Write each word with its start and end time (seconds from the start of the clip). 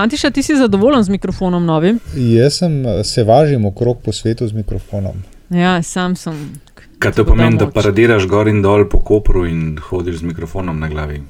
Antiša, 0.00 0.30
ti 0.30 0.42
si 0.42 0.56
zadovoljen 0.56 1.02
z 1.02 1.08
mikrofonom 1.08 1.64
novim? 1.64 1.98
Jaz 2.16 2.54
sem, 2.58 2.72
se 3.04 3.22
važim 3.24 3.64
okrog 3.64 4.00
po 4.04 4.12
svetu 4.12 4.46
z 4.48 4.52
mikrofonom. 4.52 5.12
Ja, 5.50 5.82
sam 5.82 6.16
sem. 6.16 6.50
Kaj 6.98 7.12
to 7.12 7.24
pomeni, 7.24 7.58
da 7.58 7.68
paradiraš 7.70 8.26
gor 8.26 8.50
in 8.50 8.58
dol 8.62 8.88
po 8.90 8.98
kopru 8.98 9.44
in 9.46 9.78
hodiš 9.78 10.16
z 10.16 10.22
mikrofonom 10.22 10.80
na 10.80 10.88
glavi? 10.88 11.20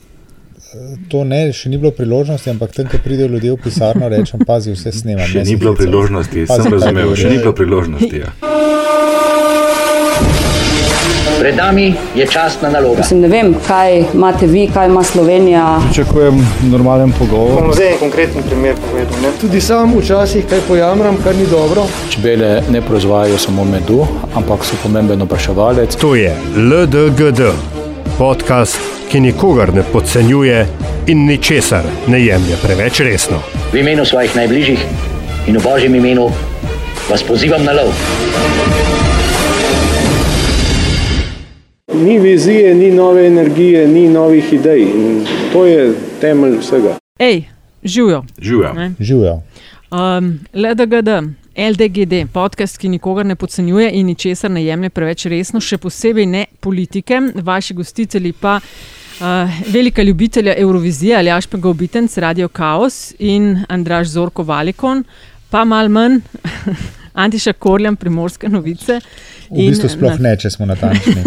To 1.12 1.26
ne, 1.28 1.52
še 1.52 1.68
ni 1.68 1.76
bilo 1.76 1.92
priložnosti, 1.92 2.50
ampak 2.50 2.72
tam, 2.72 2.88
ko 2.88 3.02
pridejo 3.04 3.28
ljudje 3.36 3.52
v 3.52 3.60
pisarno, 3.66 4.08
rečem, 4.08 4.40
pazi, 4.48 4.72
vse 4.72 4.96
snemam. 4.96 5.28
Še 5.28 5.44
ni 5.44 5.60
bilo 5.60 5.76
priložnosti, 5.76 6.46
sem 6.48 6.72
razumel, 6.72 7.12
še 7.20 7.36
ni 7.36 7.42
bilo 7.44 7.52
priložnosti. 7.52 8.24
Ja. 8.24 8.32
Pred 11.38 11.56
nami 11.56 11.94
je 12.14 12.26
časna 12.26 12.70
naloga. 12.70 12.98
Mislim, 12.98 13.20
ne 13.20 13.28
vem, 13.28 13.54
kaj 13.66 14.04
imate 14.14 14.46
vi, 14.46 14.68
kaj 14.74 14.86
ima 14.86 15.02
Slovenija. 15.02 15.80
Pričakujem 15.86 16.46
normalen 16.70 17.12
pogovor. 17.18 17.62
Bom 17.62 17.72
zdaj 17.72 17.92
en 17.92 17.98
konkreten 17.98 18.42
primer 18.42 18.74
povedal. 18.90 19.20
Ne? 19.22 19.28
Tudi 19.40 19.60
sam 19.60 19.98
včasih 19.98 20.46
kaj 20.50 20.58
pojamram, 20.68 21.16
kar 21.24 21.36
ni 21.36 21.46
dobro. 21.46 21.86
Čebele 22.10 22.62
ne 22.70 22.80
proizvajajo 22.80 23.38
samo 23.38 23.64
medu, 23.64 24.06
ampak 24.34 24.64
so 24.64 24.76
pomemben 24.82 25.22
opraševalec. 25.22 25.96
To 25.96 26.14
je 26.14 26.36
LDGD, 26.56 27.40
podcast, 28.18 28.78
ki 29.10 29.20
nikogar 29.20 29.74
ne 29.74 29.82
podcenjuje 29.92 30.66
in 31.06 31.26
ničesar 31.26 31.84
ne 32.06 32.24
jemlje 32.24 32.56
preveč 32.62 33.00
resno. 33.00 33.38
V 33.72 33.76
imenu 33.76 34.04
svojih 34.04 34.36
najbližjih 34.36 34.86
in 35.46 35.58
v 35.58 35.62
božjem 35.62 35.94
imenu 35.94 36.30
vas 37.10 37.22
pozivam 37.22 37.64
na 37.64 37.72
lov. 37.72 37.92
Ni 41.94 42.18
vizije, 42.18 42.74
ni 42.74 42.90
nove 42.90 43.26
energije, 43.26 43.88
ni 43.88 44.08
novih 44.08 44.52
idej. 44.52 44.82
In 44.82 45.26
to 45.52 45.66
je 45.66 45.94
temelj 46.20 46.58
vsega. 46.58 46.98
Ej, 47.18 47.44
živijo. 47.84 48.24
Živijo. 48.98 49.42
Um, 49.90 50.40
LDGD, 50.52 51.08
LDGD, 51.56 52.32
podcast, 52.32 52.78
ki 52.78 52.88
nikogar 52.88 53.26
ne 53.26 53.36
podcenjuje 53.36 53.90
in 53.92 54.06
ničesar 54.06 54.50
ne 54.50 54.64
jemlje 54.64 54.90
preveč 54.90 55.26
resno, 55.26 55.60
še 55.60 55.78
posebej 55.78 56.26
ne 56.26 56.44
politike. 56.60 57.20
Vaši 57.34 57.74
gostitelji 57.74 58.32
pa. 58.32 58.60
Uh, 59.14 59.50
velika 59.70 60.02
ljubitelja 60.02 60.56
Eurovizije 60.58 61.16
ali 61.16 61.30
Ašpega 61.30 61.68
obitenc, 61.68 62.18
Radio 62.18 62.48
Chaos 62.48 63.14
in 63.18 63.60
Andraš 63.68 64.08
Zorko 64.08 64.42
Valikon, 64.42 65.04
pa 65.50 65.64
mal 65.64 65.88
manj 65.88 66.18
Antiša 67.14 67.52
Korjam, 67.52 67.96
primorske 67.96 68.48
novice. 68.48 69.00
V 69.50 69.68
bistvu 69.68 69.88
sploh 69.88 70.18
ne, 70.20 70.34
če 70.36 70.50
smo 70.50 70.66
natančni. 70.66 71.22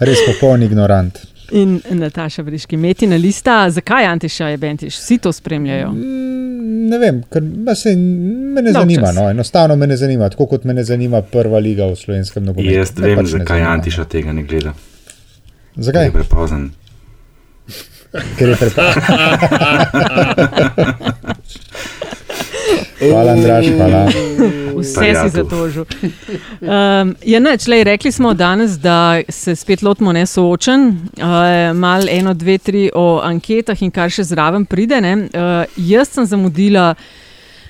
Res 0.00 0.24
popoln 0.26 0.62
ignorant. 0.66 1.20
In 1.54 1.76
Nataša 1.90 2.42
Briški, 2.42 2.76
metina 2.80 3.16
lista. 3.20 3.70
Zakaj 3.70 4.06
Antiša 4.10 4.48
je 4.54 4.56
Bentiš? 4.58 4.96
Vsi 4.98 5.18
to 5.22 5.32
spremljajo? 5.32 5.90
Mm, 5.92 6.88
ne 6.90 6.98
vem, 6.98 7.20
ker 7.30 7.42
se 7.76 7.96
me 7.96 8.62
ne 8.62 8.72
zanima. 8.72 9.12
No. 9.12 9.28
Enostavno 9.30 9.76
me 9.76 9.86
ne 9.86 9.96
zanima, 9.96 10.28
tako 10.32 10.46
kot 10.46 10.64
me 10.64 10.74
ne 10.74 10.84
zanima 10.84 11.22
prva 11.22 11.58
liga 11.58 11.86
v 11.86 11.96
slovenskem 12.00 12.44
nogometu. 12.44 12.74
Jaz 12.74 12.94
vem, 12.98 13.18
pač 13.20 13.26
zakaj 13.36 13.62
Antiša 13.74 14.04
tega 14.10 14.32
ne 14.32 14.42
gleda. 14.48 14.72
Zakaj? 15.76 16.08
Je 16.08 16.16
prepozen. 16.16 16.70
Ker 18.38 18.48
je 18.48 18.56
prepozen. 18.56 19.02
Hvala, 23.10 23.32
Andraš, 23.32 23.66
hvala. 23.76 24.06
Vse 24.78 25.14
si 25.14 25.28
zatožil. 25.30 25.84
Um, 26.60 27.14
ja, 27.24 27.40
neč, 27.40 27.66
lej, 27.70 27.84
rekli 27.84 28.12
smo 28.12 28.34
danes, 28.34 28.78
da 28.80 29.20
se 29.28 29.56
spet 29.56 29.82
lotimo 29.82 30.12
nesoočen, 30.12 30.86
uh, 30.88 31.76
malo 31.76 32.10
eno, 32.10 32.34
dve, 32.34 32.58
tri 32.58 32.90
o 32.94 33.20
anketah 33.24 33.82
in 33.82 33.92
kar 33.94 34.12
še 34.12 34.26
zraven 34.28 34.66
pride. 34.66 35.00
Uh, 35.00 35.64
jaz 35.76 36.14
sem 36.14 36.26
zamudila 36.26 36.94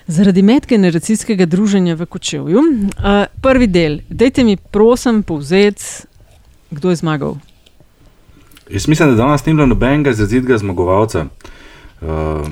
zaradi 0.07 0.43
medgeneracijskega 0.43 1.47
druženja 1.47 1.97
v 1.97 2.07
Kočevju. 2.07 2.62
Uh, 2.99 3.25
prvi 3.43 3.69
del, 3.71 4.01
dajte 4.09 4.45
mi 4.45 4.57
prosim 4.57 5.23
povzeti, 5.23 6.07
kdo 6.75 6.91
je 6.91 7.00
zmagal. 7.03 7.37
Jaz 8.71 8.89
mislim, 8.89 9.12
da 9.12 9.25
danes 9.25 9.44
ni 9.47 9.55
bilo 9.55 9.67
nobenega 9.69 10.15
izrazitega 10.15 10.59
zmagovalca. 10.59 11.27
Uh, 11.28 11.53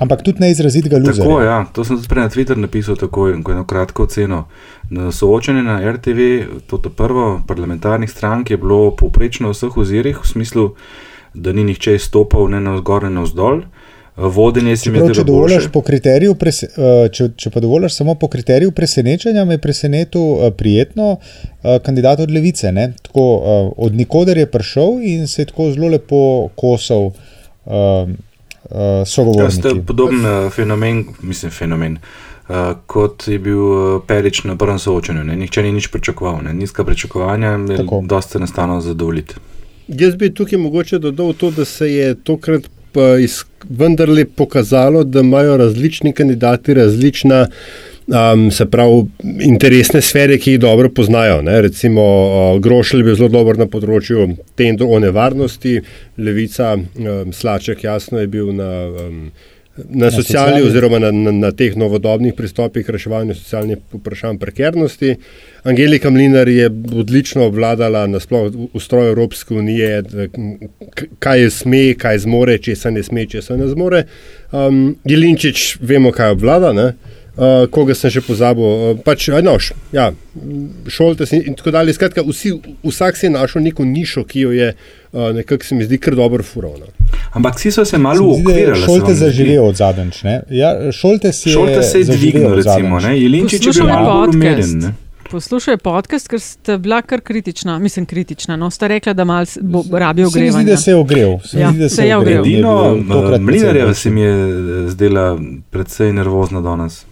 Ampak 0.01 0.23
tudi 0.23 0.41
ne 0.41 0.51
izrazitega 0.51 0.99
ljudi. 0.99 1.19
Tako, 1.19 1.41
ja, 1.43 1.67
to 1.73 1.85
sem 1.85 1.99
tudi 2.01 2.21
na 2.21 2.29
Twitter 2.29 2.57
napisal, 2.57 2.97
tako 2.97 3.29
eno 3.29 3.65
kratko 3.69 4.03
oceno. 4.09 4.47
Na 4.91 5.13
soočenju 5.13 5.63
na 5.63 5.93
RTV, 5.93 6.19
to 6.67 6.81
je 6.85 6.91
prvo 6.97 7.43
parlamentarnih 7.49 8.11
strank, 8.11 8.51
je 8.51 8.57
bilo 8.57 8.91
povprečno 8.97 9.49
v 9.49 9.57
vseh 9.57 9.77
ozirih, 9.77 10.19
v 10.23 10.29
smislu, 10.29 10.71
da 11.35 11.53
ni 11.53 11.65
nihče 11.65 11.95
izstopal 11.95 12.49
ne 12.49 12.61
na 12.61 12.77
vzgor, 12.79 13.05
ne 13.05 13.11
na 13.11 13.27
vzdolj. 13.29 13.63
Vodenje 14.17 14.77
si 14.77 14.91
mi 14.91 14.99
je 14.99 15.15
zelo 15.15 15.25
dobro. 15.25 15.61
Če, 17.13 17.29
če 17.37 17.51
pa 17.51 17.61
dovoliš 17.65 17.95
samo 17.97 18.15
po 18.15 18.29
kriteriju 18.29 18.73
presenečenja, 18.77 19.45
me 19.45 19.55
je 19.57 19.63
presenetil 19.65 20.51
prijetno 20.57 21.17
kandidat 21.85 22.21
od 22.21 22.31
levice. 22.31 22.73
Tako, 23.03 23.25
od 23.77 23.95
nikoder 23.97 24.39
je 24.39 24.51
prišel 24.51 25.01
in 25.01 25.27
se 25.27 25.43
je 25.43 25.47
tako 25.47 25.71
zelo 25.73 25.89
lepo 25.89 26.49
kosal. 26.57 27.11
Uh, 28.71 29.07
sogovorniki. 29.07 29.69
Ja, 29.69 29.83
podoben 29.87 30.21
uh, 30.25 30.53
fenomen, 30.53 31.05
mislim, 31.23 31.51
fenomen, 31.51 31.99
uh, 32.49 32.57
kot 32.87 33.29
je 33.29 33.39
bil 33.39 33.63
uh, 33.63 34.03
Perič 34.07 34.45
na 34.45 34.57
prvem 34.57 34.79
soočenju. 34.79 35.25
Ne? 35.25 35.37
Nihče 35.37 35.63
ni 35.63 35.73
nič 35.73 35.89
pričakoval, 35.89 36.43
ne? 36.45 36.55
nizka 36.55 36.85
pričakovanja, 36.85 37.51
je 37.51 37.87
dosti 38.09 38.39
enostavno 38.39 38.81
zadovoljiti. 38.81 39.35
Jaz 39.89 40.15
bi 40.17 40.35
tukaj 40.35 40.59
mogoče 40.59 40.99
dodal 40.99 41.33
to, 41.33 41.51
da 41.51 41.65
se 41.65 41.91
je 41.93 42.15
tokrat 42.15 42.71
vendarle 43.69 44.25
pokazalo, 44.25 45.05
da 45.05 45.21
imajo 45.21 45.57
različni 45.57 46.13
kandidati 46.13 46.75
različna. 46.75 47.47
Um, 48.07 48.51
se 48.51 48.67
pravi, 48.67 49.05
interesne 49.47 50.01
sfere, 50.03 50.39
ki 50.39 50.57
jih 50.57 50.61
dobro 50.61 50.89
poznajo. 50.91 51.39
Ne? 51.43 51.61
Recimo, 51.63 52.03
uh, 52.03 52.61
Grošelj 52.61 53.01
je 53.01 53.05
bil 53.05 53.15
zelo 53.15 53.31
dober 53.31 53.61
na 53.61 53.69
področju 53.71 54.27
te 54.59 54.67
in 54.67 54.81
o 54.83 54.99
nevarnosti, 54.99 55.77
Levica, 56.19 56.75
um, 56.75 57.31
Slaček, 57.33 57.85
jasno 57.87 58.19
je 58.19 58.27
bil 58.33 58.51
na, 58.59 58.73
um, 58.91 59.21
na, 59.77 60.09
na 60.09 60.11
sociali, 60.11 60.65
oziroma 60.67 60.99
na, 60.99 61.13
na, 61.15 61.31
na 61.31 61.53
teh 61.55 61.79
novodobnih 61.79 62.35
pristopih 62.35 62.83
k 62.83 62.97
reševanju 62.99 63.39
socialnih 63.39 63.79
vprašanj 63.95 64.43
prekernosti. 64.43 65.15
Angelika 65.63 66.11
Mlinar 66.11 66.51
je 66.51 66.67
odlično 66.99 67.47
obvladala 67.47 68.09
nasploh 68.11 68.51
ustroj 68.75 69.15
Evropske 69.15 69.55
unije, 69.55 70.03
kaj 71.23 71.47
je 71.47 71.55
sme, 71.55 71.87
kaj 71.95 72.25
zmore, 72.27 72.59
če 72.59 72.77
se 72.77 72.91
ne 72.91 73.07
sme, 73.07 73.31
če 73.31 73.47
se 73.47 73.63
ne 73.63 73.71
zmore. 73.71 74.05
Um, 74.51 74.97
Jelinčič, 75.07 75.77
vemo, 75.81 76.11
kaj 76.11 76.35
obvlada. 76.35 76.75
Ne? 76.75 76.93
Uh, 77.33 77.65
koga 77.73 77.95
sem 77.97 78.11
še 78.13 78.21
pozabil, 78.21 78.65
uh, 78.65 78.99
pač 79.01 79.31
enoš, 79.33 79.71
ja, 79.89 80.11
šolte 80.85 81.25
in 81.33 81.55
tako 81.57 81.73
dalje. 81.73 81.95
Skratka, 81.97 82.21
vsi, 82.27 82.51
vsak 82.85 83.17
si 83.17 83.25
je 83.25 83.31
našel 83.33 83.63
neko 83.65 83.87
nišo, 83.89 84.27
ki 84.29 84.41
jo 84.41 84.51
je 84.53 84.67
uh, 84.77 85.31
nekako 85.33 85.65
se 85.65 85.75
mi 85.75 85.87
zdi 85.87 85.97
kar 85.97 86.13
dobro 86.19 86.45
furovno. 86.45 86.91
Ampak 87.33 87.57
vsi 87.57 87.71
so 87.73 87.85
se 87.89 87.97
malo 87.99 88.35
ukvirali. 88.35 88.83
Šolte 88.85 89.15
zaživel 89.15 89.65
od 89.65 89.81
zadnjič. 89.81 90.19
Ja, 90.53 90.75
šolte 90.93 91.33
si 91.33 91.55
šolte 91.55 91.81
se 91.83 92.03
je 92.03 92.11
dvignil, 92.11 92.53
recimo, 92.59 93.01
ne? 93.01 93.15
Jelinčič 93.17 93.67
je 93.67 93.73
bil 93.79 93.89
malo 93.89 94.27
umeren. 94.29 94.93
Poslušaj 95.31 95.79
podcast, 95.81 96.29
ker 96.29 96.41
ste 96.41 96.77
bila 96.77 96.99
kar 97.01 97.23
kritična, 97.25 97.79
mislim 97.79 98.05
kritična. 98.07 98.59
No, 98.61 98.69
ste 98.71 98.89
rekla, 98.93 99.15
da 99.17 99.25
malo 99.25 99.47
rabi 99.93 100.25
ogrevanja. 100.25 100.53
Se 100.53 100.59
mi 100.59 100.65
zdi, 100.65 100.71
da 100.71 100.77
se 100.77 100.91
je 100.91 100.97
ogrel. 100.97 101.39
Se 101.45 101.61
ja, 101.61 101.71
zdi, 101.71 101.81
da 101.81 101.89
se 101.89 102.07
je 102.09 102.17
ogrel. 102.17 102.45
Edino, 102.45 102.99
Mlinarjeva 103.41 103.95
se 103.95 104.11
mi 104.11 104.21
je 104.21 104.35
zdela 104.93 105.39
predvsej 105.71 106.13
nervozna 106.13 106.61
danes. 106.61 107.07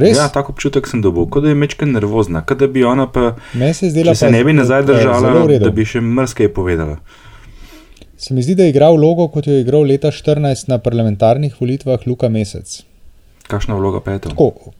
Res? 0.00 0.16
Ja, 0.18 0.28
tako 0.32 0.54
občutek 0.56 0.88
sem 0.90 1.02
dobil, 1.04 1.26
kot 1.30 1.44
da 1.44 1.52
je 1.52 1.58
mečka 1.58 1.88
nervozna, 1.88 2.42
kot 2.46 2.60
da 2.62 2.68
bi 2.70 2.84
ona 2.84 3.06
pa, 3.12 3.34
se, 3.52 3.90
zdela, 3.92 4.14
če 4.14 4.26
se 4.26 4.30
ne 4.32 4.44
bi 4.46 4.54
nazaj 4.56 4.86
držala, 4.88 5.34
da 5.60 5.72
bi 5.74 5.86
še 5.86 6.02
mrske 6.04 6.48
povedala. 6.56 6.98
Se 8.20 8.34
mi 8.36 8.42
zdi, 8.44 8.54
da 8.54 8.66
je 8.66 8.74
igral 8.74 8.98
vlogo, 8.98 9.30
kot 9.32 9.46
jo 9.48 9.54
je 9.56 9.64
igral 9.64 9.86
leta 9.88 10.10
2014 10.12 10.68
na 10.68 10.80
parlamentarnih 10.82 11.54
volitvah 11.60 12.04
Luka 12.06 12.28
Mesec. 12.28 12.82
Kakšna 13.48 13.78
vloga 13.78 14.02
pa 14.04 14.16
je 14.16 14.26
to? 14.26 14.34
Tako, 14.34 14.74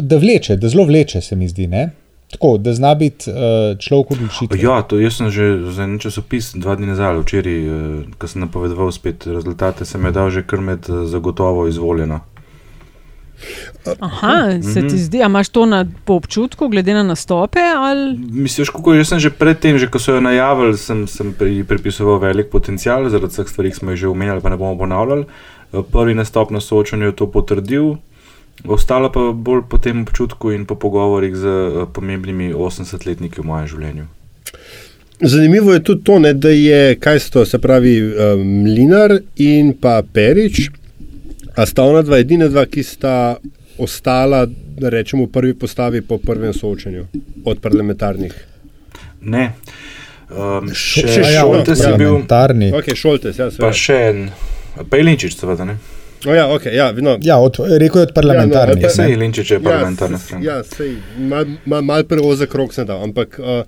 da 0.00 0.16
vleče, 0.16 0.56
da 0.56 0.68
zelo 0.68 0.86
vleče, 0.88 1.20
se 1.20 1.36
mi 1.36 1.48
zdi. 1.48 1.66
Ne? 1.66 1.90
Tako, 2.30 2.58
da 2.58 2.72
zna 2.74 2.94
biti 2.94 3.30
uh, 3.30 3.36
človek 3.78 4.10
odločitev. 4.10 4.62
Ja, 4.62 4.82
to 4.82 4.98
jaz 5.02 5.16
sem 5.18 5.30
že 5.34 5.72
za 5.74 5.82
en 5.82 5.98
časopis 5.98 6.52
dva 6.54 6.76
dni 6.78 6.92
nazaj, 6.92 7.18
včeraj, 7.24 7.58
uh, 7.66 8.04
ko 8.18 8.30
sem 8.30 8.44
napovedoval 8.44 8.92
spet 8.94 9.26
rezultate, 9.26 9.84
sem 9.84 10.04
je 10.04 10.12
dal 10.14 10.30
že 10.30 10.46
kar 10.46 10.62
med 10.62 10.86
uh, 10.88 11.02
zagotovo 11.10 11.66
izvoljeno. 11.66 12.20
Aha, 13.98 14.62
se 14.62 14.82
ti 14.88 14.98
zdi, 14.98 15.18
da 15.18 15.24
imaš 15.24 15.48
to 15.48 15.66
na, 15.66 15.86
po 16.04 16.14
občutku, 16.14 16.68
glede 16.68 16.94
na 16.94 17.02
nastope? 17.02 17.60
Ali? 17.76 18.18
Misliš, 18.18 18.70
kako 18.70 18.94
jaz 18.94 19.08
sem 19.08 19.20
že 19.20 19.30
predtem, 19.30 19.78
že 19.78 19.88
ko 19.88 19.98
so 19.98 20.14
jo 20.14 20.20
najavili, 20.20 20.76
sem, 20.76 21.06
sem 21.08 21.32
pri, 21.32 21.64
pripisoval 21.64 22.20
velik 22.20 22.50
potencial, 22.52 23.08
zaradi 23.08 23.32
vseh 23.32 23.48
stvari, 23.48 23.72
ki 23.72 23.80
smo 23.80 23.94
jih 23.94 24.04
že 24.04 24.12
omenjali, 24.12 24.44
pa 24.44 24.52
ne 24.52 24.60
bomo 24.60 24.76
ponavljali. 24.78 25.24
Prvi 25.92 26.14
nastop 26.14 26.50
na 26.50 26.60
soočanju 26.60 27.06
je 27.06 27.16
to 27.16 27.30
potrdil, 27.30 27.96
ostalo 28.66 29.08
pa 29.12 29.32
bolj 29.32 29.62
po 29.70 29.78
tem 29.78 30.02
občutku 30.02 30.52
in 30.52 30.66
po 30.66 30.74
pogovorih 30.74 31.36
z 31.36 31.46
pomembnimi 31.94 32.52
80-letniki 32.52 33.40
v 33.40 33.46
mojem 33.46 33.66
življenju. 33.70 34.06
Zanimivo 35.20 35.72
je 35.72 35.82
tudi 35.84 36.04
to, 36.04 36.18
ne, 36.18 36.32
da 36.34 36.48
je, 36.48 36.96
kaj 36.96 37.20
so 37.20 37.30
to, 37.32 37.44
se 37.44 37.58
pravi, 37.60 37.92
Mlinar 38.40 39.12
um, 39.12 39.24
in 39.36 39.74
pa 39.76 40.00
Perič 40.02 40.70
A 41.60 41.66
sta 41.66 41.84
ona 41.84 42.00
dva 42.02 42.18
edina 42.22 42.48
dva, 42.48 42.64
ki 42.64 42.82
sta 42.86 43.36
ostala, 43.80 44.46
da 44.80 44.88
rečemo, 44.88 45.26
v 45.26 45.32
prvi 45.32 45.54
postavi 45.54 46.00
po 46.00 46.16
prvem 46.18 46.54
soočenju 46.56 47.04
od 47.44 47.60
parlamentarnih? 47.60 48.32
Ne. 49.20 49.50
Um, 50.30 50.70
Šo- 50.72 51.04
še 51.04 51.20
ja, 51.20 51.42
Šoltes 51.42 51.82
je 51.84 51.92
bil, 51.98 52.14
parlamentarni. 52.14 52.70
Ok, 52.72 52.92
Šoltes, 52.96 53.38
ja, 53.40 53.50
pa 53.60 53.72
še 53.76 53.98
en, 54.08 54.22
pa 54.88 55.00
je 55.00 55.04
Linčič, 55.04 55.36
seveda. 55.36 55.66
Ne? 55.68 55.76
O, 56.24 56.32
ja, 56.36 56.46
ok, 56.52 56.68
ja, 56.72 56.90
no, 56.96 57.18
Ja, 57.24 57.36
od, 57.40 57.60
rekel 57.60 58.02
je 58.04 58.08
od 58.08 58.14
parlamentarnih. 58.16 58.84
Ja, 58.84 58.88
no, 58.88 58.96
Sej. 58.96 59.16
Linčič 59.20 59.50
je 59.56 59.60
parlamentarna 59.64 60.16
ja, 60.16 60.24
stranka. 60.24 60.46
Ja, 60.46 60.58
sej, 60.64 60.96
mal, 61.18 61.56
mal, 61.64 61.84
mal 61.84 62.04
preozek 62.08 62.54
rok 62.56 62.72
sem 62.76 62.88
dal, 62.88 63.02
ampak 63.04 63.36
uh, 63.40 63.64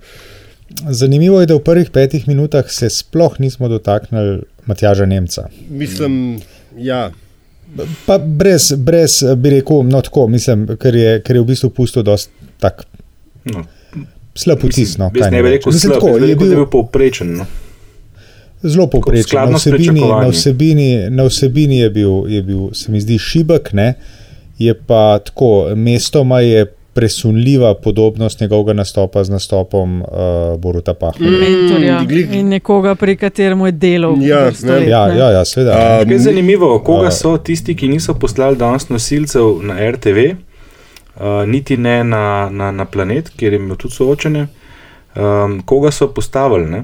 Zanimivo 0.89 1.41
je, 1.41 1.49
da 1.51 1.57
v 1.59 1.65
prvih 1.65 1.89
petih 1.93 2.25
minutah 2.29 2.65
se 2.71 2.89
sploh 2.89 3.37
nismo 3.41 3.69
dotaknili 3.69 4.41
Matjaža 4.65 5.05
Nemca. 5.05 5.49
mislim, 5.69 6.39
ja. 6.77 7.11
Pa 8.05 8.17
brez, 8.17 8.71
brez 8.77 9.23
bi 9.37 9.49
rekel, 9.49 9.83
no 9.89 10.01
tako, 10.01 10.27
mislim, 10.27 10.67
ker 10.77 10.95
je, 10.95 11.13
ker 11.25 11.35
je 11.39 11.41
v 11.41 11.47
bistvu 11.51 11.69
pustil 11.73 12.03
dosti 12.03 12.31
tak 12.61 12.85
No. 13.43 13.65
slab 14.35 14.61
vtis. 14.63 14.95
No, 14.97 15.09
ne 15.11 15.43
bi 15.43 15.49
rekel 15.49 15.73
Mislim, 15.73 15.91
slab, 15.91 15.99
tako, 15.99 16.07
je 16.07 16.13
rekel, 16.13 16.27
da 16.27 16.31
je 16.31 16.35
bil 16.35 16.55
bil 16.55 16.69
povprečen. 16.71 17.33
No. 17.37 17.45
zelo 18.63 18.87
povprečen. 18.87 19.51
Na 19.51 19.57
vsebini, 19.57 20.01
na, 20.01 20.27
vsebini, 20.29 21.09
na 21.09 21.23
vsebini 21.27 21.79
je 21.79 21.89
bil, 21.89 22.13
je 22.31 22.41
bil, 22.41 22.69
se 22.73 22.91
mi 22.91 23.01
zdi, 23.01 23.17
šibek, 23.19 23.73
ne? 23.73 23.93
je 24.57 24.73
pa 24.73 25.19
tako, 25.19 25.75
mestoma 25.75 26.39
je 26.39 26.65
presunljiva 26.93 27.73
podobnost 27.75 28.39
njegovega 28.39 28.73
nastopa 28.73 29.23
z 29.23 29.29
nastopom 29.29 30.01
uh, 30.01 30.07
Boruta 30.59 30.93
mentorja 31.19 32.01
Mm, 32.01 32.07
glih- 32.07 32.33
in 32.33 32.47
nekoga, 32.47 32.95
pri 32.95 33.15
katerem 33.15 33.59
je 33.59 33.71
delal. 33.71 34.15
Ja, 34.21 34.51
ne. 34.63 34.87
Ja, 34.87 35.07
ja, 35.09 35.29
ja, 35.31 35.45
seveda. 35.45 35.71
A, 35.71 36.03
Kaj 36.03 36.13
je 36.13 36.19
zanimivo, 36.19 36.79
koga 36.79 37.07
a- 37.07 37.11
so 37.11 37.37
tisti, 37.37 37.75
ki 37.75 37.87
niso 37.87 38.13
poslali 38.13 38.55
danes 38.55 38.89
nosilcev 38.89 39.41
na 39.61 39.91
RTV, 39.91 40.17
uh, 41.15 41.21
niti 41.47 41.77
ne 41.77 42.03
na, 42.03 42.23
na, 42.51 42.71
na 42.71 42.85
planet, 42.85 43.29
kjer 43.29 43.53
je 43.53 43.59
imel 43.59 43.75
tudi 43.75 43.93
soočene, 43.93 44.47
um, 45.15 45.61
koga 45.61 45.91
so 45.91 46.07
postavili. 46.09 46.65
Ne? 46.67 46.83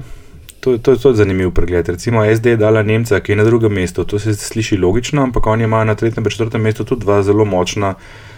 To, 0.60 0.78
to, 0.78 0.96
to 0.96 1.08
je 1.08 1.14
zanimiv 1.14 1.50
pregled. 1.50 1.88
Recimo 1.88 2.24
SD 2.26 2.46
je 2.46 2.56
dala 2.56 2.82
Nemca, 2.82 3.20
ki 3.20 3.32
je 3.32 3.36
na 3.36 3.44
drugem 3.44 3.72
mestu. 3.72 4.04
To 4.04 4.18
se 4.18 4.34
sliši 4.34 4.76
logično, 4.76 5.22
ampak 5.22 5.46
oni 5.46 5.64
imajo 5.64 5.84
na 5.84 5.94
tretjem 5.94 6.24
in 6.24 6.30
četrtem 6.30 6.60
mestu 6.60 6.84
tudi 6.84 7.00
dva 7.00 7.22
zelo 7.22 7.44
močna, 7.44 7.94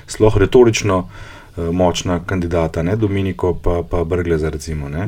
sploh 0.07 0.37
retorično 0.37 0.99
uh, 0.99 1.05
močna 1.57 2.21
kandidata, 2.27 2.83
ne? 2.83 2.97
Dominiko 2.97 3.55
pa, 3.55 3.83
pa 3.91 4.05
Brgleza. 4.05 4.51
Recimo, 4.51 4.89
ne. 4.89 5.07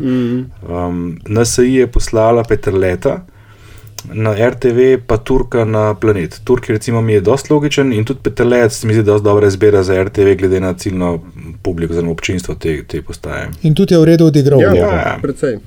um, 0.69 1.19
NSI 1.29 1.75
je 1.75 1.87
poslala 1.87 2.43
Petrleta, 2.43 3.25
na 4.12 4.35
RTV, 4.50 4.99
pa 5.06 5.17
Turka 5.17 5.64
na 5.64 5.94
planet. 5.94 6.41
Turk 6.44 6.69
recimo 6.69 7.00
mi 7.00 7.12
je 7.12 7.20
dosti 7.20 7.52
logičen 7.52 7.93
in 7.93 8.05
tudi 8.05 8.20
Petrlec 8.23 8.73
se 8.73 8.87
mi 8.87 8.94
zdi 8.94 9.02
dosti 9.02 9.25
dobra 9.25 9.46
izbira 9.46 9.82
za 9.82 10.02
RTV, 10.02 10.35
glede 10.38 10.61
na 10.61 10.75
ciljno 10.75 11.20
publiko, 11.62 11.93
oziroma 11.93 12.12
občinstvo 12.12 12.55
te, 12.55 12.85
te 12.85 13.02
postaje. 13.02 13.49
In 13.62 13.75
tudi 13.75 13.94
je 13.94 14.00
v 14.00 14.05
redu 14.05 14.26
odigral 14.26 14.61
ja, 14.61 14.70
vlogo. 14.70 14.87
ja. 14.87 15.19
precej. 15.23 15.58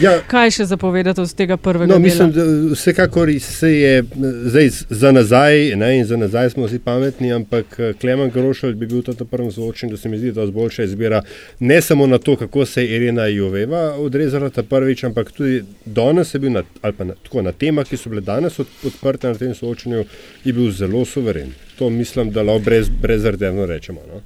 Ja, 0.00 0.14
Kaj 0.26 0.50
še 0.56 0.64
zapovedati 0.66 1.20
od 1.22 1.32
tega 1.38 1.56
prvega? 1.56 1.86
No, 1.86 1.98
dela? 1.98 2.02
mislim, 2.02 2.32
da 2.34 2.44
vsekakor 2.74 3.30
se 3.40 3.70
je 3.72 4.02
zdaj 4.50 4.70
za 4.90 5.12
nazaj, 5.12 5.76
ne, 5.76 5.90
in 5.98 6.04
za 6.04 6.16
nazaj 6.16 6.50
smo 6.50 6.66
vsi 6.66 6.80
pametni, 6.82 7.30
ampak 7.32 7.78
eh, 7.78 7.92
Klemen 8.00 8.32
Grošelj 8.34 8.74
bi 8.74 8.88
bil 8.90 9.04
tudi 9.06 9.22
na 9.22 9.28
prvem 9.30 9.52
soočen, 9.54 9.92
da 9.94 9.96
se 9.96 10.08
mi 10.08 10.18
zdi, 10.18 10.32
da 10.32 10.42
je 10.42 10.52
boljša 10.52 10.88
izbira 10.90 11.22
ne 11.60 11.80
samo 11.80 12.06
na 12.06 12.18
to, 12.18 12.36
kako 12.36 12.66
se 12.66 12.82
je 12.82 12.96
Irina 12.96 13.26
Joveva 13.26 13.84
odrezala 13.94 14.50
ta 14.50 14.62
prvič, 14.62 15.04
ampak 15.04 15.30
tudi 15.32 15.62
danes 15.84 16.34
je 16.34 16.42
bil 16.42 16.52
na, 16.58 16.64
ali 16.82 16.92
pa 16.92 17.04
na, 17.04 17.14
tako, 17.22 17.42
na 17.42 17.52
temah, 17.52 17.86
ki 17.86 17.96
so 17.96 18.10
bile 18.10 18.24
danes 18.24 18.58
od, 18.58 18.66
odprte 18.84 19.30
na 19.30 19.38
tem 19.38 19.54
soočenju, 19.54 20.04
je 20.44 20.52
bil 20.52 20.70
zelo 20.74 21.04
suveren. 21.04 21.54
To 21.78 21.90
mislim, 21.90 22.30
da 22.34 22.42
lahko 22.42 22.64
brez, 22.64 22.88
brezrdevno 23.02 23.66
rečemo. 23.66 24.00
No? 24.10 24.22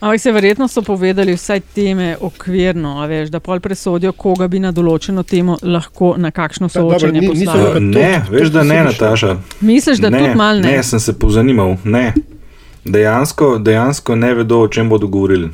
Ampak 0.00 0.20
se 0.20 0.32
verjetno 0.32 0.68
so 0.68 0.82
povedali 0.82 1.34
vsaj 1.36 1.60
teme 1.74 2.16
okvirno, 2.20 3.00
a 3.02 3.06
veš, 3.06 3.28
da 3.28 3.40
pol 3.40 3.60
presodijo, 3.60 4.12
koga 4.12 4.48
bi 4.48 4.58
na 4.58 4.72
določeno 4.72 5.22
temo 5.22 5.58
lahko 5.62 6.14
na 6.16 6.30
kakšno 6.30 6.68
soočenje 6.72 7.26
poslali. 7.28 7.80
Ne, 7.84 8.22
veš, 8.30 8.48
da 8.48 8.62
ne, 8.64 8.78
Nataša. 8.88 9.36
Misliš, 9.60 10.00
da 10.00 10.10
ne, 10.10 10.18
tudi 10.18 10.38
malo 10.40 10.64
ne? 10.64 10.72
Ne, 10.76 10.82
sem 10.82 11.00
se 11.00 11.12
pozanimal. 11.12 11.76
Ne. 11.84 12.14
Dejansko, 12.84 13.58
dejansko 13.58 14.16
ne 14.16 14.34
vedo, 14.34 14.62
o 14.64 14.68
čem 14.68 14.88
bodo 14.88 15.06
govorili. 15.06 15.50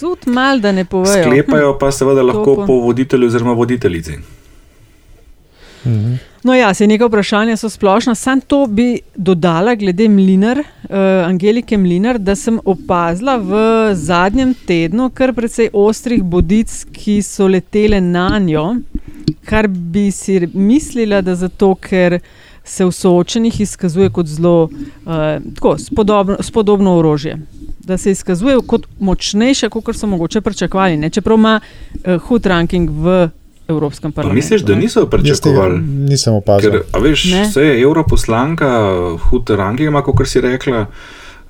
Tudi 0.00 0.30
malo, 0.30 0.60
da 0.60 0.72
ne 0.72 0.84
povejo. 0.84 1.24
Sklepajo 1.24 1.78
pa 1.80 1.92
seveda 1.92 2.22
lahko 2.22 2.66
po 2.66 2.80
voditelju 2.84 3.26
oziroma 3.26 3.52
voditeljici. 3.52 4.18
No, 6.44 6.54
ja, 6.54 6.74
se 6.74 6.86
neka 6.86 7.06
vprašanja 7.06 7.56
so 7.56 7.68
splošna. 7.70 8.14
Sam 8.14 8.40
to 8.40 8.66
bi 8.66 8.98
dodala 9.16 9.74
glede 9.74 10.08
Mlinar, 10.08 10.58
uh, 10.58 10.96
Angelike 11.24 11.78
Mlinar, 11.78 12.18
da 12.18 12.34
sem 12.36 12.58
opazila 12.64 13.38
v 13.40 13.60
zadnjem 13.96 14.52
tednu 14.66 15.06
kar 15.16 15.32
precej 15.32 15.70
ostrih 15.72 16.20
bodic, 16.22 16.74
ki 16.92 17.22
so 17.24 17.46
letele 17.48 18.00
na 18.00 18.38
njo, 18.38 18.64
kar 19.48 19.68
bi 19.68 20.10
si 20.12 20.36
mislila, 20.52 21.22
da 21.24 21.32
zato, 21.34 21.70
ker 21.80 22.18
se 22.64 22.84
v 22.84 22.92
soočenjih 22.92 23.60
izkazuje 23.64 24.10
kot 24.12 24.28
zelo 24.28 24.68
uh, 24.68 25.22
tako, 25.54 25.78
spodobno, 25.80 26.36
spodobno 26.44 26.98
orožje. 26.98 27.38
Da 27.88 27.96
se 27.96 28.12
izkazuje 28.12 28.58
kot 28.68 28.84
močnejša, 29.00 29.72
kot 29.72 29.96
so 29.96 30.12
mogoče 30.12 30.44
pričakovali, 30.44 31.00
ne? 31.00 31.10
čeprav 31.10 31.40
ima 31.40 31.54
uh, 31.60 32.20
hud 32.28 32.46
ranking 32.52 32.90
v 32.90 33.16
Evropskem 33.68 34.12
Pa 34.12 34.16
parlamentu. 34.16 34.34
misliš, 34.36 34.62
da 34.62 34.74
niso 34.74 35.06
pričakovali? 35.06 35.78
nisem 35.80 36.34
opazil. 36.34 36.70
Ker, 36.70 36.80
a 36.92 36.98
veš, 36.98 37.24
Ne. 37.32 37.42
vse 37.42 37.62
je 37.62 37.82
europoslanka, 37.82 38.68
ranking 39.48 39.88
ima, 39.88 40.02
kot 40.02 40.28
si 40.28 40.40
rekla. 40.40 40.86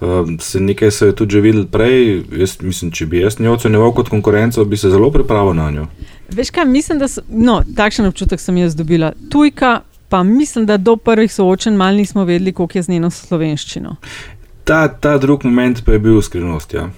Um, 0.01 0.39
se 0.41 0.61
nekaj 0.61 0.91
se 0.91 1.07
je 1.07 1.15
tudi 1.15 1.33
že 1.33 1.41
videl 1.41 1.67
prej. 1.67 2.23
Jaz, 2.33 2.57
mislim, 2.61 2.91
če 2.91 3.07
bi 3.07 3.21
jaz 3.21 3.39
njo 3.39 3.53
ocenjeval 3.53 3.93
kot 3.93 4.09
konkurenco, 4.09 4.65
bi 4.65 4.77
se 4.77 4.91
zelo 4.91 5.11
pripravil 5.11 5.55
na 5.55 5.71
njo. 5.71 5.87
Veš 6.29 6.51
kaj, 6.51 6.65
mislim, 6.65 6.99
da 6.99 7.09
so, 7.09 7.21
no, 7.29 7.63
takšen 7.77 8.07
občutek 8.07 8.41
sem 8.41 8.57
jaz 8.57 8.75
dobila. 8.75 9.13
Tujka, 9.31 9.81
pa 10.09 10.23
mislim, 10.23 10.67
da 10.67 10.77
do 10.77 10.97
prvih 10.97 11.33
soočenj 11.33 11.75
mal 11.75 11.95
nismo 11.95 12.25
vedeli, 12.25 12.53
koliko 12.53 12.79
je 12.79 12.83
z 12.83 12.89
njeno 12.89 13.11
slovenščino. 13.11 13.97
Ta, 14.65 14.89
ta 14.89 15.19
drug 15.19 15.45
moment 15.45 15.85
pa 15.85 15.93
je 15.93 15.99
bil 15.99 16.23
skrivnost. 16.23 16.75
Ja. 16.75 16.89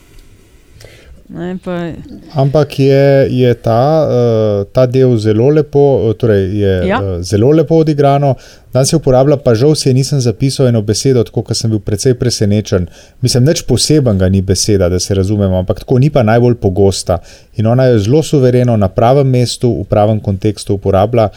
Ne, 1.28 1.58
pa, 1.64 1.90
Ampak 2.34 2.78
je, 2.78 3.26
je 3.30 3.54
ta, 3.54 4.06
uh, 4.06 4.66
ta 4.72 4.86
del 4.86 5.16
zelo 5.18 5.48
lepo, 5.50 6.14
torej 6.18 6.54
je 6.54 6.74
Ja. 6.86 6.86
ja. 6.86 6.98
uh, 7.02 7.22
zelo 7.22 7.50
lepo 7.50 7.74
odigrano. 7.82 8.34
Danes 8.72 8.88
se 8.88 8.96
uporablja, 8.96 9.36
pa 9.36 9.54
žal 9.54 9.74
si 9.74 9.94
nisem 9.94 10.20
zapisal 10.20 10.68
eno 10.68 10.82
besedo, 10.82 11.24
tako 11.24 11.42
da 11.48 11.54
sem 11.54 11.70
bil 11.70 11.80
precej 11.80 12.14
presenečen. 12.14 12.86
Mislim, 13.20 13.44
nič 13.44 13.64
posebenega 13.66 14.28
ni 14.28 14.42
beseda, 14.42 14.88
da 14.88 15.00
se 15.00 15.14
razumemo, 15.14 15.58
ampak 15.58 15.82
tako 15.82 15.98
ni 15.98 16.10
pa 16.10 16.22
najbolj 16.22 16.54
pogosta. 16.62 17.18
In 17.56 17.66
ona 17.66 17.88
jo 17.90 17.98
zelo 17.98 18.22
suvereno 18.22 18.76
na 18.76 18.88
pravem 18.88 19.26
mestu, 19.26 19.72
v 19.80 19.84
pravem 19.84 20.20
kontekstu 20.20 20.78
uporablja. 20.78 21.28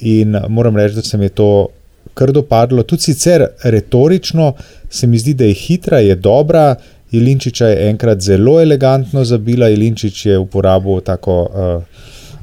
In 0.00 0.36
moram 0.48 0.76
reči, 0.76 0.94
da 0.94 1.02
se 1.02 1.16
mi 1.16 1.24
je 1.24 1.36
to 1.40 1.68
kar 2.14 2.32
dopadlo. 2.32 2.82
Tudi 2.82 3.02
sicer 3.02 3.46
retorično 3.64 4.52
se 4.90 5.06
mi 5.06 5.18
zdi, 5.18 5.34
da 5.34 5.44
je 5.44 5.54
hitra, 5.54 5.98
je 5.98 6.14
dobra. 6.16 6.74
Jelinčiča 7.10 7.66
je 7.66 7.88
enkrat 7.90 8.20
zelo 8.20 8.60
elegantno 8.62 9.24
zabila, 9.24 9.68
Jelinčič 9.68 10.26
je 10.26 10.38
uporabil 10.38 11.00
tako, 11.00 11.40
uh, 11.42 11.82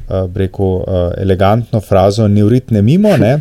uh, 0.09 0.35
rekel, 0.35 0.65
uh, 0.65 0.83
elegantno 1.17 1.81
frazo, 1.81 2.27
ne 2.27 2.43
uritne 2.43 2.81
mimo. 2.81 3.17
Ne? 3.17 3.39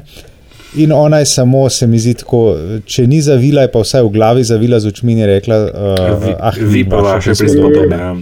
In 0.77 0.93
ona 0.93 1.19
je 1.19 1.27
samo, 1.27 1.69
se 1.69 1.87
mi 1.87 1.99
zdi, 1.99 2.15
tako, 2.21 2.41
če 2.85 3.07
ni 3.07 3.21
zavila, 3.25 3.65
je 3.65 3.71
pa 3.73 3.81
vsaj 3.81 4.03
v 4.05 4.11
glavi 4.13 4.45
zavila 4.45 4.81
z 4.81 4.91
očmi 4.93 5.15
in 5.15 5.23
je 5.23 5.27
rekla: 5.27 5.59
uh, 5.65 6.25
Vi, 6.25 6.35
ah, 6.39 6.59
vi 6.61 6.85
pa 6.89 7.01
vaše 7.03 7.35
prispodobe. 7.39 7.97
Ja. 7.97 8.13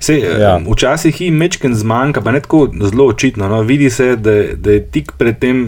Sej, 0.00 0.22
ja. 0.40 0.54
Včasih 0.68 1.20
jim 1.20 1.40
mečken 1.40 1.74
zmanjka, 1.74 2.22
pa 2.22 2.32
ne 2.36 2.40
tako 2.44 2.68
zelo 2.82 3.08
očitno. 3.10 3.48
No. 3.48 3.62
Vidi 3.66 3.90
se, 3.90 4.14
da, 4.16 4.36
da 4.54 4.78
je 4.78 4.84
tik 4.92 5.12
pred 5.18 5.38
tem 5.42 5.66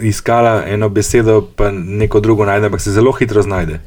iskala 0.00 0.64
eno 0.68 0.88
besedo, 0.88 1.48
pa 1.56 1.70
neko 1.72 2.20
drugo 2.20 2.44
najde, 2.44 2.66
ampak 2.66 2.80
se 2.80 2.92
zelo 2.92 3.12
hitro 3.12 3.42
znajde. 3.42 3.80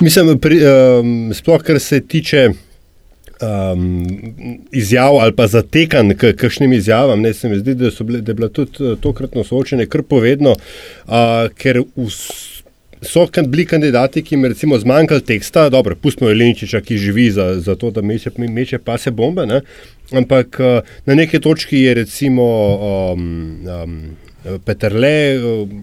Mislim, 0.00 0.38
pri, 0.38 0.60
um, 0.66 1.30
sploh 1.34 1.62
kar 1.62 1.80
se 1.80 2.00
tiče 2.00 2.48
um, 3.40 4.06
izjav 4.72 5.16
ali 5.16 5.36
pa 5.36 5.46
zatekanj 5.46 6.14
k 6.14 6.32
kakšnim 6.36 6.72
izjavam, 6.72 7.20
ne 7.20 7.34
se 7.34 7.48
mi 7.48 7.58
zdi, 7.58 7.74
da, 7.74 7.90
bile, 8.04 8.20
da 8.20 8.30
je 8.30 8.34
bila 8.34 8.48
tudi 8.48 8.84
eh, 8.84 8.96
tokratno 9.00 9.44
soočenje 9.44 9.86
kar 9.86 10.02
povedno, 10.02 10.50
uh, 10.50 11.14
ker 11.56 11.82
vs, 11.96 12.60
so 13.02 13.26
bili 13.46 13.64
kandidati, 13.66 14.22
ki 14.22 14.34
jim 14.34 14.44
je 14.44 14.78
zmanjkalo 14.78 15.20
teksta, 15.20 15.68
dobro, 15.68 15.96
pustimo 15.96 16.30
Jelenčiča, 16.30 16.80
ki 16.80 16.98
živi 16.98 17.30
za, 17.30 17.54
za 17.60 17.74
to, 17.74 17.90
da 17.90 18.02
meče, 18.02 18.30
meče 18.36 18.78
pase 18.78 19.10
bombe, 19.10 19.46
ne? 19.46 19.60
ampak 20.12 20.60
uh, 20.60 20.90
na 21.06 21.14
neki 21.14 21.40
točki 21.40 21.80
je 21.80 21.94
recimo 21.94 22.44
um, 23.12 23.56
um, 23.82 24.16
Peterle. 24.64 25.16
Um, 25.38 25.80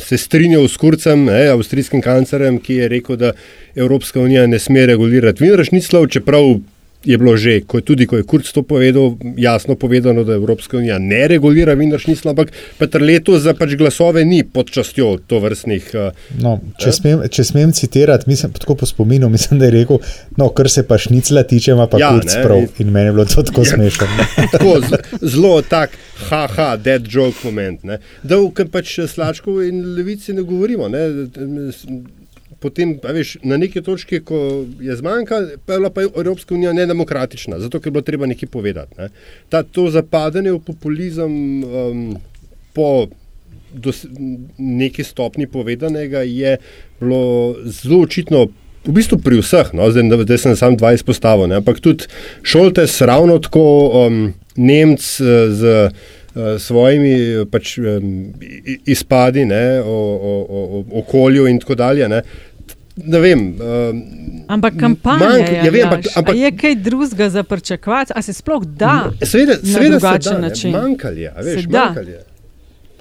se 0.00 0.18
strinjal 0.18 0.68
s 0.68 0.76
Kurcem, 0.76 1.24
ne, 1.24 1.46
avstrijskim 1.52 2.02
kanclerjem, 2.02 2.58
ki 2.58 2.80
je 2.80 2.88
rekel, 2.88 3.16
da 3.16 3.32
Evropska 3.74 4.20
unija 4.20 4.46
ne 4.46 4.58
sme 4.58 4.86
regulirati 4.86 5.44
vinrašniclov, 5.44 6.08
čeprav 6.16 6.56
je 7.04 7.18
bilo 7.18 7.36
že, 7.36 7.60
ko 7.66 7.78
je 7.78 7.82
tudi, 7.82 8.06
ko 8.06 8.16
je 8.16 8.26
Kurc 8.26 8.52
to 8.52 8.62
povedal, 8.62 9.16
jasno 9.36 9.74
povedano, 9.74 10.24
da 10.24 10.34
Evropska 10.34 10.76
unija 10.76 10.98
ne 10.98 11.28
regulira 11.28 11.74
vinaršnjstva, 11.74 12.30
ampak 12.30 12.52
Petr 12.78 13.02
leto 13.02 13.38
za 13.38 13.54
pač 13.54 13.74
glasove 13.78 14.24
ni 14.24 14.42
pod 14.44 14.70
častjo 14.70 15.16
to 15.26 15.40
vrstnih. 15.42 15.90
No, 16.42 16.58
če, 16.78 16.92
smem, 16.92 17.24
če 17.32 17.44
smem 17.44 17.72
citirati, 17.76 18.30
mislim, 18.30 18.52
tako 18.52 18.78
po 18.82 18.86
spominu, 18.86 19.28
mislim, 19.32 19.60
da 19.60 19.68
je 19.68 19.76
rekel, 19.80 20.00
no, 20.38 20.48
kar 20.54 20.70
se 20.70 20.86
pa 20.86 20.98
šnicla 20.98 21.42
tiče, 21.42 21.74
ima 21.74 21.86
pa 21.90 22.00
ja, 22.00 22.12
Kurc 22.14 22.34
ne, 22.34 22.42
prav. 22.46 22.64
In 22.78 22.94
meni 22.94 23.10
je 23.10 23.18
bilo 23.18 23.26
to 23.26 23.42
tako 23.42 23.66
ja. 23.66 23.74
smešno. 23.74 24.06
tako, 24.54 24.78
zelo 25.20 25.54
tak, 25.62 25.98
haha, 26.28 26.76
dead 26.76 27.06
joke 27.10 27.38
moment. 27.44 27.84
Ne. 27.84 27.98
Da, 28.22 28.38
ker 28.54 28.70
pač 28.72 28.98
slačkov 29.10 29.62
in 29.66 29.84
levici 29.96 30.34
ne 30.36 30.46
govorimo. 30.46 30.88
Ne 30.92 31.06
potem, 32.62 32.94
veš, 33.02 33.36
na 33.42 33.58
neki 33.60 33.82
točki, 33.82 34.20
ko 34.24 34.64
je 34.80 34.96
zmanjkalo, 34.96 35.58
pa 35.66 35.76
je 35.76 35.80
bila 35.82 35.90
pa 35.90 36.04
Evropska 36.06 36.54
unija 36.54 36.72
nedemokratična, 36.72 37.58
zato 37.60 37.80
ker 37.80 37.90
je 37.90 37.96
bilo 37.98 38.06
treba 38.06 38.28
nekaj 38.30 38.48
povedati. 38.48 38.94
Ne. 38.98 39.08
Ta, 39.50 39.62
to 39.62 39.88
zapadanje 39.90 40.54
v 40.54 40.62
populizem 40.66 41.34
um, 41.64 42.06
po 42.72 43.08
dos, 43.74 44.06
neki 44.58 45.04
stopni 45.04 45.46
povedanega 45.46 46.22
je 46.22 46.56
bilo 47.00 47.54
zelo 47.64 48.02
očitno. 48.02 48.46
V 48.82 48.90
bistvu 48.90 49.20
pri 49.22 49.38
vseh, 49.38 49.68
no, 49.78 49.86
zdaj, 49.94 50.24
zdaj 50.26 50.38
sem 50.42 50.56
samo 50.58 50.74
dva 50.76 50.90
izpostavil, 50.96 51.46
ne, 51.46 51.60
ampak 51.62 51.78
tudi 51.78 52.08
Šoltes, 52.42 52.96
ravno 53.06 53.38
tako 53.38 53.62
um, 53.94 54.24
Nemc 54.58 55.04
z 55.54 55.62
uh, 55.86 56.58
svojimi 56.58 57.46
pač, 57.46 57.76
um, 57.78 58.32
izpadi 58.82 59.44
ne, 59.46 59.78
o, 59.86 59.98
o, 60.18 60.32
o 60.50 60.82
okolju 61.04 61.46
in 61.46 61.62
tako 61.62 61.78
dalje. 61.78 62.08
Ne, 62.10 62.22
Ne 62.96 63.20
vem. 63.20 63.40
Um, 63.60 64.02
ampak 64.48 64.74
kampanja 64.80 65.28
manjk, 65.28 65.48
je, 65.48 65.54
ja, 65.64 65.70
vem, 65.70 65.86
ampak, 65.86 66.10
ampak, 66.16 66.36
je 66.36 66.50
kaj 66.56 66.74
drugega 66.74 67.30
za 67.30 67.42
pričakovati, 67.42 68.12
a 68.14 68.22
se 68.22 68.32
sploh 68.32 68.64
da? 68.64 69.10
Seveda, 69.22 69.56
seveda 69.64 70.20
se 70.20 70.68
da. 70.68 70.78
Manjkali 70.80 71.20
je, 71.20 71.32
veš, 71.44 71.66
manjkali 71.66 72.10
je. 72.10 72.24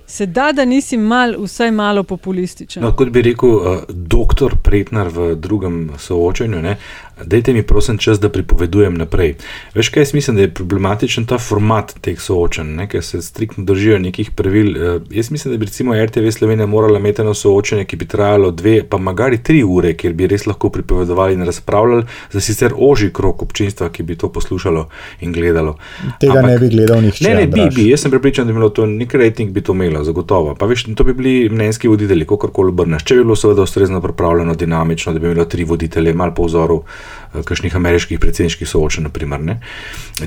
Se 0.07 0.25
da, 0.25 0.51
da 0.51 0.65
nisi 0.65 0.98
mal, 0.98 1.36
vsaj 1.43 1.71
malo 1.71 2.03
populističen. 2.03 2.83
No, 2.83 2.91
kot 2.95 3.10
bi 3.10 3.21
rekel 3.21 3.50
uh, 3.50 3.83
doktor 3.89 4.55
Pretnar 4.63 5.07
v 5.07 5.36
drugem 5.36 5.91
soočanju, 6.00 6.62
ne, 6.62 6.75
dajte 7.25 7.53
mi 7.53 7.63
prosim 7.63 7.97
čas, 7.97 8.19
da 8.19 8.29
pripovedujem 8.29 8.95
naprej. 8.97 9.35
Veš 9.75 9.89
kaj, 9.89 10.01
jaz 10.01 10.13
mislim, 10.13 10.35
da 10.35 10.41
je 10.41 10.53
problematičen 10.53 11.25
ta 11.25 11.37
format 11.37 11.93
teh 12.01 12.19
soočanj, 12.19 12.67
ne, 12.75 12.87
ker 12.89 13.03
se 13.03 13.21
striktno 13.21 13.63
držijo 13.63 13.99
nekih 13.99 14.31
pravil. 14.35 14.69
Uh, 14.71 15.01
jaz 15.09 15.31
mislim, 15.31 15.53
da 15.53 15.57
bi 15.57 15.65
recimo 15.65 15.95
RTV 16.05 16.29
Slovenija 16.31 16.67
morala 16.67 16.99
imeti 16.99 17.21
eno 17.21 17.33
soočanje, 17.33 17.85
ki 17.85 17.95
bi 17.95 18.07
trajalo 18.07 18.51
dve, 18.51 18.83
pa 18.89 18.97
magari 18.97 19.43
tri 19.43 19.63
ure, 19.63 19.93
kjer 19.93 20.13
bi 20.13 20.27
res 20.27 20.45
lahko 20.47 20.69
pripovedovali 20.69 21.33
in 21.33 21.45
razpravljali 21.45 22.03
za 22.31 22.41
sicer 22.41 22.73
oži 22.77 23.11
krok 23.13 23.41
občinstva, 23.41 23.89
ki 23.89 24.03
bi 24.03 24.15
to 24.15 24.31
poslušalo 24.31 24.87
in 25.21 25.33
gledalo. 25.33 25.77
Tega 26.19 26.39
Ampak, 26.39 26.51
ne 26.51 26.57
bi 26.59 26.69
gledal 26.75 27.01
nihče. 27.01 27.27
Ne, 27.27 27.35
ne, 27.35 27.47
bi, 27.47 27.67
bi. 27.75 27.89
Jaz 27.89 28.05
sem 28.05 28.11
prepričan, 28.11 28.47
da 28.47 28.53
bi 28.53 28.59
bilo 28.59 28.69
to 28.69 28.85
nek 28.85 29.13
rating, 29.13 29.51
bi 29.51 29.61
to 29.61 29.73
imelo, 29.73 30.03
zagotovo. 30.03 30.55
Pa 30.55 30.65
veš, 30.65 30.85
to 30.95 31.03
bi 31.03 31.13
bili 31.13 31.49
mnenjski 31.49 31.87
voditelji, 31.87 32.25
kako 32.25 32.47
koli 32.47 32.73
obrneš. 32.75 33.03
Če 33.03 33.15
bi 33.15 33.23
bilo 33.23 33.35
seveda 33.35 33.61
ustrezno 33.61 34.01
pripravljeno, 34.01 34.55
dinamično, 34.55 35.13
da 35.13 35.19
bi 35.19 35.27
imelo 35.27 35.45
tri 35.45 35.63
voditelje, 35.63 36.13
malo 36.13 36.33
po 36.35 36.45
vzoru 36.45 36.81
Eh, 36.81 37.11
kakšnih 37.34 37.75
ameriških 37.75 38.20
predsedniških 38.20 38.70
soočenj. 38.70 39.10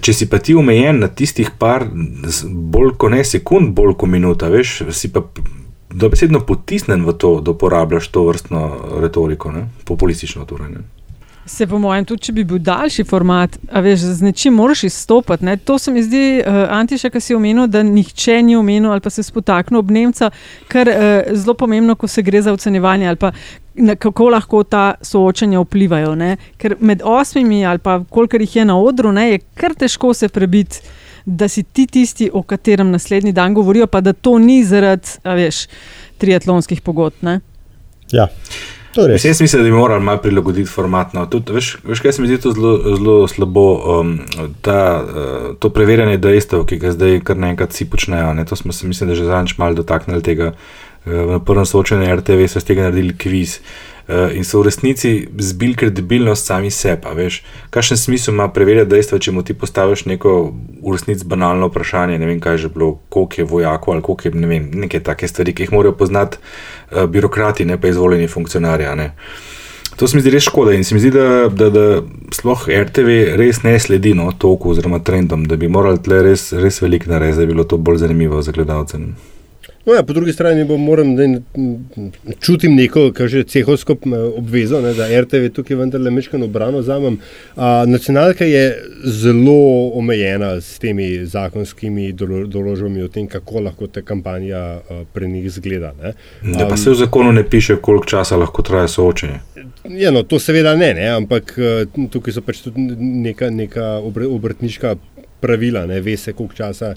Če 0.00 0.14
si 0.14 0.28
pa 0.30 0.38
ti 0.38 0.54
omejen 0.54 1.00
na 1.04 1.08
tistih 1.08 1.50
par, 1.58 1.86
bolj 2.44 2.96
kot 2.98 3.14
ne 3.14 3.24
sekund, 3.24 3.74
bolj 3.74 3.96
kot 4.00 4.10
minuta, 4.10 4.48
veš, 4.52 4.82
si 4.94 5.12
pa 5.12 5.24
dobesedno 5.94 6.40
potisnen 6.46 7.04
v 7.06 7.14
to, 7.18 7.40
da 7.40 7.54
uporabljaš 7.54 8.08
to 8.08 8.26
vrstno 8.26 8.62
retoriko, 9.02 9.52
ne? 9.52 9.68
populistično. 9.84 10.44
Torej, 10.44 10.70
ne? 10.74 10.84
Se 11.46 11.66
po 11.66 11.78
mojem, 11.78 12.06
tudi 12.08 12.24
če 12.24 12.32
bi 12.32 12.44
bil 12.48 12.58
daljši 12.64 13.04
format, 13.04 13.58
a 13.68 13.82
veš, 13.84 14.06
z 14.16 14.24
nečim 14.24 14.54
moraš 14.56 14.86
izstopati. 14.88 15.44
Ne? 15.44 15.56
To 15.68 15.76
se 15.78 15.92
mi 15.92 16.02
zdi, 16.02 16.22
uh, 16.40 16.62
Antiša, 16.72 17.10
ki 17.12 17.20
si 17.20 17.36
omenil, 17.36 17.66
da 17.68 17.82
nihče 17.84 18.38
ni 18.42 18.56
omenil 18.56 18.92
ali 18.92 19.04
pa 19.04 19.12
se 19.12 19.22
spotaknil 19.22 19.82
ob 19.82 19.90
Nemca, 19.92 20.30
kar 20.72 20.88
je 20.88 20.96
uh, 20.96 21.36
zelo 21.36 21.54
pomembno, 21.60 21.98
ko 22.00 22.08
se 22.08 22.24
gre 22.24 22.40
za 22.42 22.52
ocenjevanje 22.52 23.08
ali 23.08 23.20
pa 23.20 23.32
na, 23.74 23.96
kako 23.96 24.30
lahko 24.32 24.62
ta 24.64 24.94
soočanja 25.04 25.60
vplivajo. 25.60 26.14
Ne? 26.16 26.36
Ker 26.56 26.78
med 26.80 27.04
osmimi 27.04 27.64
ali 27.66 27.78
pa 27.78 28.00
kolikor 28.10 28.40
jih 28.40 28.56
je 28.56 28.64
na 28.64 28.78
odru, 28.80 29.12
ne, 29.12 29.30
je 29.34 29.42
kar 29.54 29.76
težko 29.76 30.14
se 30.14 30.28
prebiti. 30.28 30.80
Da 31.24 31.48
si 31.48 31.62
ti 31.62 31.86
tisti, 31.88 32.26
o 32.32 32.42
katerem 32.42 32.90
naslednji 32.92 33.32
dan 33.32 33.54
govorijo, 33.56 33.86
pa 33.86 34.02
da 34.04 34.12
to 34.12 34.36
ni 34.38 34.58
zaradi, 34.64 35.08
veš, 35.24 35.62
triatlonskih 36.20 36.82
pogodb. 36.84 37.24
Ja. 38.12 38.28
Jaz 38.96 39.40
mislim, 39.40 39.62
da 39.62 39.64
bi 39.64 39.70
morali 39.70 40.04
malo 40.04 40.18
prilagoditi 40.22 40.70
formatno. 40.70 41.26
Tudi, 41.26 41.52
veš, 41.52 41.76
veš, 41.84 42.00
kaj 42.00 42.12
se 42.12 42.22
mi 42.22 42.28
zdi 42.28 42.40
to 42.40 42.52
zelo, 42.52 42.96
zelo 42.96 43.28
slabo, 43.28 43.66
um, 44.00 44.18
ta, 44.62 45.02
uh, 45.02 45.56
to 45.58 45.70
preverjanje 45.70 46.18
dejstev, 46.18 46.66
ki 46.66 46.78
ga 46.82 46.92
zdaj 46.94 47.20
kar 47.26 47.36
naenkrat 47.36 47.74
vsi 47.74 47.88
počnejo. 47.90 48.34
Ne? 48.34 48.44
To 48.44 48.56
smo 48.56 48.72
se, 48.72 48.86
mislim, 48.86 49.10
da 49.10 49.14
že 49.14 49.24
zadnjič 49.24 49.58
malo 49.58 49.74
dotaknili 49.74 50.22
tega. 50.22 50.52
Uh, 51.06 51.12
na 51.30 51.38
prvem 51.38 51.66
soočenju 51.66 52.14
RTV 52.16 52.46
so 52.48 52.62
iz 52.62 52.64
tega 52.64 52.88
naredili 52.88 53.16
kviz. 53.18 53.58
Uh, 53.58 53.93
in 54.08 54.44
so 54.44 54.60
v 54.60 54.68
resnici 54.68 55.28
zbil 55.38 55.74
kredibilnost 55.76 56.46
sami 56.46 56.70
sebi. 56.70 57.14
Veš, 57.16 57.40
kakšen 57.72 57.96
smisel 57.96 58.34
ima 58.34 58.50
preverjati 58.52 58.90
dejstva, 58.90 59.18
če 59.18 59.32
mu 59.32 59.42
ti 59.42 59.56
postaviš 59.56 60.04
neko 60.10 60.34
v 60.84 60.92
resnici 60.92 61.24
banalno 61.24 61.70
vprašanje, 61.70 62.18
ne 62.20 62.28
vem, 62.28 62.40
kaj 62.40 62.58
je 62.58 62.64
že 62.66 62.72
bilo, 62.74 62.98
koliko 63.08 63.40
je 63.40 63.48
vojakov 63.48 63.94
ali 63.94 64.02
koliko 64.02 64.28
je 64.28 64.34
ne 64.34 64.46
vem, 64.46 64.70
neke 64.84 65.00
take 65.00 65.28
stvari, 65.28 65.54
ki 65.54 65.64
jih 65.64 65.72
morajo 65.72 65.96
poznati 65.96 66.38
uh, 66.38 67.04
birokrati, 67.08 67.64
ne 67.64 67.80
pa 67.80 67.88
izvoljeni 67.88 68.28
funkcionarji. 68.28 69.10
To 69.96 70.08
se 70.08 70.16
mi 70.16 70.22
zdi 70.22 70.30
res 70.34 70.42
škoda 70.42 70.72
in 70.74 70.84
se 70.84 70.94
mi 70.94 71.00
zdi, 71.00 71.10
da, 71.14 71.48
da, 71.48 71.68
da 71.70 71.84
sploh 72.34 72.66
RTV 72.68 73.36
res 73.38 73.62
ne 73.62 73.76
sledi 73.78 74.14
no, 74.14 74.32
toku 74.38 74.72
oziroma 74.74 74.98
trendom, 74.98 75.44
da 75.46 75.56
bi 75.56 75.68
morali 75.70 76.02
tle 76.02 76.18
res, 76.26 76.50
res 76.52 76.82
veliko 76.82 77.12
narediti, 77.12 77.38
da 77.38 77.46
bi 77.46 77.54
bilo 77.54 77.64
to 77.64 77.78
bolj 77.78 78.02
zanimivo 78.02 78.42
za 78.42 78.52
gledalce. 78.52 78.98
No 79.86 79.92
ja, 79.92 80.02
po 80.02 80.12
drugi 80.12 80.32
strani 80.32 80.68
pa 80.68 80.76
moram, 80.76 81.16
da 81.16 81.22
čutim 82.40 82.74
neko, 82.74 83.10
kar 83.12 83.28
že 83.28 83.44
cehovsko 83.44 83.96
obvezo, 84.36 84.80
ne, 84.80 84.94
da 84.94 85.08
RTV 85.20 85.50
tukaj 85.52 85.76
vendarle 85.76 86.10
mečkano 86.10 86.44
obrano 86.44 86.82
zamem. 86.82 87.18
Nacionalka 87.86 88.44
je 88.44 88.82
zelo 89.04 89.90
omejena 89.94 90.60
s 90.60 90.78
temi 90.78 91.26
zakonskimi 91.26 92.12
doložbami 92.46 93.02
o 93.02 93.08
tem, 93.08 93.26
kako 93.28 93.60
lahko 93.60 93.86
ta 93.86 94.02
kampanja 94.02 94.58
a, 94.58 95.02
pri 95.12 95.28
njih 95.28 95.50
zgleda. 95.52 95.92
Ne. 96.02 96.12
Da 96.58 96.68
pa 96.68 96.76
se 96.76 96.90
v 96.90 96.94
zakonu 96.94 97.32
ne 97.32 97.44
piše, 97.44 97.76
koliko 97.76 98.06
časa 98.06 98.36
lahko 98.36 98.62
traja 98.62 98.88
soočenje. 98.88 99.40
Ja, 99.88 100.10
no, 100.10 100.22
to 100.22 100.38
seveda 100.38 100.76
ne, 100.76 100.94
ne 100.94 101.10
ampak 101.12 101.58
tukaj 102.10 102.32
so 102.32 102.40
pač 102.40 102.62
tudi 102.64 102.80
neka, 103.26 103.50
neka 103.50 103.98
obrtniška 104.00 104.94
pravila, 105.40 105.84
ne 105.86 106.00
ve 106.00 106.16
se, 106.16 106.32
koliko 106.32 106.54
časa. 106.54 106.94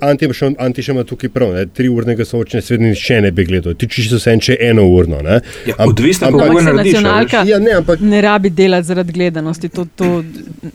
Anti 0.00 0.82
še 0.82 0.92
ima 0.92 1.02
tukaj 1.04 1.28
prav, 1.32 1.50
ne? 1.52 1.66
tri 1.76 1.88
urnega 1.92 2.24
soočenja, 2.24 2.62
svet 2.64 2.80
nišče 2.80 3.20
ne 3.26 3.30
bi 3.36 3.44
gledal, 3.44 3.74
ti 3.76 3.88
čisto 3.92 4.18
se 4.18 4.32
enče 4.32 4.56
eno 4.70 4.86
urno. 4.88 5.18
Ja, 5.20 5.74
odvisno, 5.84 6.30
kako 6.32 6.58
je 6.58 6.72
nacionalka. 6.72 7.42
Ja, 7.48 7.58
ne, 7.60 7.74
ampak, 7.82 8.00
ne 8.00 8.22
rabi 8.24 8.50
delati 8.50 8.88
zaradi 8.88 9.12
gledanosti, 9.12 9.68
to, 9.68 9.84
to, 9.96 10.22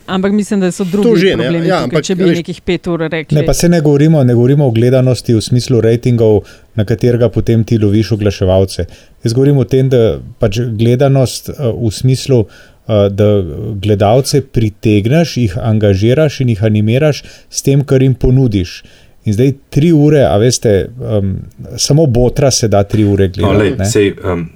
ampak 0.05 0.35
mislim, 0.37 0.61
da 0.61 0.71
so 0.71 0.85
drugi 0.85 1.19
že, 1.25 1.31
problemi, 1.37 1.67
ja, 1.67 1.79
ampak, 1.83 2.03
tukaj, 2.03 2.07
če 2.09 2.17
bi 2.19 2.27
veš, 2.29 2.41
nekih 2.43 2.59
pet 2.61 2.91
ur 2.93 3.05
rekli. 3.07 3.39
Ne, 3.39 3.45
pa 3.47 3.55
se 3.57 3.69
ne 3.73 3.81
govorimo, 3.81 4.21
ne 4.23 4.35
govorimo 4.37 4.67
o 4.69 4.75
gledanosti 4.75 5.33
v 5.33 5.41
smislu 5.41 5.81
rejtingov, 5.81 6.43
na 6.77 6.85
katerega 6.89 7.29
potem 7.29 7.65
ti 7.65 7.77
loviš 7.81 8.13
oglaševalce. 8.15 8.85
Jaz 9.23 9.33
govorim 9.33 9.57
o 9.61 9.65
tem, 9.69 9.89
da 9.89 10.19
pač 10.41 10.57
gledanost 10.77 11.51
uh, 11.53 11.73
v 11.73 11.91
smislu 11.93 12.43
Eh, 12.45 12.72
da 12.87 13.43
gledalce 13.81 14.41
pritegneš, 14.41 15.37
jih 15.37 15.57
angažiraš 15.61 16.41
in 16.41 16.49
jih 16.49 16.63
animiraš 16.63 17.23
s 17.49 17.61
tem, 17.61 17.83
kar 17.83 18.01
jim 18.01 18.13
ponudiš. 18.13 18.83
In 19.25 19.33
zdaj 19.33 19.53
tri 19.69 19.93
ure, 19.95 20.25
a 20.27 20.35
veste, 20.37 20.89
um, 20.99 21.37
samo 21.77 22.05
botra 22.05 22.51
se 22.51 22.67
da 22.67 22.83
tri 22.83 23.03
ure 23.03 23.27
gledati. 23.27 23.75
No, 23.79 23.85
sej, 23.85 24.13
um, 24.23 24.49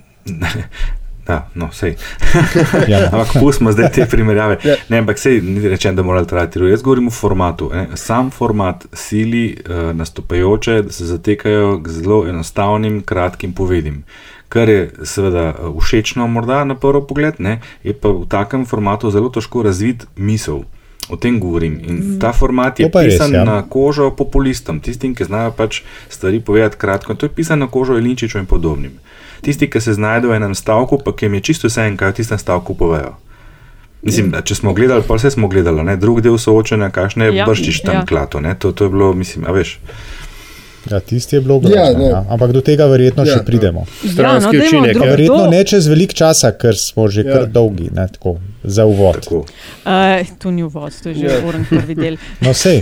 da, 1.27 1.49
no, 1.55 1.69
sej. 1.71 1.95
ja. 2.91 2.99
Ampak 3.11 3.27
pustimo 3.39 3.71
zdaj 3.71 3.91
te 3.95 4.05
primerjave. 4.05 4.57
Ja. 4.63 4.75
Ne, 4.89 4.97
ampak 4.97 5.19
sej, 5.19 5.41
ni 5.41 5.63
rečen, 5.69 5.95
da 5.95 6.03
mora 6.03 6.25
trajati 6.25 6.53
tri 6.53 6.63
ure. 6.63 6.71
Jaz 6.71 6.83
govorim 6.83 7.07
o 7.07 7.11
formatu. 7.11 7.71
Ne. 7.73 7.87
Sam 7.95 8.31
format 8.31 8.85
sili 8.93 9.57
uh, 9.69 9.95
nastopajoče, 9.95 10.81
da 10.81 10.91
se 10.91 11.05
zatekajo 11.05 11.79
k 11.83 11.89
zelo 11.89 12.25
enostavnim, 12.27 13.01
kratkim 13.01 13.53
povedim 13.53 14.03
kar 14.49 14.69
je 14.69 14.91
seveda 15.03 15.49
eh, 15.51 15.69
všečno, 15.81 16.27
morda 16.27 16.63
na 16.63 16.75
prvi 16.75 17.03
pogled, 17.07 17.39
ne, 17.39 17.59
je 17.83 17.93
pa 17.93 18.09
v 18.09 18.25
takem 18.29 18.65
formatu 18.65 19.11
zelo 19.11 19.29
težko 19.29 19.63
razviti 19.63 20.05
misel. 20.15 20.63
O 21.09 21.15
tem 21.15 21.39
govorim. 21.39 21.79
In 21.87 21.95
mm. 21.95 22.19
ta 22.19 22.33
format 22.35 22.79
je, 22.79 22.89
pisan 22.91 23.31
res, 23.31 23.37
ja. 23.39 23.43
na 23.47 23.61
kožo 23.63 24.09
populistom, 24.11 24.81
tistim, 24.83 25.13
ki 25.15 25.23
znajo 25.23 25.53
pač 25.55 25.79
stvari 26.11 26.41
povedati 26.43 26.75
kratko. 26.75 27.15
In 27.15 27.17
to 27.17 27.29
je 27.29 27.31
pisan 27.31 27.63
na 27.63 27.69
kožo 27.71 27.95
Elinčiču 27.95 28.41
in 28.41 28.45
podobnim. 28.45 28.99
Tisti, 29.41 29.69
ki 29.71 29.79
se 29.79 29.95
znajdejo 29.95 30.33
v 30.33 30.35
enem 30.35 30.55
stavku, 30.55 30.99
pa 30.99 31.15
jim 31.21 31.39
je 31.39 31.41
čisto 31.41 31.71
vse 31.71 31.87
en, 31.87 31.95
kaj 31.95 32.11
v 32.11 32.17
tistem 32.19 32.41
stavku 32.41 32.75
povejo. 32.75 33.15
Mislim, 34.03 34.29
da, 34.31 34.41
če 34.45 34.55
smo 34.59 34.73
gledali, 34.75 35.03
pa 35.07 35.15
vse 35.15 35.31
smo 35.31 35.47
gledali, 35.47 35.83
ne? 35.83 35.95
drugi 35.97 36.21
del 36.27 36.37
soočanja, 36.37 36.91
kakšne 36.93 37.31
ja, 37.31 37.47
brščiš 37.47 37.81
tam 37.87 38.01
ja. 38.01 38.05
klato. 38.05 38.41
To, 38.59 38.71
to 38.71 38.85
je 38.85 38.93
bilo, 38.93 39.13
mislim, 39.13 39.47
a 39.47 39.55
veš. 39.55 39.77
Ja, 40.91 40.99
tisti 40.99 41.35
je 41.35 41.41
bilo 41.41 41.59
grozno. 41.59 41.77
Ja, 41.77 41.91
no. 41.97 42.05
ja. 42.05 42.25
Ampak 42.29 42.51
do 42.55 42.61
tega 42.65 42.87
verjetno 42.91 43.25
ja, 43.27 43.37
še 43.37 43.45
pridemo. 43.47 43.85
Stranski 44.01 44.55
ja, 44.55 44.61
no, 44.61 44.67
učinek. 44.67 44.95
Ja, 44.95 45.09
verjetno 45.11 45.41
ne 45.51 45.63
čez 45.67 45.89
velik 45.91 46.15
čas, 46.17 46.45
ker 46.61 46.77
smo 46.79 47.07
že 47.11 47.25
ja. 47.25 47.33
kar 47.33 47.49
dolgi. 47.51 47.89
Ne, 47.93 48.07
tako, 48.13 48.37
za 48.67 48.85
uvod. 48.85 49.27
Uh, 49.31 50.27
to 50.39 50.51
ni 50.51 50.63
uvod, 50.63 50.93
to 51.03 51.09
je 51.09 51.15
že 51.15 51.25
Ja. 51.25 51.39
uren 51.47 51.65
prvi 51.65 51.95
del. 51.95 52.17
No, 52.43 52.53
sej. 52.53 52.81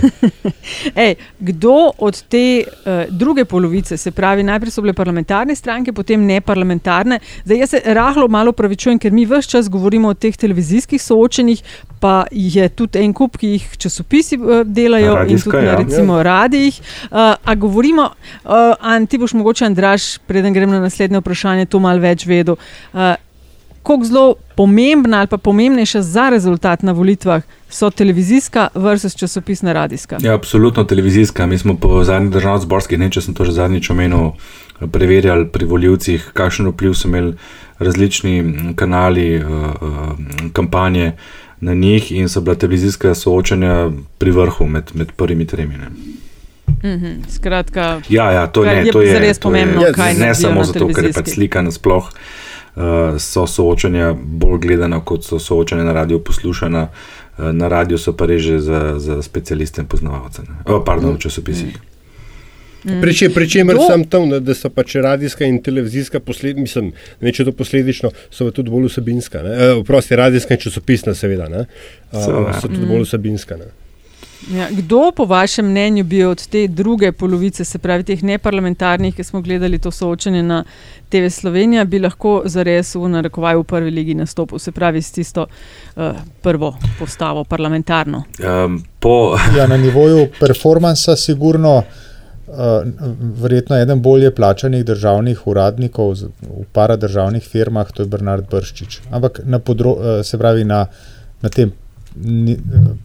Ej, 1.06 1.14
kdo 1.38 1.90
od 1.98 2.22
te 2.28 2.62
uh, 2.66 3.06
druge 3.10 3.44
polovice, 3.44 3.96
se 3.96 4.10
pravi, 4.10 4.42
najprej 4.42 4.70
so 4.70 4.82
bile 4.82 4.92
parlamentarne 4.92 5.54
stranke, 5.54 5.92
potem 5.92 6.26
neparlamentarne. 6.26 7.20
Zdaj, 7.44 7.58
jaz 7.58 7.70
se 7.70 7.80
rahlo 7.94 8.28
malo 8.28 8.52
pravičujem, 8.52 8.98
ker 8.98 9.12
mi 9.12 9.26
vse 9.26 9.48
čas 9.50 9.68
govorimo 9.70 10.08
o 10.08 10.14
teh 10.14 10.36
televizijskih 10.36 11.02
soočenjih, 11.02 11.62
pa 12.00 12.26
je 12.30 12.68
tudi 12.68 12.98
en 12.98 13.12
kup, 13.14 13.36
ki 13.38 13.54
jih 13.56 13.68
časopisi 13.78 14.36
uh, 14.36 14.62
delajo 14.64 15.14
Radijska, 15.14 15.48
in 15.48 15.52
tudi 15.52 15.66
ja. 15.66 15.76
recimo 15.76 16.22
radijih. 16.22 16.80
Uh, 17.10 17.18
a 17.44 17.54
govorimo, 17.54 18.10
uh, 18.44 18.50
An, 18.80 19.06
ti 19.06 19.18
boš 19.18 19.32
mogoče, 19.32 19.64
Andraš, 19.64 20.18
preden 20.18 20.52
grem 20.52 20.70
na 20.70 20.80
naslednje 20.80 21.18
vprašanje, 21.22 21.66
to 21.66 21.78
malo 21.78 22.00
več 22.00 22.26
vedel. 22.26 22.56
Uh, 22.92 23.14
Kako 23.86 24.04
zelo 24.04 24.34
pomembna 24.56 25.18
ali 25.18 25.26
pa 25.26 25.36
pomembnejša 25.38 26.02
za 26.02 26.28
rezultat 26.28 26.82
na 26.82 26.92
volitvah 26.92 27.42
so 27.68 27.90
televizijska 27.90 28.68
versus 28.74 29.14
časopisna 29.14 29.72
radijska? 29.72 30.18
Ja, 30.22 30.34
absolutno 30.34 30.84
televizijska. 30.84 31.46
Mi 31.46 31.58
smo 31.58 31.76
po 31.76 32.04
zadnjih 32.04 32.32
državno-zborskih, 32.32 32.98
ne 32.98 33.10
če 33.10 33.20
sem 33.20 33.34
to 33.34 33.44
že 33.44 33.52
zadnjič 33.52 33.90
omenil, 33.90 34.32
preverjali 34.92 35.46
pri 35.48 35.64
voljivcih, 35.64 36.30
kakšen 36.34 36.66
vpliv 36.66 36.94
so 36.94 37.08
imeli 37.08 37.34
različni 37.78 38.42
mm, 38.42 38.74
kanali, 38.74 39.38
uh, 39.38 39.50
uh, 39.80 40.18
kampanje 40.52 41.12
na 41.60 41.74
njih 41.74 42.12
in 42.12 42.28
so 42.28 42.40
bila 42.40 42.56
televizijska 42.56 43.14
soočanja 43.14 43.90
pri 44.18 44.30
vrhu 44.30 44.66
med, 44.66 44.90
med 44.94 45.12
prvimi 45.16 45.46
tremi. 45.46 45.74
Ne. 45.78 45.88
Mhm, 46.84 47.22
Skratka, 47.28 48.00
Ja, 48.08 48.30
ja, 48.32 48.46
to, 48.46 48.64
ne, 48.64 48.84
to 48.92 49.00
je 49.00 49.12
zares 49.12 49.38
to 49.38 49.48
je- 49.48 49.52
pomembno, 49.52 49.82
kaj 49.94 50.12
Ne 50.14 50.18
naredijo 50.18 50.34
samo 50.34 50.64
zato, 50.64 50.88
ker 50.88 51.04
je 51.04 51.12
pač 51.12 51.28
slika 51.28 51.62
nasploh. 51.62 52.10
Uh, 52.76 52.82
so 53.18 53.46
soočanja 53.46 54.10
bolj 54.14 54.58
gledana, 54.60 55.00
kot 55.00 55.24
so 55.24 55.38
soočanja 55.38 55.84
na 55.84 55.92
radiju 55.94 56.18
poslušana. 56.20 56.88
Uh, 57.38 57.44
na 57.52 57.68
radiju 57.68 57.98
so 57.98 58.12
pa 58.12 58.26
reže 58.26 58.58
za, 58.60 58.94
za 58.98 59.22
specialiste 59.22 59.80
in 59.80 59.86
poznavalce. 59.86 60.42
Oh, 60.66 60.82
pardon, 60.84 61.14
v 61.14 61.18
časopisih. 61.18 61.78
Priče, 63.02 63.30
pri 63.30 63.48
čemer 63.48 63.76
Kdo- 63.76 63.86
sem 63.86 64.04
tam, 64.04 64.28
da, 64.30 64.54
so 64.54 64.68
pač 64.70 64.94
radijska 64.96 65.44
in 65.44 65.58
televizijska 65.58 66.20
posledica, 66.20 66.60
mislim, 66.60 66.92
ne 67.20 67.32
če 67.32 67.44
to 67.44 67.52
posledično, 67.52 68.10
so 68.30 68.50
tudi 68.50 68.70
bolj 68.70 68.86
vsebinska. 68.86 69.42
ne. 69.42 69.50
Eh, 69.50 69.72
Oprosti, 69.72 70.16
radijska 70.16 70.54
in 70.54 70.60
časopisna, 70.60 71.14
seveda, 71.14 71.48
ne. 71.48 71.64
A, 72.12 72.20
Seveda. 72.20 72.52
so 72.54 72.68
tudi 72.68 72.80
Mm. 72.80 72.88
bolj 72.88 73.02
vsebinska. 73.02 73.56
Ne. 73.56 73.72
Ja, 74.50 74.68
kdo, 74.70 75.12
po 75.16 75.24
vašem 75.24 75.66
mnenju, 75.66 76.04
bi 76.04 76.24
od 76.24 76.46
te 76.46 76.68
druge 76.68 77.12
polovice, 77.12 77.64
se 77.64 77.78
pravi 77.78 78.04
teh 78.06 78.22
neparlamentarnih, 78.22 79.14
ki 79.14 79.24
smo 79.24 79.40
gledali 79.42 79.78
to 79.78 79.90
soočenje 79.90 80.42
na 80.42 80.64
TV 81.08 81.30
Slovenija, 81.30 81.84
bi 81.84 81.98
lahko 81.98 82.42
zares 82.44 82.94
v 82.94 83.08
narekovaju 83.10 83.60
v 83.60 83.64
prvi 83.64 83.90
ligi 83.90 84.14
nastopil, 84.14 84.58
se 84.58 84.72
pravi 84.72 85.02
s 85.02 85.10
tisto 85.12 85.46
uh, 85.46 86.02
prvo 86.42 86.76
postavo 86.98 87.44
parlamentarno? 87.44 88.22
Um, 88.38 88.84
po, 89.00 89.34
Ja, 89.56 89.66
na 89.66 89.76
nivoju 89.76 90.28
performansa, 90.40 91.16
sigurno, 91.16 91.76
uh, 91.78 92.54
verjetno 93.42 93.80
eden 93.80 94.02
bolje 94.02 94.30
plačanih 94.34 94.84
državnih 94.84 95.46
uradnikov 95.46 96.14
v 96.42 96.68
paradržavnih 96.72 97.42
firmah, 97.42 97.90
to 97.92 98.02
je 98.02 98.06
Bernard 98.14 98.46
Brščič. 98.50 99.00
Ampak 99.10 99.40
na, 99.44 99.58
podro, 99.58 99.90
uh, 99.90 100.22
se 100.22 100.38
pravi, 100.38 100.64
na, 100.64 100.86
na 101.42 101.48
tem 101.48 101.74
ni, 102.16 102.56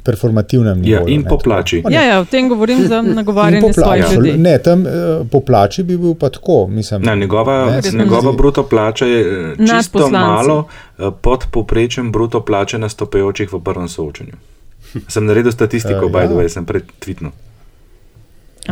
performativnem 0.03 0.77
Ja, 0.77 0.99
nivoju. 0.99 1.07
in 1.07 1.21
ne, 1.21 1.23
po 1.23 1.29
tako. 1.29 1.43
plači. 1.43 1.81
Ne, 1.81 1.95
Ja, 1.95 2.01
ja, 2.03 2.19
o 2.19 2.25
tem 2.25 2.49
govorim 2.49 2.87
za 2.87 3.01
nagovarjanje 3.03 3.73
svojih 3.73 4.05
ljudi. 4.13 4.33
Ne, 4.33 4.57
tam 4.57 4.81
uh, 4.81 4.87
po 5.31 5.39
plači 5.41 5.83
bi 5.83 5.97
bil 5.97 6.13
pa 6.13 6.29
tako. 6.29 6.67
Mislim, 6.67 7.01
Ne, 7.01 7.15
njegova, 7.15 7.65
Ne, 7.65 7.91
njegova 7.93 8.31
bruto 8.31 8.63
plača 8.63 9.05
je 9.05 9.21
eh, 9.51 9.55
čisto 9.67 10.09
malo 10.09 10.67
eh, 10.97 11.09
pod 11.21 11.45
povprečjem 11.51 12.11
bruto 12.11 12.41
plače 12.41 12.77
nastopajočih 12.77 13.53
v 13.53 13.59
prvem 13.59 13.87
soočenju. 13.87 14.33
Sem 15.07 15.25
naredil 15.25 15.51
statistiko, 15.57 16.05
Eh, 16.05 16.09
by 16.09 16.25
the 16.25 16.33
ja. 16.33 16.39
way, 16.39 16.47
sem 16.47 16.65
pred 16.65 16.83
tweetno. 16.99 17.29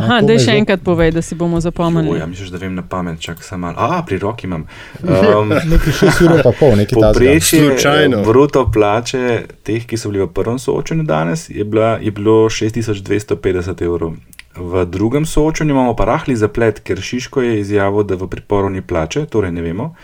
Aha, 0.00 0.20
da 0.26 0.38
še 0.38 0.56
enkrat 0.58 0.82
povej, 0.84 1.12
da 1.12 1.22
si 1.22 1.34
bomo 1.34 1.60
zapomnili. 1.60 2.18
Ja, 2.18 2.26
misliš, 2.26 2.50
da 2.54 2.58
vem 2.58 2.74
na 2.74 2.82
pamet, 2.82 3.20
čak 3.20 3.44
sem 3.44 3.60
malo. 3.60 3.76
A, 3.78 4.00
pri 4.06 4.18
roki 4.18 4.48
imam. 4.48 4.66
Um, 5.02 5.52
Nekaj 5.72 5.92
šest 5.92 6.24
ur 6.26 6.36
pa 6.42 6.52
pol, 6.52 6.74
nekaj 6.80 6.96
takega. 6.96 7.12
Povprečje 7.12 7.60
Slučajno. 7.68 8.20
eh, 8.20 8.24
bruto 8.26 8.64
plače 8.72 9.22
teh, 9.62 9.86
ki 9.86 9.96
so 9.96 10.10
bili 10.10 10.24
v 10.24 10.30
prvem 10.34 10.58
soočenju 10.58 11.06
danes, 11.08 11.48
je, 11.50 11.64
bila, 11.64 11.98
je 12.00 12.10
bilo 12.10 12.48
6250 12.50 13.82
evrov. 13.84 14.16
V 14.56 14.84
drugem 14.86 15.26
soočenju 15.26 15.70
imamo 15.70 15.94
pa 15.96 16.04
rahli 16.04 16.36
zaplet, 16.36 16.80
ker 16.80 16.98
Šiško 17.00 17.42
je 17.42 17.60
izjavil, 17.60 18.02
da 18.02 18.18
v 18.18 18.26
priporu 18.28 18.70
ni 18.70 18.82
plače, 18.82 19.26
torej 19.30 19.52
ne 19.52 19.62
vemo. 19.62 19.94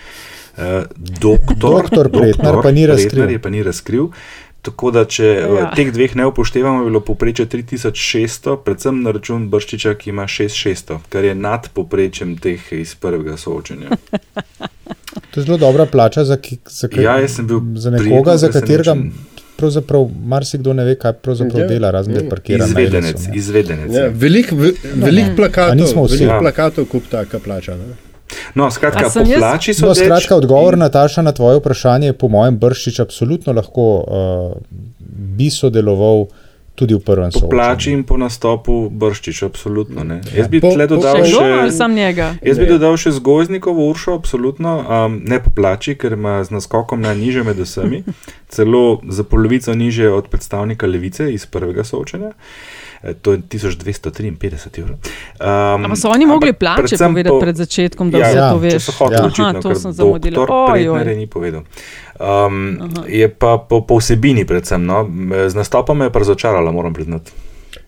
Uh, 0.56 0.86
doktor, 0.96 1.82
Doktor 1.82 2.08
Pretnar 2.08 2.62
pa 2.62 2.70
ni 2.72 2.86
razkril. 2.86 3.10
Pretnar 3.10 3.30
je 3.30 3.38
pa 3.42 3.50
ni 3.50 3.62
razkril. 3.62 4.06
Tako 4.66 4.90
da, 4.90 5.04
če 5.06 5.26
ja. 5.26 5.46
Ja. 5.54 5.66
teh 5.70 5.92
dveh 5.92 6.16
ne 6.16 6.26
upoštevamo, 6.26 6.82
je 6.82 6.88
bilo 6.88 7.00
povprečje 7.00 7.46
3600, 7.46 8.56
predvsem 8.64 9.02
na 9.02 9.12
račun 9.12 9.46
Brščiča, 9.50 9.94
ki 9.94 10.10
ima 10.10 10.26
6600, 10.26 10.98
kar 11.08 11.24
je 11.24 11.34
nad 11.36 11.68
povprečjem 11.70 12.34
teh 12.38 12.66
iz 12.72 12.94
prvega 12.96 13.36
soočenja. 13.36 13.94
To 15.30 15.40
je 15.40 15.44
zelo 15.44 15.56
dobra 15.58 15.86
plača 15.86 16.24
za, 16.24 16.36
ki, 16.36 16.58
za, 16.66 16.88
Ja, 16.96 17.16
za 17.74 17.90
nekoga, 17.90 18.36
za 18.36 18.48
katerega 18.48 18.94
pravzaprav 19.56 20.08
marsikdo 20.24 20.72
ne 20.72 20.84
ve, 20.84 20.94
kaj 20.94 21.12
pravzaprav 21.12 21.60
Ja, 21.60 21.68
dela, 21.68 21.90
razen 21.90 22.14
da 22.14 22.20
je 22.20 22.24
ja. 22.24 22.30
parkiran. 22.30 22.68
Izvedenec, 22.68 23.28
izvedenec. 23.34 23.94
Ja, 23.94 24.00
Ja. 24.00 24.10
Veliko 24.14 24.56
ve, 24.56 24.72
velik 24.94 25.24
A 25.24 25.36
plakatov, 25.36 25.76
nismo 25.76 26.04
vsi? 26.04 26.14
velik 26.14 26.28
Ja. 26.28 26.38
plakatov 26.40 26.84
kup 26.84 27.08
taka 27.10 27.38
plača. 27.38 27.76
Ne. 27.76 27.84
No, 28.54 28.68
skratka, 28.68 29.02
A 29.02 29.10
sem 29.10 29.22
po 29.22 29.30
jaz- 29.30 29.40
plači 29.40 29.70
so 29.72 29.82
No, 29.82 29.92
deč 29.92 30.02
skratka, 30.02 30.36
odgovor, 30.36 30.72
in- 30.72 30.80
Nataša, 30.80 31.22
na 31.22 31.32
tvoje 31.32 31.58
vprašanje 31.58 32.06
je 32.06 32.12
po 32.14 32.28
mojem 32.28 32.56
Brščič 32.56 33.00
absolutno 33.00 33.52
lahko 33.52 33.84
uh, 33.98 34.56
bi 35.00 35.50
sodeloval 35.50 36.26
tudi 36.74 36.92
v 36.92 37.00
prvem 37.00 37.30
Po 37.30 37.38
soočenju. 37.38 37.50
plači 37.50 37.90
in 37.90 38.02
po 38.02 38.16
nastopu 38.16 38.90
Brščič, 38.90 39.42
absolutno. 39.42 40.04
Ne. 40.04 40.20
Jaz 40.30 40.44
bi 40.46 40.60
Po- 40.60 40.70
tle 40.70 40.84
po- 40.84 40.94
dodal 40.94 41.16
Še 41.16 41.24
še. 41.26 42.36
Jaz 42.42 42.58
bi 42.58 42.66
dodal 42.66 42.96
še 42.96 43.10
zgozdnikovo 43.12 43.80
uršo, 43.86 44.12
absolutno, 44.12 44.74
um, 44.80 45.22
ne 45.24 45.38
po 45.38 45.50
plači, 45.50 45.94
ker 45.94 46.12
ima 46.12 46.44
z 46.44 46.50
naskokom 46.50 47.00
najniže 47.00 47.42
med 47.42 47.56
vsemi, 47.58 48.04
celo 48.48 48.82
za 49.02 49.24
polovico 49.24 49.72
niže 49.72 50.10
od 50.10 50.28
predstavnika 50.28 50.86
levice 50.86 51.32
iz 51.32 51.46
prvega 51.46 51.80
soočenja. 51.82 52.28
E, 52.28 52.34
To 53.22 53.32
je 53.32 53.38
1253 53.40 54.40
evrov. 54.78 54.96
Um, 54.96 55.84
Ampak 55.84 55.98
so 55.98 56.08
oni 56.08 56.26
mogli 56.26 56.52
plače 56.52 56.96
povedati 56.98 57.28
po- 57.28 57.40
pred 57.40 57.56
začetkom, 57.56 58.10
da 58.10 58.18
Ja, 58.18 58.26
vse 58.26 58.36
ja, 58.36 58.50
to 58.50 58.58
veš? 58.58 58.82
so 58.82 58.92
hoteli, 58.92 59.14
Ja. 59.14 59.18
ja. 59.18 59.26
očitno, 59.26 59.44
Aha, 59.48 59.60
to 59.60 59.74
sem 59.74 59.92
oj. 60.88 61.00
je 61.02 61.16
ni 61.16 61.26
povedal. 61.26 61.62
Um, 62.16 62.78
je 63.08 63.28
pa 63.28 63.58
po, 63.58 63.80
po 63.82 63.96
vsebini, 63.96 64.44
predvsem. 64.44 64.80
No. 64.82 65.04
Z 65.48 65.54
nastopom 65.54 65.98
me 65.98 66.04
je 66.04 66.10
pa 66.10 66.18
razočarala, 66.18 66.72
moram 66.72 66.94
priznati. 66.94 67.30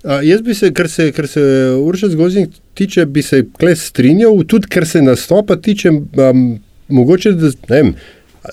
A, 0.04 0.20
jaz 0.22 0.40
bi 0.42 0.54
se, 0.54 0.72
kar 0.72 0.88
se, 0.88 1.12
kar 1.12 1.26
se 1.26 1.40
Urša 1.78 2.08
Zgoznik 2.08 2.50
tiče, 2.74 3.06
bi 3.06 3.22
se 3.22 3.44
kle 3.52 3.76
strinjal, 3.76 4.44
tudi 4.44 4.68
kar 4.68 4.86
se 4.86 5.02
nastopa 5.02 5.56
tiče, 5.56 5.90
um, 5.90 6.58
mogoče, 6.88 7.32
da 7.32 7.46
ne 7.68 7.76
vem. 7.76 7.94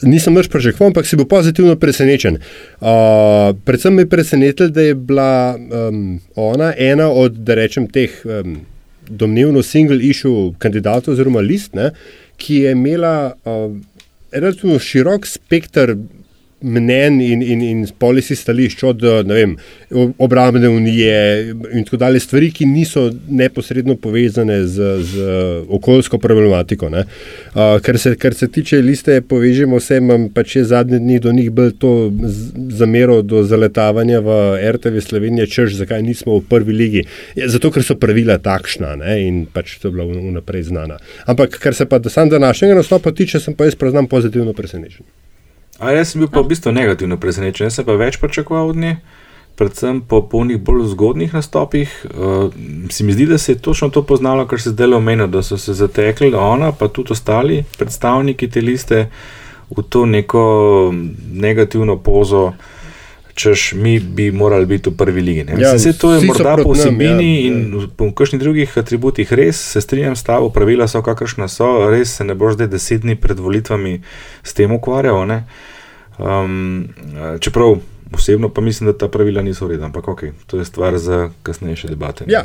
Nisem 0.06 0.36
več 0.36 0.50
pričakoval, 0.52 0.91
ampak 0.91 1.08
si 1.08 1.17
bil 1.19 1.28
pozitivno 1.30 1.76
presenečen. 1.80 2.39
Uh, 2.82 3.54
predvsem 3.67 3.93
me 3.93 4.06
je 4.06 4.12
presenetilo, 4.12 4.69
da 4.74 4.88
je 4.88 4.95
bila 4.98 5.56
um, 5.56 6.19
ona 6.36 6.74
ena 6.78 7.10
od, 7.12 7.38
da 7.45 7.58
rečem, 7.60 7.88
teh 7.88 8.15
um, 8.26 8.60
domnevno 9.08 9.63
single 9.63 10.02
issue 10.02 10.54
kandidatov 10.60 11.13
oziroma 11.13 11.43
list, 11.45 11.76
ne, 11.78 11.91
ki 12.41 12.63
je 12.65 12.71
imela 12.76 13.36
um, 13.45 13.78
relativno 14.32 14.80
širok 14.82 15.28
spekter 15.30 15.95
mnen 16.65 17.21
in, 17.21 17.43
in, 17.43 17.62
in 17.62 17.86
policy 17.99 18.36
stališč 18.36 18.84
od 18.84 19.04
ne 19.25 19.38
vem, 19.38 19.56
obrambne 20.17 20.69
unije 20.69 21.15
in 21.73 21.84
tako 21.86 21.97
dalje, 22.01 22.19
stvari, 22.19 22.49
ki 22.51 22.65
niso 22.65 23.06
neposredno 23.30 23.95
povezane 24.01 24.62
z, 24.67 24.89
z 25.04 25.28
okoljsko 25.69 26.17
problematiko. 26.17 26.89
ne. 26.89 27.06
Uh, 27.54 27.78
kar, 27.82 27.99
se, 27.99 28.15
kar 28.15 28.34
se 28.34 28.47
tiče 28.47 28.82
liste, 28.82 29.21
povežemo 29.21 29.78
vse, 29.78 29.99
imam 30.01 30.28
pač 30.34 30.56
je 30.56 30.63
zadnje 30.65 30.99
dni 30.99 31.19
do 31.19 31.32
njih 31.32 31.51
bolj 31.51 31.71
to 31.80 32.12
zamero 32.69 33.21
do 33.21 33.43
zaletavanja 33.43 34.19
v 34.19 34.39
RTV 34.71 35.04
Slovenije, 35.06 35.47
češ 35.47 35.78
zakaj 35.82 36.04
nismo 36.04 36.39
v 36.39 36.47
prvi 36.49 36.73
ligi. 36.73 37.06
Ja, 37.36 37.49
zato, 37.51 37.71
ker 37.71 37.86
so 37.86 37.97
pravila 37.99 38.38
takšna 38.41 38.95
ne, 39.01 39.19
in 39.28 39.45
pač 39.45 39.78
to 39.82 39.91
je 39.91 39.97
bila 39.97 40.08
vnaprej 40.10 40.69
znana. 40.71 40.97
Ampak 41.25 41.60
kar 41.62 41.78
se 41.78 41.86
pa 41.86 41.99
do 41.99 42.10
sam 42.10 42.30
današnjega 42.30 42.75
nastopa 42.75 43.12
tiče, 43.12 43.39
sem 43.39 43.54
pa 43.54 43.69
jaz 43.69 43.75
priznam 43.75 44.08
pozitivno 44.08 44.54
presenečen. 44.54 45.06
A 45.79 45.91
jaz 45.91 46.13
sem 46.13 46.23
bil 46.23 46.31
pa 46.31 46.39
v 46.39 46.53
bistvu 46.53 46.71
negativno 46.71 47.17
presenečen, 47.19 47.67
jaz 47.67 47.79
sem 47.79 47.85
pa 47.88 47.97
več 47.99 48.15
pričakoval 48.21 48.71
od 48.71 48.77
nje, 48.79 48.93
predvsem 49.59 49.99
po 50.07 50.21
polnih 50.31 50.59
bolj 50.59 50.85
zgodnih 50.93 51.33
nastopih. 51.35 51.91
Uh, 52.11 52.53
se 52.91 53.03
mi 53.03 53.15
zdi, 53.15 53.27
da 53.27 53.38
se 53.38 53.51
je 53.51 53.59
točno 53.59 53.89
to 53.89 54.03
poznalo, 54.03 54.45
kar 54.47 54.61
se 54.61 54.71
zdaj 54.71 54.95
omenja, 54.95 55.27
da 55.27 55.43
so 55.43 55.57
se 55.57 55.73
zatekli 55.73 56.33
ona, 56.33 56.71
pa 56.71 56.88
tudi 56.88 57.11
ostali 57.11 57.63
predstavniki 57.77 58.49
te 58.49 58.61
liste 58.61 59.09
v 59.69 59.83
to 59.89 60.05
neko 60.05 60.93
negativno 61.33 61.97
pozo. 61.97 62.53
Češ, 63.36 63.74
mi 63.76 64.00
bi 64.00 64.30
morali 64.32 64.65
biti 64.65 64.89
v 64.89 64.95
prvi 64.98 65.21
ligi. 65.21 65.43
ne. 65.43 65.56
Ja, 65.60 65.74
saj 65.80 65.93
to 66.00 66.13
je 66.13 66.21
morda 66.24 66.56
po 66.63 66.71
nam, 66.71 66.80
vsebini 66.80 67.32
ja, 67.36 67.48
in 67.48 67.82
ja. 67.82 67.88
po 67.98 68.08
kakšnih 68.12 68.41
drugih 68.41 68.78
atributih 68.78 69.34
res 69.34 69.60
se 69.60 69.82
strinjam 69.82 70.15
s 70.15 70.24
tabo, 70.24 70.50
pravila 70.50 70.88
so 70.88 71.02
kakršna 71.04 71.48
so, 71.52 71.89
res 71.91 72.15
se 72.15 72.24
ne 72.24 72.36
boš 72.36 72.56
zdaj 72.56 72.71
deset 72.71 73.04
dni 73.04 73.19
pred 73.19 73.39
volitvami 73.39 74.00
s 74.43 74.56
tem 74.56 74.71
ukvarjal. 74.71 75.28
Ne? 75.28 75.43
Um, 76.17 76.88
čeprav 77.39 77.76
osebno 78.13 78.50
pa 78.50 78.62
mislim, 78.62 78.91
da 78.91 78.98
ta 78.98 79.08
pravila 79.08 79.41
niso 79.41 79.65
vredna, 79.65 79.86
ampak 79.86 80.08
ok, 80.08 80.21
to 80.48 80.58
je 80.58 80.65
stvar 80.65 80.98
za 80.98 81.30
kasnejše 81.43 81.88
debate. 81.88 82.26
Ja, 82.28 82.43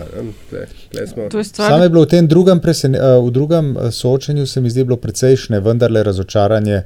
tle, 0.51 0.67
tle 0.93 1.29
To 1.29 1.39
je 1.39 1.45
stvar. 1.45 1.71
Sam 1.71 1.83
je 1.83 1.89
bilo 1.89 2.03
v 2.03 2.07
tem 2.07 2.29
drugem, 2.29 2.61
presene, 2.61 2.99
eh, 2.99 3.19
v 3.27 3.31
drugem 3.31 3.77
eh, 3.77 3.91
soočenju, 3.91 4.47
se 4.47 4.61
mi 4.61 4.71
zdi, 4.71 4.85
bilo 4.85 4.97
precejšnje, 4.97 5.61
vendarle 5.61 6.03
razočaranje. 6.03 6.83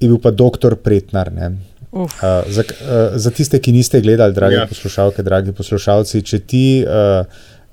Je 0.00 0.08
bil 0.08 0.18
pa 0.18 0.30
doktor 0.30 0.76
Pretnar. 0.76 1.32
ne. 1.32 1.56
Uh, 1.94 2.10
za, 2.50 2.62
uh, 2.62 3.14
za 3.14 3.30
tiste, 3.30 3.58
ki 3.58 3.72
niste 3.72 4.00
gledali, 4.00 4.34
dragi 4.34 4.54
Ja. 4.54 4.66
poslušalke, 4.66 5.22
dragi 5.22 5.52
poslušalci, 5.52 6.22
če 6.22 6.38
ti 6.40 6.64
uh, 6.82 7.26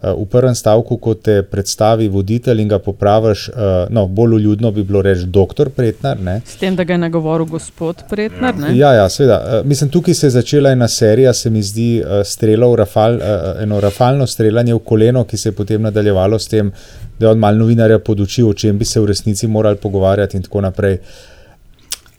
uh, 0.03 0.13
v 0.21 0.25
prvem 0.29 0.55
stavku, 0.55 0.97
ko 0.97 1.13
te 1.13 1.41
predstavi 1.43 2.07
voditelj 2.07 2.61
in 2.61 2.67
ga 2.69 2.77
popraviš, 2.79 3.47
uh, 3.49 3.55
no, 3.89 4.07
bolj 4.07 4.35
uljudno 4.35 4.71
bi 4.71 4.83
bilo 4.83 5.01
reči 5.01 5.25
doktor 5.25 5.69
Pretnar. 5.69 6.19
Ne? 6.19 6.41
S 6.45 6.55
tem, 6.61 6.75
da 6.75 6.83
ga 6.83 6.93
je 6.93 6.97
nagovoril 6.97 7.45
gospod 7.45 8.03
Pretnar. 8.09 8.57
ne? 8.57 8.75
Ja, 8.77 8.93
ja, 8.93 9.09
seveda. 9.09 9.41
Uh, 9.61 9.65
mislim, 9.67 9.89
tukaj 9.89 10.13
se 10.13 10.27
je 10.27 10.35
začela 10.37 10.69
ena 10.71 10.87
serija, 10.87 11.33
se 11.33 11.49
mi 11.49 11.63
zdi, 11.63 12.03
uh, 12.05 12.21
strelov, 12.25 12.75
rafal, 12.75 13.15
uh, 13.17 13.61
eno 13.63 13.79
rafalno 13.81 14.27
streljanje 14.27 14.73
v 14.73 14.79
koleno, 14.85 15.23
ki 15.23 15.37
se 15.37 15.49
je 15.49 15.53
potem 15.57 15.81
nadaljevalo 15.81 16.39
s 16.39 16.47
tem, 16.47 16.71
da 17.19 17.25
je 17.25 17.31
on 17.31 17.39
malo 17.39 17.57
novinarja 17.57 17.99
podučil, 17.99 18.49
o 18.49 18.53
čem 18.53 18.77
bi 18.77 18.85
se 18.85 18.99
v 18.99 19.05
resnici 19.05 19.47
morali 19.47 19.77
pogovarjati 19.77 20.37
in 20.37 20.43
tako 20.43 20.61
naprej. 20.61 20.97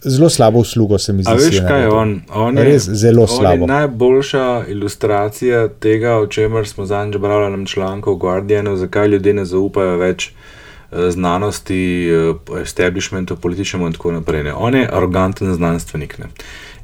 Zelo 0.05 0.29
slabo 0.29 0.59
uslugo 0.59 0.99
se 0.99 1.13
mi 1.13 1.23
zdi. 1.23 1.33
Veš, 1.33 1.61
kaj 1.69 1.83
je 1.83 1.89
on? 1.89 2.21
on 2.35 2.59
je, 2.59 2.65
Res 2.65 2.89
zelo 2.91 3.23
on 3.23 3.29
slabo. 3.29 3.63
Je 3.63 3.67
najboljša 3.67 4.65
ilustracija 4.69 5.69
tega, 5.69 6.17
o 6.17 6.27
čemer 6.27 6.69
smo 6.69 6.87
zadnjič 6.87 7.17
brali 7.17 7.57
na 7.57 7.67
članku 7.67 8.13
v 8.13 8.17
Guardianu, 8.17 8.77
zakaj 8.77 9.09
ljudje 9.09 9.35
ne 9.35 9.45
zaupajo 9.45 9.97
več 9.97 10.29
eh, 10.29 11.11
znanosti, 11.11 12.09
eh, 12.09 12.61
establishmentu, 12.63 13.37
političnemu 13.37 13.87
in 13.87 13.93
tako 13.93 14.13
naprej. 14.13 14.45
Ne. 14.45 14.55
On 14.55 14.75
je 14.75 14.89
aroganten 14.93 15.55
znanstvenik. 15.55 16.19
Ne. 16.19 16.27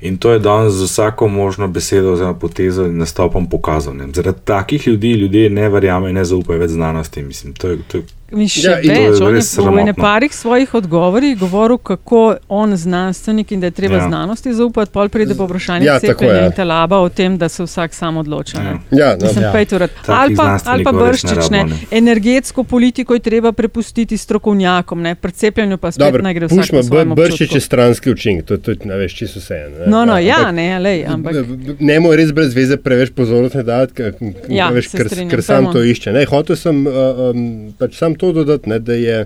In 0.01 0.19
to 0.19 0.33
je 0.33 0.39
danes 0.39 0.73
z 0.73 0.85
vsako 0.85 1.29
možno 1.29 1.69
besedo, 1.69 2.13
oziroma 2.13 2.35
potezo 2.35 2.87
in 2.87 2.99
nastopom 2.99 3.51
pokazal. 3.51 3.97
Ne. 3.97 4.07
Zaradi 4.15 4.39
takih 4.45 4.87
ljudi 4.87 5.13
ljudje 5.13 5.51
ne 5.51 5.69
verjamejo 5.69 6.09
in 6.09 6.15
ne 6.15 6.25
zaupajo 6.25 6.59
več 6.59 6.71
znanosti. 6.71 7.23
Mislim, 7.23 7.55
to 7.55 7.69
je, 7.69 7.79
to 7.89 7.99
je, 7.99 8.05
Še 8.29 8.61
Ja, 8.61 8.71
ja, 8.73 8.79
in 8.79 8.83
to 8.83 8.93
je 8.93 9.01
več. 9.01 9.21
On 9.21 9.29
je 9.29 9.33
v 9.33 9.33
ene 9.33 9.43
sramotno. 9.43 9.95
parih 9.97 10.33
svojih 10.33 10.75
odgovorih 10.75 11.39
govoril, 11.39 11.79
kako 11.79 12.19
on 12.51 12.77
znanstvenik 12.77 13.53
in 13.53 13.61
da 13.61 13.67
je 13.67 13.71
treba 13.73 13.95
Ja. 13.95 13.99
ja. 13.99 14.09
znanosti 14.09 14.53
zaupati, 14.53 14.93
pol 14.93 15.09
pride 15.09 15.35
po 15.35 15.47
vprašanju 15.47 15.81
Ja, 15.83 15.93
ja, 15.95 16.01
cepljenja 16.01 16.35
je. 16.35 16.47
in 16.47 16.53
talaba 16.53 16.99
o 16.99 17.09
tem, 17.09 17.39
da 17.39 17.49
se 17.49 17.63
vsak 17.63 17.95
sam 17.95 18.17
odloča. 18.19 18.59
Ja. 18.59 18.65
ne. 18.65 18.75
Ja, 18.93 19.09
no. 19.13 19.25
Mislim, 19.25 19.45
Ja. 19.45 19.53
ja. 19.55 19.89
Ali 20.09 20.37
pa, 20.37 20.59
ali 20.63 20.85
pa 20.85 20.93
brščič, 20.93 21.49
ne. 21.49 21.59
rabimo, 21.59 21.77
ne. 21.83 21.89
Energetsko 21.91 22.65
politiko 22.65 23.15
je 23.15 23.21
treba 23.21 23.53
prepustiti 23.53 24.17
strokovnjakom, 24.19 25.01
ne. 25.01 25.15
pri 25.15 25.33
cepljenju 25.33 25.79
pa 25.79 25.91
spet 25.91 26.01
Dobro, 26.01 26.23
ne 26.23 26.35
gre 26.35 26.47
vsak 26.47 26.59
puščimo, 26.59 26.79
po 26.79 26.83
svojem 26.85 27.15
brščič 27.15 27.55
je 27.55 27.61
stranski 27.61 28.11
učinek, 28.11 28.45
to, 28.45 28.57
to 28.59 28.77
ne 28.85 28.97
veš, 28.99 29.15
čisto 29.15 29.41
vse. 29.41 29.55
Ne, 29.71 29.87
No, 29.89 30.05
no, 30.05 30.19
ja, 30.19 30.37
ampak- 30.39 30.55
ne, 30.55 30.79
lej, 30.79 31.05
ampak 31.07 31.35
Ne 31.81 32.01
moreš 32.01 32.19
res 32.19 32.33
brez 32.33 32.53
veze 32.53 32.77
preveč 32.77 33.11
pozornosti 33.11 33.63
dati, 33.63 33.95
ker, 33.95 34.13
Ja, 34.51 34.69
veš, 34.69 34.91
ker, 34.91 35.09
ker 35.31 35.41
sam 35.41 35.73
to 35.73 35.81
išče. 35.81 36.13
Ne, 36.13 36.25
hotel 36.27 36.57
sem 36.57 36.83
uh, 36.83 36.93
um, 37.31 37.43
pač 37.73 37.95
sam 37.95 38.18
to 38.19 38.33
dodati, 38.33 38.69
ne, 38.71 38.79
da 38.79 38.99
je. 38.99 39.23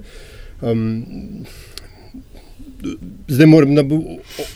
Um, 0.63 0.85
zdaj 3.29 3.47
moram 3.47 3.75
na 3.75 3.83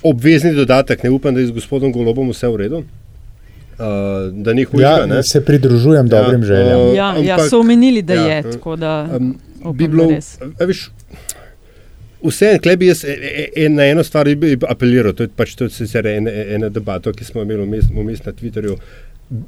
obvezni 0.03 0.55
dodatek, 0.55 1.03
ne 1.03 1.11
upam, 1.11 1.35
da 1.35 1.41
je 1.41 1.47
z 1.47 1.57
gospodom 1.57 1.93
Golobom 1.93 2.31
vse 2.31 2.49
v 2.49 2.57
redu. 2.57 2.77
Uh, 2.77 3.85
da 4.33 4.53
ni 4.53 4.65
hujša. 4.65 4.87
Ja, 4.87 5.07
ne. 5.07 5.23
se 5.23 5.45
pridružujem 5.45 6.07
ja, 6.07 6.11
dobrim 6.23 6.45
željam. 6.45 6.81
uh, 6.81 6.95
ja, 6.97 7.15
ja, 7.17 7.37
ampak- 7.37 7.51
so 7.51 7.61
omenili, 7.61 8.03
da 8.03 8.15
ja, 8.15 8.27
je. 8.27 8.43
Tako 8.53 8.77
da, 8.77 8.95
Um, 9.17 9.75
bi 9.75 9.89
bilo, 9.89 10.11
res. 10.11 10.39
a 10.61 10.65
veš, 10.65 10.91
vse, 12.23 12.59
klej 12.63 12.77
bi 12.77 12.87
jaz 12.87 13.05
e, 13.05 13.13
e, 13.13 13.65
e, 13.65 13.69
na 13.69 13.85
eno 13.85 14.05
stvar 14.05 14.29
bi 14.35 14.57
apeliral, 14.69 15.13
to 15.13 15.27
je 15.27 15.29
pač 15.37 15.55
to 15.55 15.65
je 15.67 15.71
sicer 15.75 16.07
ena, 16.07 16.31
ena 16.31 16.69
debata, 16.69 17.13
ki 17.13 17.25
smo 17.25 17.43
imeli 17.43 17.67
vmes, 17.67 17.91
vmes 17.91 18.25
na 18.25 18.33
Twitterju. 18.33 18.77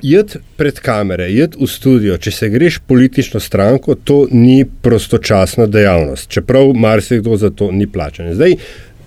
Jed 0.02 0.36
pred 0.56 0.80
kamere, 0.80 1.28
jed 1.30 1.54
v 1.54 1.66
studio, 1.66 2.16
če 2.18 2.30
se 2.30 2.48
greš 2.48 2.80
politično 2.80 3.38
stranko, 3.40 3.94
to 3.94 4.26
ni 4.30 4.64
prostočasna 4.64 5.66
dejavnost, 5.66 6.28
čeprav 6.28 6.72
marsikdo 6.74 7.36
za 7.36 7.50
to 7.50 7.70
ni 7.72 7.86
plačen. 7.86 8.34
Zdaj, 8.34 8.56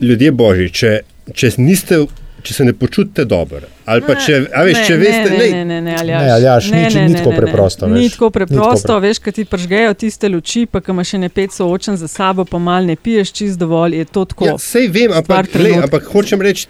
ljudje 0.01 0.31
božji, 0.31 0.69
če, 0.71 0.99
če 1.33 1.51
niste. 1.57 2.05
Če 2.41 2.53
se 2.53 2.65
ne 2.65 2.73
počutite 2.73 3.21
dobro, 3.21 3.59
ali 3.85 4.01
pa 4.01 4.15
če, 4.15 4.49
a 4.49 4.63
veš, 4.63 4.73
ne, 4.73 4.85
če 4.87 4.95
veste, 4.97 5.29
ne, 5.29 5.49
ne, 5.51 5.65
ne, 5.65 5.81
ne, 5.81 5.91
Aljaž. 5.93 6.21
Ne, 6.23 6.31
Aljaž, 6.31 6.69
nič- 6.71 6.95
ni 6.97 7.13
tako 7.13 7.33
preprosto, 7.35 7.85
Ni 7.85 7.93
veš. 7.93 7.93
tako 7.93 8.01
Ni 8.01 8.09
tako 8.09 8.29
preprosto, 8.31 8.95
pre- 8.95 9.01
veš, 9.03 9.19
kad 9.19 9.33
ti 9.35 9.45
pržgejo 9.45 9.93
tiste 9.93 10.25
luči, 10.25 10.65
pa 10.65 10.81
ki 10.81 10.89
imaš 10.89 11.09
še 11.09 11.17
ne 11.19 11.29
pet 11.29 11.53
soočen 11.53 11.97
za 11.97 12.07
sabo, 12.07 12.41
pa 12.43 12.57
mal 12.57 12.81
ne 12.81 12.95
piješ 12.95 13.29
čist 13.31 13.59
dovolj, 13.59 13.93
je 13.95 14.05
to 14.05 14.25
tako. 14.25 14.45
Ja, 14.45 14.57
sej 14.57 14.87
vem, 14.89 15.13
stvar 15.13 15.21
ampak, 15.21 15.51
glej, 15.51 15.53
trenutka. 15.53 15.83
ampak 15.83 16.03
hočem 16.07 16.41
reči, 16.41 16.65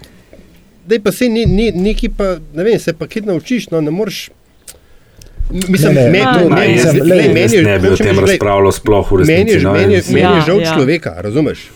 da 0.84 1.00
pa 1.00 1.12
se 1.12 1.24
ni, 1.26 1.46
ni, 1.46 1.72
neki 1.72 2.08
pa, 2.08 2.24
ne 2.54 2.64
vem, 2.64 2.78
se 2.78 2.92
pa 2.92 3.06
kaj 3.06 3.22
naučiš, 3.22 3.70
no 3.70 3.80
ne 3.80 3.90
moreš. 3.92 4.30
Mislim, 5.68 5.94
Ne, 5.94 6.02
ne, 6.02 6.10
meni 6.10 6.24
to- 6.24 6.48
ne, 6.48 6.56
meni- 6.56 6.76
jaz- 6.76 6.92
glej, 6.92 7.00
glej, 7.02 7.28
meni 7.28 7.40
jaz 7.40 7.52
je- 7.52 7.62
ne 7.62 7.78
bi 7.78 7.88
o 7.88 7.96
tem 7.98 8.18
razpravljal 8.18 8.72
sploh 8.72 9.06
v 9.06 9.14
Meni 9.16 9.28
resnici. 9.28 9.50
je, 9.50 9.62
no, 9.62 9.72
meni 9.72 9.86
meni 10.08 10.18
je 10.18 10.22
Ja, 10.22 10.40
žal 10.40 10.60
ja. 10.60 10.74
človeka, 10.74 11.14
razumeš? 11.18 11.70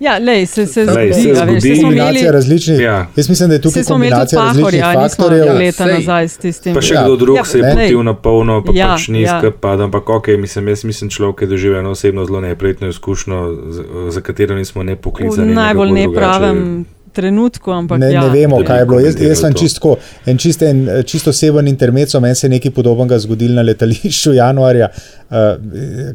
Ja, 0.00 0.18
lej, 0.18 0.46
se, 0.46 0.66
se 0.66 0.80
Lej, 0.80 0.88
zgodi, 0.88 1.12
se 1.14 1.28
veš, 1.30 1.38
imeli, 1.68 1.82
Kombinacija 1.82 2.32
različnih. 2.32 2.80
Ja. 2.80 3.06
Jaz 3.16 3.28
mislim, 3.28 3.48
da 3.48 3.54
je 3.54 3.60
tukaj 3.60 3.72
saj 3.74 3.84
smo 3.84 3.96
imeli 3.96 4.10
tudi 4.10 4.14
kombinacija 4.14 4.40
različnih 4.40 4.62
pahorja, 4.82 5.02
nismo 5.02 5.08
faktorjev. 5.16 5.46
Ja, 5.46 5.52
leta 5.54 5.84
sej. 5.84 5.94
nazaj 5.94 6.24
s 6.24 6.36
tistim. 6.36 6.74
Pa 6.74 6.80
še 6.80 6.94
Ja. 6.94 7.02
kdo 7.04 7.16
drug 7.16 7.36
Ja, 7.36 7.44
se 7.44 7.58
je 7.58 7.62
ne. 7.64 7.72
potil 7.74 8.02
na 8.02 8.14
polno, 8.16 8.64
pa 8.64 8.72
Ja, 8.74 8.86
pač 8.88 9.08
ni 9.08 9.22
ja. 9.22 9.38
skrpad, 9.38 9.80
ampak 9.80 10.08
ok, 10.10 10.26
mislim, 10.28 10.68
jaz 10.68 10.84
mislim 10.84 11.10
človek, 11.10 11.36
ki 11.36 11.44
je 11.44 11.48
doživel 11.48 11.78
eno 11.78 11.90
osebno 11.90 12.24
zelo 12.24 12.40
neprijetno 12.42 12.88
izkušnjo, 12.88 13.38
za, 13.68 13.82
za 14.08 14.20
katero 14.20 14.54
nismo 14.56 14.82
ne 14.82 14.92
V 14.92 14.96
poklicani. 14.98 15.54
najbolj 15.54 15.90
nekako 15.90 16.12
drugače. 16.12 16.84
Trenutku, 17.12 17.70
ampak 17.70 18.00
Ne, 18.00 18.12
ja. 18.12 18.24
ne 18.24 18.30
vemo, 18.32 18.58
kaj 18.66 18.80
je 18.80 18.86
bilo. 18.86 19.00
Jaz, 19.00 19.16
jaz 19.20 19.40
sem 19.40 19.52
to. 19.52 19.60
čisto, 19.60 19.96
en 20.26 20.38
čist, 20.38 20.62
en, 20.62 20.80
čisto 21.06 21.30
oseben 21.30 21.68
intermezzo, 21.68 22.20
meni 22.20 22.34
se 22.34 22.46
je 22.46 22.50
nekaj 22.56 22.70
podobnega 22.74 23.18
zgodilo 23.18 23.54
na 23.54 23.62
letališču 23.62 24.32
januarja. 24.32 24.88
Uh, 25.32 25.38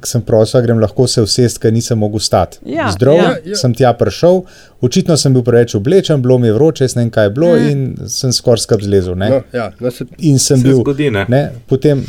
sem 0.06 0.22
prosil, 0.22 0.62
grem 0.62 0.82
lahko 0.82 1.08
se 1.08 1.22
usest, 1.22 1.62
ker 1.62 1.74
nisem 1.74 1.98
mogel 1.98 2.22
stati. 2.22 2.60
Ja, 2.66 2.92
Zdrav, 2.94 3.16
ja. 3.16 3.24
ja, 3.24 3.38
ja. 3.46 3.56
sem 3.58 3.74
tja 3.74 3.94
prišel, 3.98 4.44
očitno 4.82 5.18
sem 5.18 5.34
bil 5.34 5.46
preveč 5.48 5.74
oblečen, 5.80 6.22
bilo 6.22 6.38
mi 6.38 6.52
je 6.52 6.58
vroče, 6.58 6.90
ne 6.96 7.06
vem, 7.06 7.14
kaj 7.14 7.26
je 7.26 7.34
bilo 7.38 7.54
mm. 7.56 7.72
in 7.72 8.12
sem 8.14 8.34
skoraj 8.34 8.66
skrb 8.68 8.86
zlezel. 8.86 9.18
Ne? 9.18 9.32
No, 9.34 9.42
ja, 9.54 9.72
no, 9.80 9.92
se, 9.92 10.06
In 10.18 10.38
sem 10.40 10.62
Se 10.62 10.68
bil, 10.70 10.84
zgodi, 10.84 11.10
ne. 11.14 11.26
ne, 11.30 11.42
potem, 11.70 12.06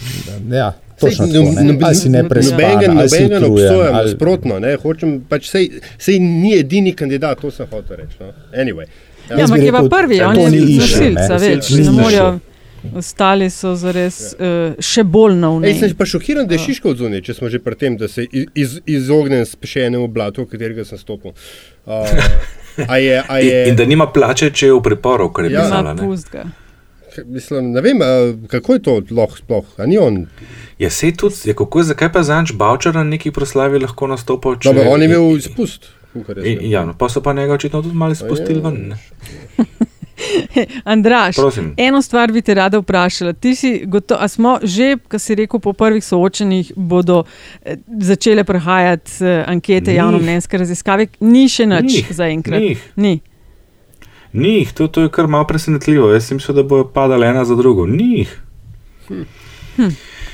ja, 0.53 0.73
točno 1.01 1.27
Sej, 1.27 1.35
tako, 1.35 1.53
ne. 1.55 1.63
nob- 1.65 1.85
ali 1.85 1.95
si 1.95 2.09
ne 2.09 2.23
prespan, 2.25 2.61
Nobenega 2.61 2.93
ali 2.95 3.09
si 3.09 3.25
utrujen, 3.25 3.45
obsojam, 3.45 3.95
ali- 3.95 4.05
nasprotno, 4.05 4.59
ne, 4.59 4.77
hočem, 4.77 5.21
pač 5.23 5.49
sej, 5.49 5.69
sej 5.99 6.19
ni 6.21 6.55
edini 6.55 6.93
kandidat, 6.93 7.41
to 7.41 7.51
sem 7.51 7.67
hotel 7.67 7.97
reči. 7.97 8.17
No. 8.21 8.33
Anyway. 8.55 8.87
Ja, 9.29 9.37
Jaz 9.37 9.51
ampak 9.51 9.63
je 9.63 9.73
pa 9.73 9.83
prvi, 9.91 10.21
on 10.23 10.37
je 10.37 10.61
nosilca, 10.75 11.37
več, 11.39 11.71
ne 11.73 11.91
morejo. 11.93 12.29
Ostali 12.95 13.51
so 13.51 13.73
zares 13.75 14.35
uh, 14.35 14.47
še 14.81 15.03
bolj 15.05 15.33
Ej, 15.33 15.39
novni. 15.39 15.73
sem 15.75 15.95
pa 15.95 16.07
šokiran, 16.07 16.47
da 16.47 16.55
je 16.55 16.61
Šiško 16.61 16.91
odzunil, 16.91 17.21
če 17.21 17.35
smo 17.35 17.49
že 17.49 17.59
pri 17.59 17.75
tem, 17.75 17.97
da 17.97 18.07
se 18.09 18.23
iz, 18.55 18.79
izognem 18.87 19.43
še 19.63 19.83
enemu 19.83 20.07
blatu, 20.09 20.43
v 20.43 20.49
katerega 20.49 20.85
sem 20.85 20.99
stopil. 20.99 21.35
Uh, 21.89 22.05
a 22.87 22.97
je, 22.97 23.17
a 23.19 23.37
je, 23.39 23.63
In, 23.63 23.69
in 23.69 23.77
da 23.77 23.85
nima 23.85 24.07
plače, 24.07 24.51
če 24.51 24.67
je 24.67 24.75
v 24.75 24.83
priporu, 24.83 25.31
kar 25.33 25.45
je 25.45 25.53
Ja. 25.53 25.63
pisala. 25.63 25.95
Mislim, 27.27 27.73
ne 27.73 27.81
vem, 27.81 27.99
kako 28.49 28.73
je 28.73 28.83
to 28.83 29.03
lahko 29.11 29.37
sploh, 29.37 29.65
a 29.77 29.87
ni 29.87 29.99
on. 29.99 30.27
Ja, 30.79 30.91
sej 30.91 31.13
tudi, 31.13 31.35
ja, 31.45 31.55
kako, 31.55 31.83
zakaj 31.83 32.13
pa 32.13 32.23
zanč 32.23 32.53
Bavčar 32.53 32.95
na 32.95 33.05
neki 33.05 33.31
proslavi 33.31 33.79
lahko 33.79 34.07
nastopal? 34.07 34.57
Če, 34.57 34.69
Dobro, 34.69 34.91
on 34.91 35.03
je 35.03 35.07
imel 35.07 35.37
izpust. 35.37 35.91
In, 36.15 36.25
vem. 36.27 36.59
ja, 36.63 36.85
no, 36.85 36.95
pa 36.99 37.09
so 37.09 37.21
pa 37.21 37.33
njega 37.33 37.53
očitno 37.55 37.83
tudi 37.83 37.95
malo 37.95 38.15
spustili 38.15 38.61
ven. 38.61 38.89
ne. 38.89 38.97
Andraš, 40.85 41.37
Prosim. 41.37 41.75
eno 41.77 42.03
stvar 42.03 42.33
bi 42.33 42.43
te 42.43 42.55
rada 42.55 42.79
vprašala. 42.79 43.33
Ti 43.33 43.55
si 43.55 43.83
gotovo, 43.87 44.21
a 44.21 44.29
smo 44.29 44.59
že, 44.63 44.97
kar 45.09 45.21
si 45.21 45.35
rekel, 45.35 45.61
po 45.61 45.73
prvih 45.73 46.05
soočenjih 46.05 46.73
bodo 46.77 47.25
eh, 47.63 47.77
začele 48.01 48.45
prihajati 48.45 49.13
eh, 49.21 49.45
ankete, 49.47 49.91
Ni. 49.91 49.97
javno-mnenjske 49.97 50.59
raziskave, 50.59 51.07
ni 51.21 51.49
še 51.49 51.67
nič 51.67 51.93
Ni, 51.93 52.05
zaenkrat. 52.11 52.63
ni. 52.97 53.21
Ni. 54.33 54.59
Jih, 54.59 54.73
to, 54.73 54.89
to 54.89 55.01
je 55.01 55.09
kar 55.09 55.27
malo 55.27 55.45
presenetljivo. 55.45 56.11
Jaz 56.11 56.25
sem 56.25 56.37
mislil, 56.37 56.55
da 56.55 56.63
bojo 56.65 56.85
padale 56.87 57.27
ena 57.27 57.45
za 57.45 57.55
drugo. 57.55 57.87
Ni 57.87 58.19
jih. 58.19 58.41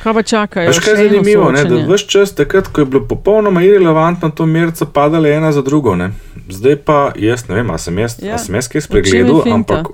Kaj 0.00 0.12
pa 0.12 0.22
čakajo? 0.22 0.68
Veš, 0.68 0.78
kaj 0.78 0.92
je 0.92 1.08
zanimivo, 1.08 1.52
ne, 1.52 1.64
da 1.64 1.76
vse 1.86 2.06
čas, 2.06 2.34
takrat, 2.34 2.66
ko 2.66 2.80
je 2.80 2.86
bilo 2.86 3.04
popolnoma 3.04 3.62
irrelevantno, 3.62 4.30
to 4.30 4.46
merca 4.46 4.84
padale 4.86 5.30
ena 5.30 5.52
za 5.52 5.62
drugo. 5.62 5.94
Ne. 5.94 6.10
Zdaj 6.48 6.76
pa 6.78 7.12
jaz 7.16 7.48
ne 7.48 7.54
vem, 7.54 7.70
ali 7.70 7.78
sem 7.78 7.98
jaz, 7.98 8.16
Ja. 8.22 8.38
sem 8.38 8.54
jaz 8.54 8.68
kaj 8.68 8.80
spregledal, 8.80 9.42
ampak 9.48 9.86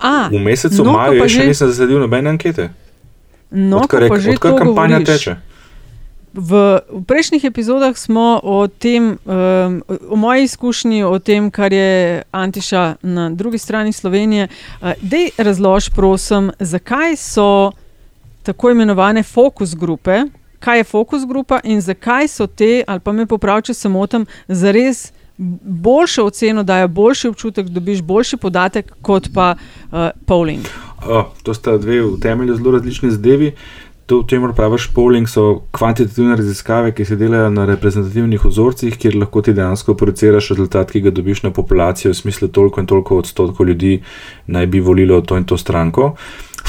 A, 0.00 0.28
v 0.28 0.38
mesecu 0.38 0.84
no, 0.84 0.92
maju 0.92 1.22
še 1.22 1.28
že- 1.30 1.46
nisem 1.46 1.68
zasledil 1.68 1.98
nobene 1.98 2.30
ankete. 2.30 2.68
No, 3.50 3.78
odkar, 3.78 4.02
je- 4.02 4.10
odkar 4.30 4.54
kampanja 4.54 4.98
govoriš. 4.98 5.18
teče. 5.18 5.36
V, 6.36 6.80
v 6.92 7.02
prejšnjih 7.08 7.44
epizodah 7.48 7.96
smo 7.96 8.36
o 8.44 8.68
tem, 8.68 9.16
um, 9.24 9.80
o 10.08 10.16
moji 10.20 10.44
izkušnji, 10.44 11.00
o 11.04 11.16
tem, 11.18 11.50
kar 11.50 11.72
je 11.72 12.22
Antiša 12.28 13.00
na 13.02 13.30
drugi 13.30 13.58
strani 13.58 13.92
Slovenije. 13.92 14.48
Uh, 14.80 14.92
Dej 15.00 15.32
razlož, 15.38 15.88
prosim, 15.96 16.52
zakaj 16.60 17.16
so 17.16 17.72
tako 18.44 18.70
imenovane 18.70 19.22
fokus 19.22 19.74
grupe, 19.74 20.28
kaj 20.60 20.78
je 20.78 20.84
fokus 20.84 21.24
grupa 21.26 21.60
in 21.64 21.80
zakaj 21.80 22.28
so 22.28 22.46
te, 22.46 22.84
ali 22.86 23.00
pa 23.00 23.12
me 23.12 23.26
popravi, 23.26 23.70
če 23.70 23.74
se 23.74 23.88
motim, 23.88 24.26
zares 24.48 25.12
boljšo 25.38 26.24
oceno, 26.24 26.62
dajo 26.62 26.88
boljši 26.88 27.28
občutek, 27.28 27.66
dobiš 27.68 28.02
boljši 28.02 28.36
podatek 28.36 28.92
kot 29.02 29.28
pa 29.34 29.54
uh, 29.56 30.08
polling. 30.26 30.68
O, 31.06 31.24
to 31.42 31.54
sta 31.54 31.76
dve 31.78 32.00
v 32.02 32.20
temelju 32.20 32.56
zelo 32.56 32.70
različni 32.70 33.10
zadevi. 33.10 33.52
To, 34.06 34.20
o 34.20 34.22
čemer 34.22 34.52
praviš, 34.54 34.84
polling 34.94 35.26
so 35.26 35.62
kvantitativne 35.74 36.36
raziskave, 36.38 36.92
ki 36.94 37.04
se 37.04 37.16
delajo 37.18 37.48
na 37.50 37.64
reprezentativnih 37.66 38.44
vzorcih, 38.44 38.94
kjer 39.02 39.16
lahko 39.18 39.42
ti 39.42 39.54
dejansko 39.54 39.96
projiciraš 39.98 40.52
rezultat, 40.52 40.92
ki 40.94 41.02
ga 41.08 41.10
dobiš 41.10 41.42
na 41.42 41.50
populacijo, 41.50 42.12
v 42.12 42.18
smislu 42.20 42.48
toliko 42.54 42.80
in 42.80 42.86
toliko 42.86 43.18
odstotkov 43.18 43.66
ljudi 43.66 43.96
naj 44.46 44.66
bi 44.70 44.80
volilo 44.80 45.18
to 45.20 45.36
in 45.36 45.44
to 45.44 45.58
stranko. 45.58 46.12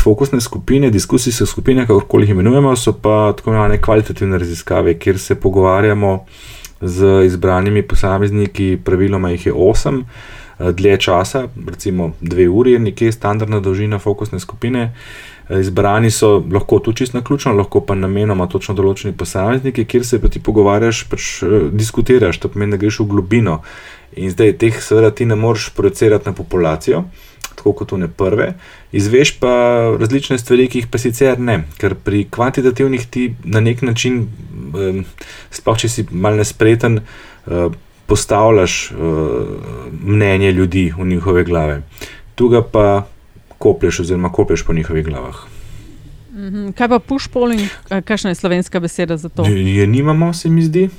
Fokusne 0.01 0.41
skupine, 0.41 0.89
diskusijske 0.89 1.45
skupine, 1.45 1.85
kako 1.87 2.23
jih 2.23 2.33
imenujemo, 2.33 2.73
so 2.75 2.95
pa 2.97 3.33
tako 3.37 3.53
imenovane 3.53 3.77
kvalitativne 3.81 4.37
raziskave, 4.37 4.97
kjer 4.97 5.19
se 5.19 5.35
pogovarjamo 5.35 6.19
z 6.81 7.21
izbranimi 7.25 7.85
posamezniki, 7.85 8.79
praviloma 8.83 9.29
jih 9.29 9.45
je 9.45 9.53
osem, 9.53 10.05
dlje 10.59 10.97
časa, 10.97 11.47
recimo 11.67 12.11
dve 12.21 12.47
uri, 12.49 12.79
nekje 12.79 13.11
standardna 13.11 13.59
dolžina 13.59 13.99
fokusne 13.99 14.39
skupine. 14.39 14.93
Izbrani 15.49 16.11
so 16.11 16.43
lahko 16.51 16.79
tudi 16.79 16.97
čisto 16.97 17.17
na 17.17 17.23
ključno, 17.23 17.53
lahko 17.53 17.79
pa 17.81 17.95
namenoma 17.95 18.49
točno 18.51 18.75
določeni 18.75 19.15
posamezniki, 19.15 19.85
kjer 19.87 20.03
se 20.05 20.19
pa 20.19 20.27
ti 20.27 20.41
pogovarjaš, 20.43 21.05
pač 21.07 21.29
diskutiraš, 21.71 22.41
to 22.41 22.51
pomeni, 22.51 22.73
da 22.75 22.81
greš 22.81 22.99
v 22.99 23.07
globino. 23.13 23.61
In 24.19 24.33
zdaj 24.33 24.57
teh, 24.59 24.81
seveda, 24.83 25.13
ti 25.15 25.29
ne 25.29 25.37
moreš 25.39 25.69
projicirati 25.77 26.27
na 26.27 26.35
populacijo, 26.35 27.05
tako 27.55 27.73
kot 27.79 27.93
one 27.95 28.09
prve, 28.11 28.51
izveš 28.91 29.37
pa 29.39 29.53
različne 29.99 30.37
stvari, 30.37 30.67
ki 30.67 30.83
jih 30.83 30.91
pa 30.91 30.99
sicer 31.01 31.39
ne, 31.39 31.61
ker 31.79 31.95
pri 31.95 32.25
kvantitativnih 32.31 33.07
ti 33.09 33.29
na 33.45 33.63
nek 33.63 33.81
način, 33.87 34.25
sploh 35.53 35.79
če 35.79 35.89
si 35.89 36.05
mal 36.11 36.37
nespreten, 36.37 36.99
postavljaš 38.07 38.93
mnenje 40.01 40.51
ljudi 40.51 40.93
v 40.97 41.05
njihove 41.05 41.43
glave. 41.43 41.81
Tu 42.35 42.47
ga 42.49 42.61
pa 42.61 43.07
koplješ, 43.57 43.99
oziroma 43.99 44.31
koplješ 44.31 44.63
po 44.63 44.73
njihovih 44.73 45.05
glavah. 45.05 45.35
Kaj 46.77 46.87
pa 46.87 46.99
push 46.99 47.29
polling, 47.33 47.69
kakšna 47.89 48.31
je 48.31 48.35
slovenska 48.35 48.79
beseda 48.79 49.17
za 49.17 49.29
to? 49.29 49.45
Je 49.45 49.87
nimamo, 49.87 50.33
se 50.33 50.49
mi 50.49 50.61
zdi. 50.63 50.89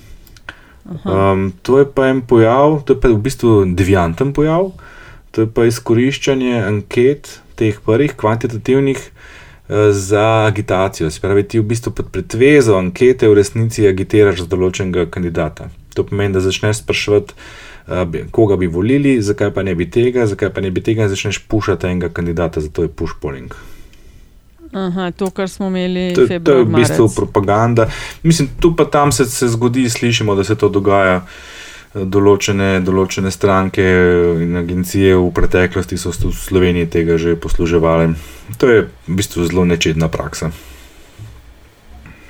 Um, 1.04 1.52
to 1.62 1.78
je 1.78 1.86
pa 1.94 2.08
en 2.08 2.20
pojav, 2.20 2.82
to 2.82 2.92
je 2.92 3.00
pa 3.00 3.08
v 3.08 3.20
bistvu 3.22 3.64
devianten 3.76 4.32
pojav, 4.32 4.70
to 5.30 5.44
je 5.44 5.50
pa 5.54 5.66
izkoriščanje 5.68 6.62
anket, 6.64 7.40
teh 7.54 7.76
prvih 7.84 8.16
kvantitativnih, 8.16 8.98
uh, 8.98 9.92
za 9.92 10.44
agitacijo. 10.48 11.10
Se 11.10 11.20
pravi, 11.20 11.44
ti 11.44 11.60
v 11.60 11.68
bistvu 11.68 11.92
pod 11.92 12.08
pretvezo 12.12 12.78
ankete 12.78 13.28
v 13.28 13.36
resnici 13.36 13.84
agitiraš 13.88 14.40
za 14.42 14.48
določenega 14.48 15.06
kandidata. 15.12 15.68
To 15.98 16.06
pomeni, 16.06 16.32
da 16.36 16.44
začneš 16.44 16.84
spraševati 16.84 17.34
koga 18.30 18.56
bi 18.56 18.66
volili, 18.66 19.22
zakaj 19.22 19.50
pa 19.50 19.62
ne 19.62 19.74
bi 19.74 19.90
tega, 19.90 20.26
zakaj 20.26 20.52
pa 20.52 20.60
ne 20.60 20.70
bi 20.70 20.80
tega, 20.80 21.02
in 21.02 21.08
začneš 21.08 21.38
pušati 21.48 21.86
enega 21.86 22.08
kandidata, 22.08 22.60
zato 22.60 22.82
je 22.82 22.88
push 22.88 23.12
polling. 23.20 23.54
Aha, 24.72 25.10
to, 25.10 25.30
kar 25.30 25.48
smo 25.48 25.66
imeli 25.66 26.12
To, 26.14 26.26
februarja. 26.28 26.44
to 26.44 26.52
je 26.58 26.64
v 26.64 26.74
bistvu 26.76 27.08
propaganda. 27.16 27.88
Mislim, 28.22 28.48
tu 28.60 28.76
pa 28.76 28.84
tam 28.84 29.12
se, 29.12 29.24
se 29.24 29.48
zgodi, 29.48 29.90
slišimo, 29.90 30.34
da 30.34 30.44
se 30.44 30.56
to 30.56 30.68
dogaja. 30.68 31.24
Določene, 31.88 32.82
določene 32.84 33.30
stranke 33.32 33.82
in 34.44 34.58
agencije 34.60 35.16
v 35.16 35.30
preteklosti 35.32 35.96
so 35.96 36.12
v 36.12 36.34
Sloveniji 36.36 36.90
tega 36.92 37.16
že 37.16 37.32
posluževali. 37.32 38.12
To 38.60 38.68
je 38.68 38.82
v 39.08 39.16
bistvu 39.16 39.48
zelo 39.48 39.64
nečedna 39.64 40.12
praksa. 40.12 40.52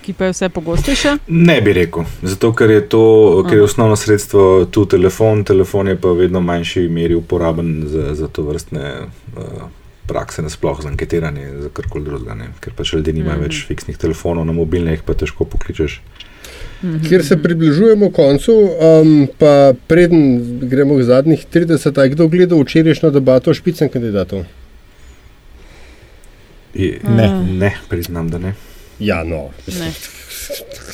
Ki 0.08 0.14
pa 0.16 0.24
je 0.24 0.32
vse 0.32 0.48
pogostejša? 0.48 1.10
Ne 1.28 1.60
bi 1.60 1.72
rekel, 1.76 2.06
zato 2.24 2.48
ker 2.56 2.70
je 2.72 2.80
to, 2.88 3.00
ker 3.44 3.58
je 3.58 3.64
osnovno 3.66 3.96
sredstvo 3.96 4.64
tu 4.72 4.86
telefon, 4.88 5.42
telefon 5.44 5.90
je 5.92 5.96
pa 6.00 6.08
v 6.08 6.22
vedno 6.22 6.40
manjši 6.40 6.86
meri 6.88 7.12
uporaben 7.14 7.82
za, 7.84 8.14
za 8.16 8.28
to 8.32 8.46
vrstne 8.46 8.84
uh, 9.04 9.66
prakse, 10.08 10.40
nasploh 10.42 10.80
za 10.80 10.88
anketiranje, 10.88 11.50
za 11.60 11.68
karkoli 11.76 12.06
drugega. 12.06 12.34
ne. 12.34 12.48
Ker 12.64 12.72
pač 12.72 12.94
ljudje 12.94 13.12
nimajo 13.12 13.36
mm. 13.36 13.44
več 13.50 13.58
fiksnih 13.68 13.98
telefonov, 14.00 14.46
na 14.48 14.54
mobilnih 14.56 15.02
pa 15.04 15.12
težko 15.12 15.44
pokličeš. 15.44 15.98
Ker 17.04 17.26
se 17.26 17.36
približujemo 17.42 18.08
koncu, 18.16 18.54
um, 18.54 19.12
pa 19.36 19.74
preden 19.92 20.24
gremo 20.72 20.96
k 20.96 21.04
zadnjih 21.10 21.44
30, 21.52 22.00
je 22.00 22.14
kdo 22.16 22.30
gledal 22.32 22.64
včerajšnjo 22.64 23.12
debato 23.12 23.52
o 23.52 23.58
špicem 23.60 23.92
kandidatov? 23.92 24.48
Je, 26.72 26.96
Ne. 27.04 27.28
ne, 27.60 27.74
priznam, 27.92 28.32
da 28.32 28.40
ne. 28.40 28.56
Ja, 28.98 29.24
no, 29.24 29.48
Ne. 29.68 29.92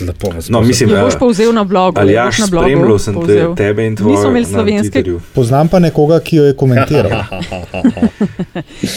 lepo 0.00 0.30
vas 0.30 0.48
No, 0.48 0.60
mislim, 0.60 0.90
Ne 0.90 1.00
boš 1.00 1.14
povzel 1.18 1.52
na 1.52 1.64
blogu. 1.64 2.00
Ali 2.00 2.12
ja, 2.12 2.24
boš 2.24 2.38
na 2.38 2.46
blogu 2.46 2.64
spremljal 2.64 2.98
sem 2.98 3.14
te, 3.14 3.20
povzel. 3.20 3.54
tebe 3.56 3.86
in 3.86 3.96
tvoje 3.96 4.10
Nismo 4.10 4.30
imeli 4.30 4.44
slovenske. 4.46 5.04
Poznam 5.32 5.68
pa 5.68 5.78
nekoga, 5.78 6.20
ki 6.20 6.36
jo 6.36 6.44
je 6.44 6.54
komentiral. 6.54 7.10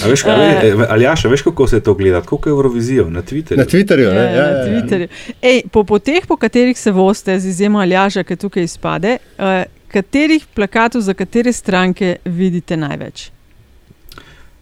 Veš, 0.08 0.22
kaj, 0.22 0.38
ve- 0.74 0.88
ali 0.90 1.04
ja, 1.04 1.16
še 1.16 1.28
veš, 1.28 1.42
kako 1.44 1.68
se 1.68 1.80
to 1.80 1.94
gleda, 1.94 2.22
kot 2.22 2.48
Eurovizijo 2.48 3.10
na 3.10 3.22
Twitterju. 3.22 3.58
Na 3.58 3.66
Twitterju, 3.66 4.10
ne? 4.10 4.16
Ja, 4.18 4.34
ja, 4.34 4.48
na 4.50 4.66
Twitterju. 4.66 5.08
Ej, 5.42 5.62
po 5.72 5.84
poteh, 5.84 6.26
po 6.28 6.38
katerih 6.38 6.78
se 6.78 6.92
voste, 6.92 7.40
z 7.40 7.46
izjemo 7.48 7.80
Aljaža, 7.80 8.24
ki 8.24 8.36
tukaj 8.38 8.64
izpade, 8.64 9.18
uh, 9.38 9.62
katerih 9.88 10.46
plakatov 10.54 11.02
za 11.02 11.14
katere 11.14 11.54
stranke 11.54 12.16
vidite 12.26 12.78
največ? 12.78 13.30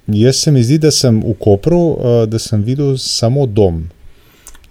Jaz 0.07 0.35
se 0.37 0.51
mi 0.51 0.61
zdi, 0.61 0.77
da 0.77 0.91
sem 0.91 1.19
v 1.19 1.33
Kopru, 1.35 1.77
uh, 1.89 1.97
da 2.25 2.39
sem 2.39 2.61
videl 2.61 2.97
samo 2.97 3.45
dom. 3.47 3.85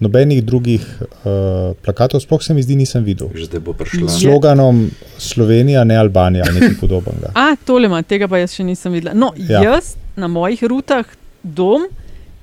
Nobenih 0.00 0.42
drugih 0.44 0.82
uh, 1.00 1.76
plakatov, 1.82 2.20
sploh 2.20 2.42
se 2.42 2.54
mi 2.54 2.62
zdi, 2.62 2.76
nisem 2.76 3.04
videl. 3.04 3.30
Že 3.34 3.60
bo 3.62 3.72
prišla. 3.78 4.08
S 4.08 4.20
sloganom 4.20 4.90
Slovenija, 5.18 5.84
ne 5.84 5.96
Albanija, 5.96 6.44
ali 6.48 6.60
nekaj 6.60 6.80
podobnega. 6.80 7.30
A, 7.44 7.54
tole 7.66 7.86
ima, 7.86 8.02
tega 8.02 8.28
pa 8.28 8.42
jaz 8.42 8.56
še 8.58 8.66
nisem 8.66 8.92
videla. 8.92 9.14
No, 9.14 9.30
ja. 9.38 9.60
Ja. 9.60 9.74
jaz 9.74 9.94
na 10.16 10.28
mojih 10.28 10.64
rutah 10.66 11.06
dom 11.42 11.86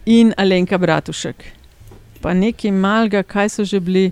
in 0.06 0.34
Alenka 0.38 0.78
Bratušek. 0.78 1.44
Pa 2.22 2.34
nekaj 2.34 2.72
malga, 2.72 3.24
kaj 3.24 3.50
so 3.50 3.66
že 3.68 3.82
bili, 3.84 4.12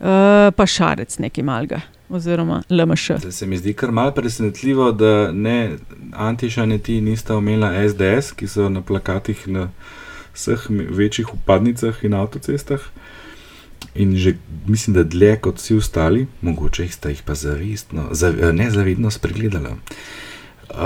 uh, 0.00 0.50
pa 0.56 0.66
šarec 0.66 1.18
nekaj 1.22 1.46
malga, 1.46 1.80
oziroma 2.10 2.62
LMŠ. 2.70 3.20
Zdaj 3.22 3.32
se 3.32 3.46
mi 3.46 3.60
zdi 3.62 3.76
kar 3.78 3.92
malce 3.94 4.16
presenetljivo, 4.18 4.90
da 4.92 5.30
ne 5.32 5.76
Antiša, 6.12 6.66
ne 6.66 6.78
ti 6.78 7.00
nista 7.00 7.36
omenila 7.36 7.70
SDS, 7.88 8.34
ki 8.34 8.48
so 8.48 8.68
na 8.68 8.82
plakatih 8.82 9.46
na 9.48 9.68
vseh 10.36 10.66
večjih 10.70 11.34
upadnicah 11.34 12.04
in 12.04 12.14
avtocestah. 12.14 12.80
In 13.94 14.16
že 14.16 14.34
mislim, 14.68 14.94
da 14.94 15.02
dlje 15.02 15.36
kot 15.40 15.58
vsi 15.58 15.76
ostali, 15.76 16.26
mogoče 16.40 16.82
jih 16.82 16.94
sta 16.94 17.08
jih 17.08 17.22
pa 17.24 17.34
zavestno, 17.34 18.08
zav, 18.12 18.34
nezavedno 18.52 19.10
spregledala. 19.10 19.76
Uh, 20.70 20.76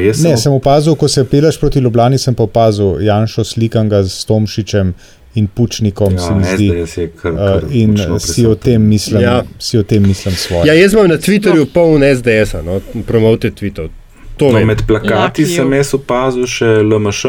jaz 0.00 0.22
Ne, 0.22 0.30
sem 0.30 0.36
sem 0.38 0.52
opazil, 0.52 0.94
ko 0.94 1.08
se 1.08 1.24
peleš 1.24 1.58
proti 1.60 1.78
Ljubljani, 1.78 2.18
sem 2.18 2.34
pa 2.34 2.42
opazil 2.42 3.00
Janšo 3.02 3.44
slikanga 3.44 4.04
s 4.04 4.24
Tomšičem 4.24 4.94
in 5.34 5.46
Pučnikom. 5.46 6.12
Ja, 6.12 6.18
se 6.18 6.34
mi 6.34 6.44
zdi. 6.44 6.68
SDS 6.86 6.96
je 6.96 7.08
kar- 7.22 7.36
kar 7.36 7.64
Uh, 7.64 7.74
in 7.74 7.96
si 8.20 8.46
o 8.46 8.54
tem 8.54 8.82
mislim, 8.82 9.22
Ja. 9.22 9.30
ja. 9.32 9.42
si 9.58 9.78
o 9.78 9.82
tem 9.82 10.02
mislim 10.02 10.34
svoje. 10.34 10.66
Ja, 10.66 10.74
jaz 10.74 10.92
imam 10.92 11.08
na 11.08 11.16
Twitterju 11.16 11.66
poln 11.66 12.02
SDS-a, 12.16 12.62
no, 12.62 12.80
promote 13.06 13.50
tweetov. 13.50 13.88
To 14.36 14.52
No, 14.52 14.64
med 14.66 14.82
plakati 14.86 15.42
Lucky 15.44 15.56
sem 15.56 15.72
jaz 15.72 15.94
opazil 15.94 16.46
še 16.46 16.66
LMŠ, 16.82 17.24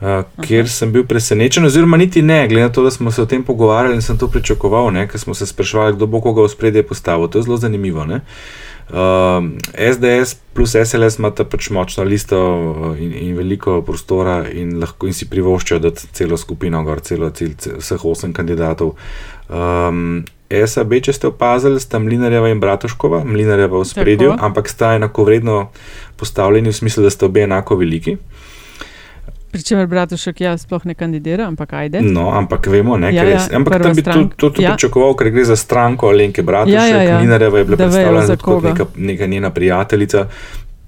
uh, 0.00 0.22
kjer 0.44 0.68
sem 0.70 0.92
bil 0.92 1.04
presenečen, 1.06 1.64
oziroma 1.64 1.96
niti 1.96 2.22
ne, 2.22 2.46
glede 2.48 2.68
na 2.68 2.72
to, 2.72 2.84
da 2.84 2.90
smo 2.90 3.10
se 3.10 3.22
o 3.22 3.26
tem 3.26 3.44
pogovarjali 3.44 3.98
in 3.98 4.02
sem 4.02 4.18
to 4.18 4.28
pričakoval, 4.28 4.90
ker 5.10 5.20
smo 5.20 5.34
se 5.34 5.46
sprašvali, 5.46 5.96
kdo 5.96 6.06
bo 6.06 6.20
koga 6.20 6.42
v 6.42 6.54
spredje 6.54 6.82
postavil. 6.82 7.28
To 7.28 7.38
je 7.38 7.48
zelo 7.48 7.56
zanimivo. 7.56 8.04
Ne. 8.06 8.20
Uh, 8.88 9.44
SDS 9.92 10.38
plus 10.54 10.72
SLS 10.72 11.18
imata 11.18 11.44
pač 11.44 11.66
močno 11.70 12.04
listo 12.08 12.38
uh, 12.40 12.94
in, 12.96 13.12
in 13.12 13.36
veliko 13.36 13.82
prostora, 13.84 14.46
in 14.48 14.78
lahko 14.80 15.06
in 15.06 15.12
si 15.12 15.28
privoščijo 15.28 15.78
dati 15.84 16.08
celo 16.16 16.38
skupino, 16.40 16.80
gor, 16.86 17.02
celo, 17.04 17.28
cel, 17.30 17.52
cel, 17.60 17.76
vseh 17.82 18.04
osem 18.08 18.32
kandidatov. 18.32 18.94
Um, 19.52 20.24
SAB, 20.48 20.94
če 21.04 21.12
ste 21.12 21.28
opazili, 21.28 21.80
sta 21.80 22.00
Mlinarjeva 22.00 22.48
in 22.48 22.60
Bratuškova, 22.60 23.20
Mlinarjeva 23.28 23.82
v 23.82 23.88
spredju, 23.88 24.30
Tako. 24.32 24.46
ampak 24.46 24.72
sta 24.72 24.94
enakovredno 24.96 25.58
postavljeni 26.16 26.72
v 26.72 26.78
smislu, 26.80 27.04
da 27.04 27.12
sta 27.12 27.28
obe 27.28 27.44
enako 27.44 27.76
veliki. 27.76 28.16
Pričemer 29.52 29.86
Bratušek 29.86 30.40
ja 30.40 30.58
sploh 30.58 30.86
ne 30.86 30.94
kandidira, 30.94 31.46
ampak 31.46 31.72
ajde. 31.72 32.00
No, 32.02 32.30
ampak 32.30 32.66
vemo, 32.66 32.96
ne, 32.96 33.14
Ja, 33.14 33.22
je, 33.22 33.30
ja, 33.30 33.46
ampak 33.52 33.82
tam 33.82 33.94
bi 33.94 34.02
to, 34.02 34.10
stranka. 34.12 34.36
to, 34.36 34.50
to 34.50 34.62
Ja. 34.62 34.70
pričakoval, 34.70 35.14
ker 35.16 35.30
gre 35.30 35.44
za 35.44 35.56
stranko 35.56 36.08
Alenke 36.08 36.42
Bratušek, 36.42 36.74
Ja, 36.74 36.86
ja, 36.86 37.02
ja. 37.02 37.18
Mlinarjeva 37.18 37.58
je 37.58 37.64
bila 37.64 37.76
predstavljena 37.76 38.36
kot 38.36 38.62
neka, 38.64 38.84
neka 38.96 39.26
njena 39.26 39.50
prijateljica. 39.50 40.26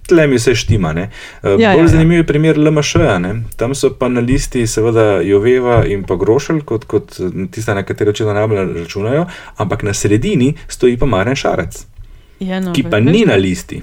Tle 0.08 0.26
mi 0.26 0.36
vse 0.36 0.54
štima. 0.54 0.92
Ne. 0.92 1.00
Ja, 1.42 1.50
bolj 1.50 1.62
ja, 1.62 1.72
ja. 1.72 1.86
zanimiv 1.88 2.16
je 2.18 2.26
primer 2.26 2.58
LMŠ. 2.58 2.94
-ja, 2.96 3.42
Tam 3.56 3.74
so 3.74 3.90
pa 3.98 4.08
na 4.08 4.20
listi 4.20 4.66
seveda 4.66 5.20
Joveva 5.20 5.84
in 5.86 6.02
pa 6.04 6.16
Grošelj, 6.16 6.60
kot, 6.60 6.84
kot 6.84 7.16
tista, 7.50 7.74
na 7.74 7.82
katero 7.82 8.10
očitno 8.10 8.32
najbolj 8.32 8.78
računajo, 8.80 9.26
ampak 9.56 9.82
na 9.82 9.94
sredini 9.94 10.54
stoji 10.68 10.96
pa 10.96 11.06
Maren 11.06 11.36
Šarec, 11.36 11.86
Ja, 12.40 12.60
no, 12.60 12.72
ki 12.72 12.82
pa 12.82 13.00
ni 13.00 13.24
na 13.24 13.34
listi. 13.34 13.82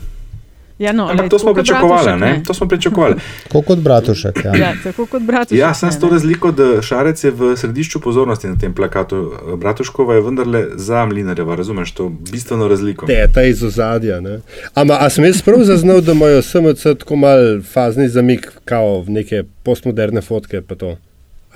Ja, 0.80 0.92
no, 0.94 1.08
Ampak 1.10 1.30
to 1.30 1.40
smo 1.40 1.54
pričakovali, 1.54 2.12
ne? 2.12 2.18
ne. 2.18 2.44
To 2.48 2.54
smo 2.54 2.68
pričakovali. 2.68 3.16
Tako 3.44 3.62
kot 3.62 3.80
Bratušek. 3.80 4.46
Ja. 4.46 4.56
Ja, 4.56 4.74
tako 4.84 5.06
kot 5.06 5.22
Bratušek. 5.22 5.60
Ja, 5.60 5.74
sem 5.74 5.90
ne, 5.90 5.94
s 5.94 6.00
to 6.00 6.06
ne. 6.06 6.12
razliko, 6.12 6.52
da 6.52 6.82
Šarec 6.82 7.24
je 7.24 7.32
v 7.32 7.58
središču 7.58 8.00
pozornosti 8.00 8.48
na 8.48 8.56
tem 8.56 8.74
plakatu. 8.74 9.34
Bratuškova 9.58 10.16
je 10.16 10.22
vendarle 10.22 10.66
za 10.76 11.06
Mlinarjeva, 11.06 11.56
razumeš 11.56 11.92
to 11.92 12.10
bistveno 12.32 12.68
razliko. 12.68 13.06
Teta 13.06 13.44
iz 13.44 13.64
ozadja. 13.64 14.22
ne. 14.22 14.40
Ama, 14.74 14.98
a 15.00 15.10
sem 15.10 15.26
jaz 15.26 15.42
prav 15.42 15.64
zaznal, 15.64 16.02
da 16.02 16.12
imajo 16.12 16.42
SMC 16.42 16.84
tako 17.00 17.16
mal 17.16 17.62
fazni 17.74 18.10
zamik, 18.10 18.52
kao 18.66 19.02
v 19.02 19.10
neke 19.10 19.44
postmoderne 19.64 20.22
fotke, 20.22 20.62
pa 20.62 20.76
to? 20.76 20.98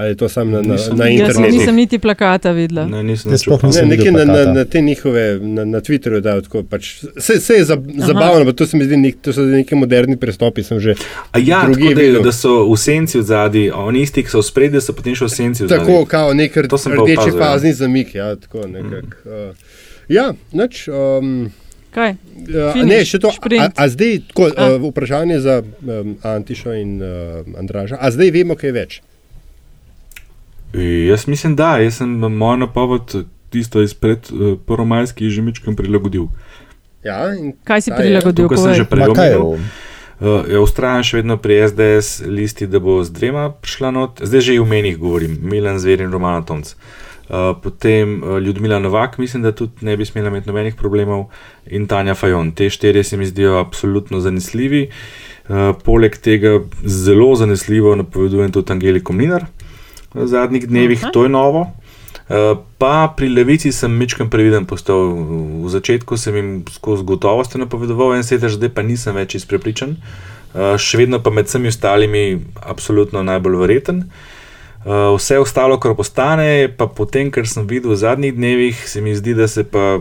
Ali 0.02 0.10
je 0.10 0.16
to 0.16 0.30
samo 0.30 0.52
na, 0.52 0.62
na, 0.62 0.74
Nisem- 0.74 0.98
na 0.98 1.06
Jaz 1.06 1.20
Jaz 1.20 1.30
internetu? 1.30 1.58
nisem 1.58 1.76
niti 1.76 2.00
plakata 2.00 2.52
videla. 2.52 2.86
Ne, 2.86 3.04
nisem 3.04 3.32
Ne, 3.32 3.38
nekaj 3.86 4.10
videl 4.10 4.26
na, 4.26 4.34
na, 4.34 4.54
na 4.54 4.66
te 4.66 4.82
njihove, 4.82 5.40
na, 5.42 5.66
na 5.66 5.82
Twitterju 5.82 6.22
dajo 6.22 6.42
tako. 6.42 6.64
Pač, 6.64 7.04
vse, 7.16 7.38
vse 7.38 7.54
je 7.54 7.66
zab, 7.66 7.86
zabavno, 7.98 8.46
pa 8.46 8.52
to 8.52 8.66
se 8.66 8.78
mi 8.78 8.86
zdi, 8.86 8.98
nek, 8.98 9.22
to 9.22 9.34
so 9.34 9.46
neki 9.46 9.76
moderni 9.76 10.18
pristopi. 10.18 10.64
Sem 10.64 10.80
že 10.80 10.96
A 11.32 11.38
ja, 11.38 11.62
tako 11.62 11.78
da, 11.78 11.86
videl. 11.86 12.24
da 12.24 12.32
so 12.32 12.66
v 12.66 12.78
senci 12.82 13.20
v 13.20 13.24
zadnji, 13.30 13.70
oni 13.72 14.02
isti, 14.02 14.24
ki 14.26 14.34
so 14.34 14.42
v 14.42 14.48
spredju, 14.50 14.82
so 14.82 14.98
potem 14.98 15.14
še 15.14 15.30
v 15.30 15.34
senci 15.36 15.64
v 15.66 15.70
zadnji. 15.70 15.86
Tako, 15.86 16.10
kao 16.10 16.34
nek 16.34 16.58
rdeči 16.58 17.30
ja. 17.30 17.38
fazni 17.38 17.74
zamik. 17.78 18.16
Ja, 18.18 18.34
tako 18.42 18.66
nekak, 18.66 19.22
uh, 19.30 19.54
ja 20.10 20.34
nič. 20.52 20.88
Um, 20.90 21.52
Kaj? 21.92 22.16
Finiš, 22.48 22.88
ne, 22.88 23.00
še 23.06 23.20
to. 23.20 23.30
A, 23.60 23.68
a 23.76 23.86
zdaj, 23.92 24.22
tako, 24.32 24.50
A. 24.56 24.68
uh, 24.80 24.90
vprašanje 24.90 25.40
za 25.44 25.60
um, 25.62 26.16
Antišo 26.24 26.74
in 26.74 26.98
uh, 27.04 27.44
Andraža. 27.60 28.00
A 28.00 28.10
zdaj 28.16 28.32
vemo, 28.32 28.56
kaj 28.56 28.72
več? 28.72 29.02
E, 30.74 31.06
Jaz 31.06 31.28
mislim, 31.28 31.56
da 31.56 31.78
jaz 31.78 31.98
sem 31.98 32.10
mojo 32.10 32.58
napoved, 32.58 33.16
tisto 33.50 33.82
izpred 33.82 34.28
uh, 34.32 34.58
prvomajskih, 34.66 35.30
že 35.30 35.42
mečkam 35.42 35.76
prilagodil. 35.76 36.30
Ja, 37.04 37.34
in 37.36 37.54
Kaj 37.68 37.88
si 37.88 37.92
prilagodil? 37.92 38.48
Tukaj 38.48 38.64
sem 38.64 38.74
že 38.80 38.88
prej 38.88 39.12
omenil. 39.12 39.60
Uh, 40.22 40.46
je 40.48 40.62
ustrajen 40.62 41.04
še 41.04 41.20
vedno 41.20 41.40
pri 41.42 41.60
SDS 41.66 42.22
listi, 42.30 42.70
da 42.70 42.80
bo 42.80 43.02
z 43.04 43.12
dvema 43.12 43.50
prišla 43.52 43.90
not, 43.92 44.22
zdaj 44.24 44.46
že 44.48 44.60
v 44.62 44.68
menih 44.70 45.00
govorim, 45.02 45.40
Milan 45.42 45.82
Zver 45.82 46.06
in 46.06 46.14
Romana 46.14 46.46
Tomc. 46.46 46.76
Uh, 47.32 47.56
potem 47.58 48.20
uh, 48.22 48.38
Ljudmila 48.44 48.80
Novak, 48.80 49.18
mislim, 49.18 49.44
da 49.44 49.52
tudi 49.56 49.88
ne 49.88 49.98
bi 49.98 50.06
smela 50.06 50.30
imeti 50.30 50.52
nobenih 50.52 50.76
problemov, 50.78 51.32
in 51.66 51.88
Tanja 51.90 52.14
Fajon. 52.16 52.52
Te 52.56 52.70
štirje 52.70 53.04
se 53.04 53.18
mi 53.18 53.26
zdijo 53.26 53.58
absolutno 53.60 54.20
zanesljivi. 54.22 54.88
Uh, 55.50 55.74
poleg 55.84 56.16
tega 56.22 56.60
zelo 56.86 57.34
zanesljivo 57.36 57.96
napovedujem 57.96 58.52
tudi 58.52 58.72
Angeliko 58.72 59.16
Mlinar 59.16 59.50
v 60.14 60.28
zadnjih 60.28 60.68
dnevih, 60.68 61.04
Aha. 61.04 61.12
to 61.12 61.24
je 61.24 61.30
novo. 61.30 61.72
Uh, 62.32 62.60
pa 62.80 63.12
pri 63.12 63.28
levici 63.28 63.72
sem 63.76 63.92
mečkam 63.92 64.30
previden 64.32 64.66
postal. 64.66 65.16
V 65.64 65.68
začetku 65.68 66.16
sem 66.16 66.36
jim 66.36 66.50
skozi 66.72 67.04
gotovost 67.04 67.56
napovedoval 67.60 68.16
en 68.16 68.24
sedež, 68.24 68.56
zdaj 68.56 68.72
pa 68.72 68.84
nisem 68.88 69.16
več 69.16 69.36
izprepričan. 69.36 69.98
Uh, 70.52 70.80
še 70.80 71.04
vedno 71.04 71.20
pa 71.20 71.32
med 71.32 71.52
vsemi 71.52 71.72
ostalimi 71.72 72.40
absolutno 72.64 73.24
najbolj 73.24 73.60
verjeten. 73.60 74.08
Uh, 74.82 75.12
vse 75.20 75.44
ostalo, 75.44 75.76
kar 75.76 75.96
postane, 75.96 76.72
pa 76.72 76.88
potem, 76.88 77.32
kar 77.32 77.44
sem 77.48 77.68
videl 77.68 77.92
v 77.92 78.00
zadnjih 78.00 78.36
dnevih, 78.36 78.80
se 78.88 79.04
mi 79.04 79.12
zdi, 79.16 79.36
da 79.36 79.48
se 79.52 79.68
pa 79.68 80.00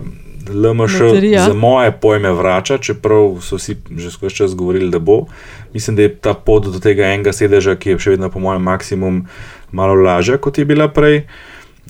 LMŠ 0.49 1.01
Loterija. 1.01 1.45
za 1.45 1.55
moje 1.55 1.93
pojme 1.93 2.33
vrača, 2.33 2.79
čeprav 2.79 3.39
so 3.43 3.57
vsi 3.57 3.77
že 3.97 4.11
skozi 4.11 4.35
čas 4.35 4.55
govorili, 4.55 4.91
da 4.91 4.99
bo. 4.99 5.27
Mislim, 5.75 5.97
da 5.97 6.03
je 6.03 6.15
ta 6.15 6.35
pot 6.35 6.65
do 6.67 6.81
tega 6.81 7.11
enega 7.13 7.33
sedeža, 7.33 7.77
ki 7.77 7.91
je 7.91 7.99
še 7.99 8.11
vedno 8.11 8.31
po 8.31 8.41
mojem 8.41 8.63
maksimum, 8.63 9.27
malo 9.73 9.95
lažja, 9.97 10.39
kot 10.39 10.59
je 10.59 10.65
bila 10.65 10.89
prej. 10.89 11.23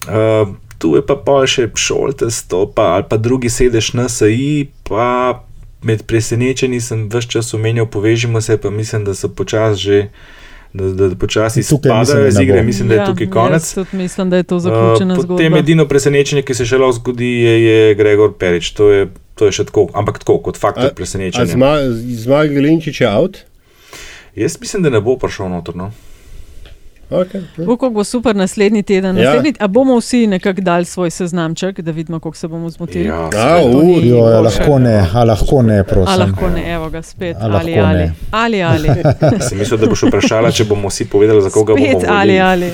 Uh, 0.03 0.49
tu 0.79 0.95
je 0.95 1.03
pa 1.03 1.15
pol 1.17 1.45
še 1.45 1.69
šoltes, 1.71 2.43
to 2.45 2.65
pa 2.67 2.95
ali 2.95 3.05
pa 3.05 3.17
drugi 3.17 3.49
sedež 3.49 3.93
NSI, 3.93 4.51
pa 4.83 5.43
med 5.83 6.05
presenečenji 6.05 6.79
sem 6.79 7.07
vse 7.07 7.29
čas 7.29 7.53
omenjal, 7.53 7.87
povežimo 7.87 8.41
se, 8.41 8.57
pa 8.57 8.71
mislim, 8.71 9.05
da 9.05 9.13
so 9.13 9.29
počasi 9.31 9.81
že. 9.81 9.99
Da, 10.71 10.85
da 10.87 11.17
počasi 11.17 11.65
Tukaj 11.65 11.75
mislim, 11.91 12.07
spadajo 12.07 12.23
da 12.23 12.29
iz 12.29 12.39
igre, 12.39 12.63
mislim, 12.63 12.89
da 12.89 12.95
je 12.95 13.07
tukaj 13.07 13.27
konec. 13.29 13.65
Mislim, 13.93 14.31
da 14.31 14.37
je 14.37 14.43
to 14.45 14.59
zaključena 14.61 15.15
Uh, 15.15 15.19
potem 15.19 15.37
zgodba. 15.47 15.59
edino 15.59 15.83
presenečenje, 15.85 16.43
ki 16.43 16.55
se 16.55 16.63
še 16.63 16.79
lahko 16.79 16.93
zgodi, 16.93 17.27
je, 17.27 17.55
je 17.61 17.95
Gregor 17.95 18.31
Perič. 18.33 18.71
To 18.71 18.87
je, 18.89 19.09
to 19.35 19.47
je 19.47 19.53
še 19.53 19.65
tako, 19.65 19.89
ampak 19.93 20.19
tako 20.19 20.39
kot 20.41 20.55
faktor 20.57 20.85
A 20.85 20.95
presenečenja. 20.95 21.43
zma- 21.49 21.91
Zmaj 22.15 22.49
Gelinčič 22.49 23.01
je 23.01 23.09
out? 23.09 23.43
Jaz 24.37 24.55
mislim, 24.57 24.83
da 24.83 24.91
ne 24.91 25.01
bo 25.01 25.19
prišel 25.19 25.51
noter. 25.51 25.75
Okay. 27.11 27.41
Bo, 27.57 27.77
kako 27.77 27.91
bo 27.91 28.05
super 28.05 28.37
naslednji 28.37 28.83
teden. 28.83 29.19
Ja. 29.19 29.25
Naslednji, 29.25 29.55
a 29.59 29.67
bomo 29.67 29.97
vsi 29.97 30.27
nekako 30.27 30.61
dali 30.61 30.85
svoj 30.85 31.11
seznamček, 31.11 31.81
da 31.81 31.91
vidimo, 31.91 32.21
kako 32.21 32.37
se 32.37 32.49
bomo 32.49 32.71
zmotili. 32.71 33.05
Ja, 33.05 33.25
A, 33.27 33.31
seveda. 33.33 33.79
u, 33.79 33.83
Jo, 34.03 34.17
ja, 34.17 34.23
boljše. 34.23 34.43
lahko 34.61 34.79
ne, 34.79 35.07
a 35.15 35.25
lahko 35.25 35.63
ne, 35.63 35.79
A 35.79 35.85
prosim. 35.85 36.19
lahko 36.21 36.49
ne, 36.49 36.73
evo 36.73 36.91
ga 36.91 37.03
spet. 37.03 37.37
A 37.41 37.47
lahko 37.47 37.69
ali, 37.69 37.79
ali, 37.81 37.99
ne. 37.99 38.13
ali, 38.31 38.63
ali. 38.63 38.89
Sem 39.49 39.59
mislil, 39.59 39.79
da 39.79 39.87
boš 39.87 40.03
vprašala, 40.03 40.51
če 40.51 40.65
bomo 40.65 40.89
vsi 40.89 41.05
povedali, 41.05 41.43
za 41.43 41.51
koga 41.51 41.75
bomo 41.75 41.87
Spet 42.01 42.11
ali, 42.11 42.41
ali. 42.41 42.71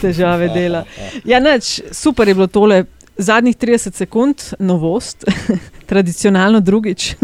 Težave 0.00 0.48
dela. 0.48 0.84
Ja, 1.24 1.40
nič, 1.40 1.80
super 1.92 2.28
je 2.28 2.34
bilo 2.34 2.46
tole. 2.46 2.84
Zadnjih 3.18 3.56
30 3.56 3.94
sekund, 3.94 4.42
novost, 4.58 5.24
tradicionalno 5.90 6.60
drugič 6.60 7.14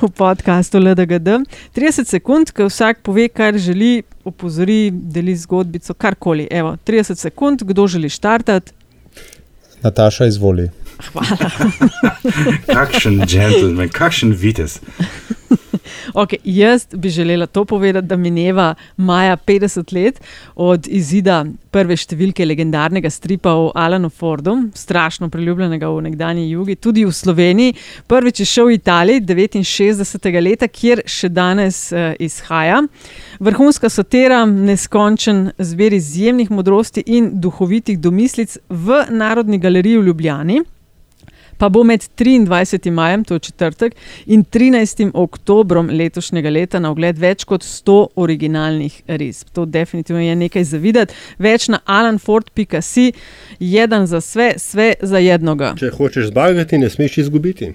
v 0.00 0.08
podkastu 0.16 0.78
LDGD. 0.78 1.28
30 1.76 2.10
sekund, 2.10 2.50
ko 2.50 2.66
vsak 2.66 3.02
pove, 3.06 3.28
kar 3.28 3.58
želi, 3.58 4.02
opozori, 4.24 4.90
deli 4.90 5.36
zgodbico, 5.36 5.94
karkoli. 5.94 6.48
Evo, 6.50 6.76
30 6.86 7.14
sekund, 7.14 7.62
kdo 7.62 7.86
želi 7.86 8.08
štartati. 8.08 8.72
Nataša 9.82 10.26
izvoli. 10.26 10.70
Kakšen 12.66 13.22
gentleman, 13.26 13.88
kakšen 13.88 14.34
vitez. 14.34 14.80
Okay, 16.14 16.38
jaz 16.44 16.86
bi 16.92 17.08
želela 17.08 17.46
to 17.46 17.64
povedati, 17.64 18.06
da 18.06 18.16
mineva 18.16 18.74
maja 18.96 19.36
50 19.36 19.94
let 19.94 20.20
od 20.54 20.86
izida 20.86 21.44
prve 21.70 21.96
številke 21.96 22.46
legendarnega 22.46 23.10
stripa 23.10 23.52
o 23.54 23.68
Alanu 23.74 24.10
Fordu, 24.10 24.54
strašno 24.74 25.28
priljubljenega 25.28 25.90
v 25.92 26.04
nekdanji 26.08 26.48
jugi, 26.50 26.76
tudi 26.76 27.04
v 27.04 27.12
Sloveniji. 27.12 27.74
Prvič 28.08 28.40
je 28.40 28.46
šel 28.48 28.70
v 28.70 28.78
Italiji 28.78 29.20
69. 29.28 30.40
leta, 30.42 30.68
kjer 30.68 31.02
še 31.06 31.28
danes 31.28 31.92
uh, 31.92 32.14
izhaja. 32.18 32.82
Vrhunska 33.40 33.90
satira, 33.92 34.44
neskončen 34.46 35.50
zbir 35.58 35.92
izjemnih 35.92 36.50
modrosti 36.50 37.04
in 37.06 37.30
duhovitih 37.40 37.98
domislic 38.00 38.58
v 38.68 39.04
Narodni 39.10 39.58
galeriji 39.58 39.98
v 39.98 40.10
Ljubljani 40.10 40.60
pa 41.58 41.68
bo 41.68 41.82
med 41.84 42.00
23. 42.18 42.90
majem, 42.90 43.24
to 43.24 43.34
je 43.34 43.40
četrtek, 43.50 43.94
in 44.26 44.44
13. 44.44 45.10
oktobrom 45.14 45.90
letošnjega 45.90 46.50
leta 46.50 46.78
na 46.78 46.90
ogled 46.90 47.18
več 47.18 47.44
kot 47.44 47.64
100 47.64 47.98
originalnih 48.16 49.02
risb. 49.06 49.48
To 49.52 49.64
definitivno 49.64 50.22
je 50.22 50.36
nekaj 50.36 50.64
za 50.64 50.78
videti. 50.78 51.14
Več 51.38 51.68
na 51.68 51.80
alanford.si, 51.84 53.12
jedan 53.58 54.06
za 54.06 54.20
sve, 54.20 54.52
sve 54.56 54.94
za 55.02 55.18
jednoga. 55.18 55.74
Če 55.78 55.90
hočeš 55.90 56.32
zmagati, 56.32 56.78
ne 56.78 56.90
smeš 56.90 57.18
izgubiti. 57.18 57.72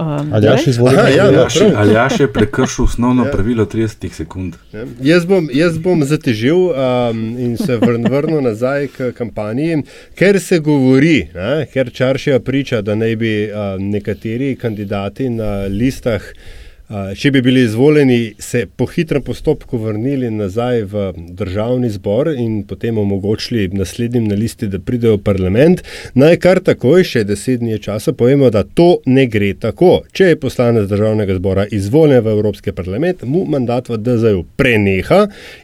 Um, 0.00 0.32
Ali 0.32 0.46
jaš 0.46 0.66
izvoli? 0.66 0.96
Aha, 0.96 1.08
ja, 1.08 1.24
no, 1.30 1.38
Aljaš, 1.38 1.58
prav. 1.58 1.76
Aljaš 1.76 2.20
je 2.20 2.32
prekršil 2.32 2.84
osnovno 2.84 3.24
Ja. 3.24 3.30
pravilo 3.30 3.64
30 3.66 4.12
sekund. 4.12 4.54
Ja. 4.72 4.84
Jaz 5.02 5.26
bom, 5.26 5.48
jaz 5.52 5.78
bom 5.78 6.04
zatežil 6.04 6.56
um, 6.56 7.20
in 7.38 7.56
se 7.56 7.76
vrn, 7.76 8.06
vrnil 8.10 8.40
nazaj 8.42 8.86
k 8.86 9.12
kampanji, 9.12 9.82
ker 10.14 10.40
se 10.40 10.58
govori, 10.58 11.28
ne, 11.34 11.66
ker 11.72 11.92
Čaršija 11.92 12.40
priča, 12.40 12.80
da 12.82 12.94
naj 12.94 13.16
bi 13.16 13.34
um, 13.52 13.90
nekateri 13.90 14.56
kandidati 14.56 15.28
na 15.30 15.66
listah, 15.68 16.22
uh, 16.22 16.59
če 16.90 17.30
bi 17.30 17.42
bili 17.42 17.62
izvoljeni, 17.62 18.34
se 18.38 18.64
po 18.76 18.86
hitrem 18.90 19.22
postopku 19.22 19.78
vrnili 19.78 20.30
nazaj 20.30 20.82
v 20.90 21.02
državni 21.38 21.90
zbor 21.90 22.32
in 22.34 22.64
potem 22.66 22.98
omogočili 22.98 23.68
naslednjim 23.68 24.26
na 24.26 24.34
listi, 24.34 24.66
da 24.68 24.80
pridejo 24.82 25.20
v 25.20 25.22
parlament. 25.22 25.84
Naj 26.18 26.38
kar 26.42 26.60
takoj, 26.66 27.04
še 27.06 27.22
deset 27.28 27.60
dni 27.62 27.78
časa, 27.78 28.12
povemo, 28.12 28.50
da 28.50 28.64
to 28.64 28.88
ne 29.06 29.28
gre 29.30 29.52
tako. 29.54 30.00
Če 30.12 30.32
je 30.32 30.40
poslanec 30.42 30.88
državnega 30.90 31.36
zbora 31.38 31.66
izvoljen 31.70 32.24
v 32.24 32.34
Evropski 32.34 32.74
parlament, 32.74 33.22
mu 33.22 33.44
mandat 33.46 33.92
v 33.92 34.00
DZ-ju 34.00 34.42
preneha 34.58 35.20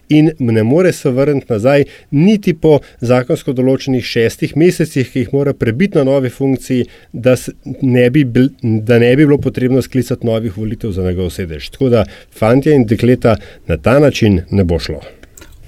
in 0.07 0.31
ne 0.39 0.63
more 0.63 0.93
se 0.95 1.11
vrniti 1.11 1.51
nazaj, 1.51 1.85
niti 2.15 2.55
po 2.55 2.77
zakonsko 3.03 3.51
določenih 3.57 4.05
šestih 4.05 4.55
mesecih, 4.55 5.11
ki 5.11 5.25
jih 5.25 5.35
mora 5.35 5.51
prebiti 5.53 5.99
na 5.99 6.07
novi 6.07 6.31
funkciji, 6.31 6.87
da, 7.11 7.35
ne 7.83 8.07
bi, 8.15 8.23
bil, 8.23 8.49
da 8.63 9.01
ne 9.03 9.11
bi 9.15 9.25
bilo 9.25 9.41
potrebno 9.43 9.83
sklicati 9.83 10.27
novih 10.27 10.55
volitev 10.55 10.95
za 10.95 11.03
njegov 11.17 11.33
sedež. 11.33 11.69
Tako 11.69 11.89
da 11.89 12.05
fantje 12.31 12.75
in 12.75 12.85
dekleta 12.85 13.35
na 13.67 13.77
ta 13.77 13.99
način 13.99 14.41
ne 14.51 14.63
bo 14.63 14.79
šlo. 14.79 15.01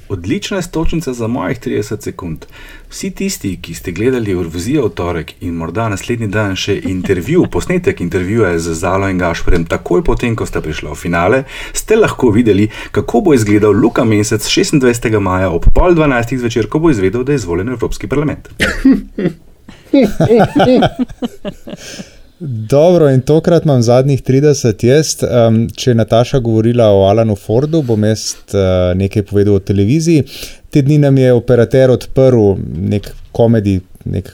Odlična 0.10 0.58
je 0.58 0.64
stočnica 0.64 1.14
za 1.14 1.28
mojih 1.28 1.60
30 1.60 2.02
sekund. 2.02 2.46
Vsi 2.90 3.12
tisti, 3.12 3.60
ki 3.62 3.74
ste 3.74 3.92
gledali 3.92 4.32
Eurovizijo 4.32 4.88
v 4.88 4.90
torek 4.90 5.34
in 5.42 5.54
morda 5.54 5.90
naslednji 5.90 6.28
dan 6.28 6.56
še 6.56 6.82
intervju, 6.90 7.46
posnetek 7.52 8.02
intervjuja 8.02 8.60
z 8.60 8.74
Zalo 8.74 9.10
in 9.10 9.22
Gašporjem, 9.22 9.68
takoj 9.70 10.02
potem, 10.04 10.36
ko 10.36 10.46
sta 10.50 10.62
prišla 10.66 10.92
v 10.92 10.98
finale, 10.98 11.44
ste 11.74 11.96
lahko 11.96 12.32
videli, 12.34 12.70
kako 12.92 13.22
bo 13.22 13.34
izgledal 13.38 13.72
Luka 13.72 14.04
Mesec 14.04 14.42
26. 14.42 15.20
maja 15.20 15.54
ob 15.54 15.70
pol 15.76 15.94
12. 15.94 16.38
zvečer, 16.42 16.66
ko 16.66 16.80
bo 16.80 16.90
izvedel, 16.90 17.24
da 17.24 17.32
je 17.32 17.44
izvoljen 17.44 17.70
Evropski 17.70 18.10
parlament. 18.10 18.50
Dobro, 22.40 23.10
in 23.12 23.22
tokrat 23.22 23.66
imam 23.66 23.82
zadnjih 23.82 24.22
30 24.24 24.86
jaz. 24.86 25.10
Um, 25.24 25.66
če 25.76 25.90
je 25.92 25.96
Nataša 26.00 26.40
govorila 26.40 26.86
o 26.96 27.02
Alanu 27.10 27.36
Fordu, 27.36 27.82
bom 27.84 28.04
jaz 28.08 28.30
uh, 28.54 28.62
nekaj 28.96 29.26
povedal 29.28 29.58
o 29.58 29.60
televiziji. 29.60 30.24
Te 30.72 30.82
dni 30.82 31.02
nam 31.04 31.18
je 31.20 31.34
operater 31.36 31.92
odprl 31.92 32.54
nek 32.94 33.10
komedij, 33.36 33.82
nek 34.06 34.32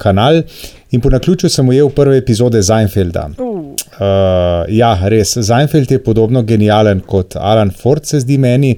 kanal 0.00 0.42
in 0.90 1.00
po 1.00 1.10
naključju 1.12 1.48
sem 1.52 1.68
ujel 1.68 1.88
prve 1.96 2.18
epizode 2.20 2.62
Seinfelda. 2.62 3.30
Uh, 3.38 4.68
ja, 4.68 4.92
res, 5.08 5.32
Seinfeld 5.40 5.90
je 5.90 6.02
podobno 6.04 6.42
genijalen 6.42 7.00
kot 7.00 7.36
Alan 7.40 7.72
Ford, 7.72 8.04
se 8.04 8.20
zdi 8.20 8.38
meni. 8.38 8.76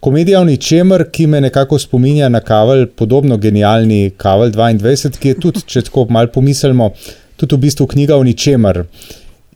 Komedija 0.00 0.40
o 0.40 0.48
ničemer, 0.48 1.08
ki 1.12 1.26
me 1.26 1.40
nekako 1.44 1.76
spominja 1.78 2.28
na 2.32 2.40
Kavel, 2.40 2.86
podobno 2.96 3.36
genijalni 3.36 4.14
Kavel 4.16 4.52
22, 4.54 5.16
ki 5.18 5.34
je 5.34 5.40
tudi, 5.42 5.66
če 5.66 5.88
tako 5.90 6.06
malo 6.14 6.30
pomislimo, 6.32 6.92
tudi 7.38 7.56
v 7.56 7.64
bistvu 7.68 7.86
knjiga 7.94 8.18
o 8.18 8.26
ničemer. 8.26 8.84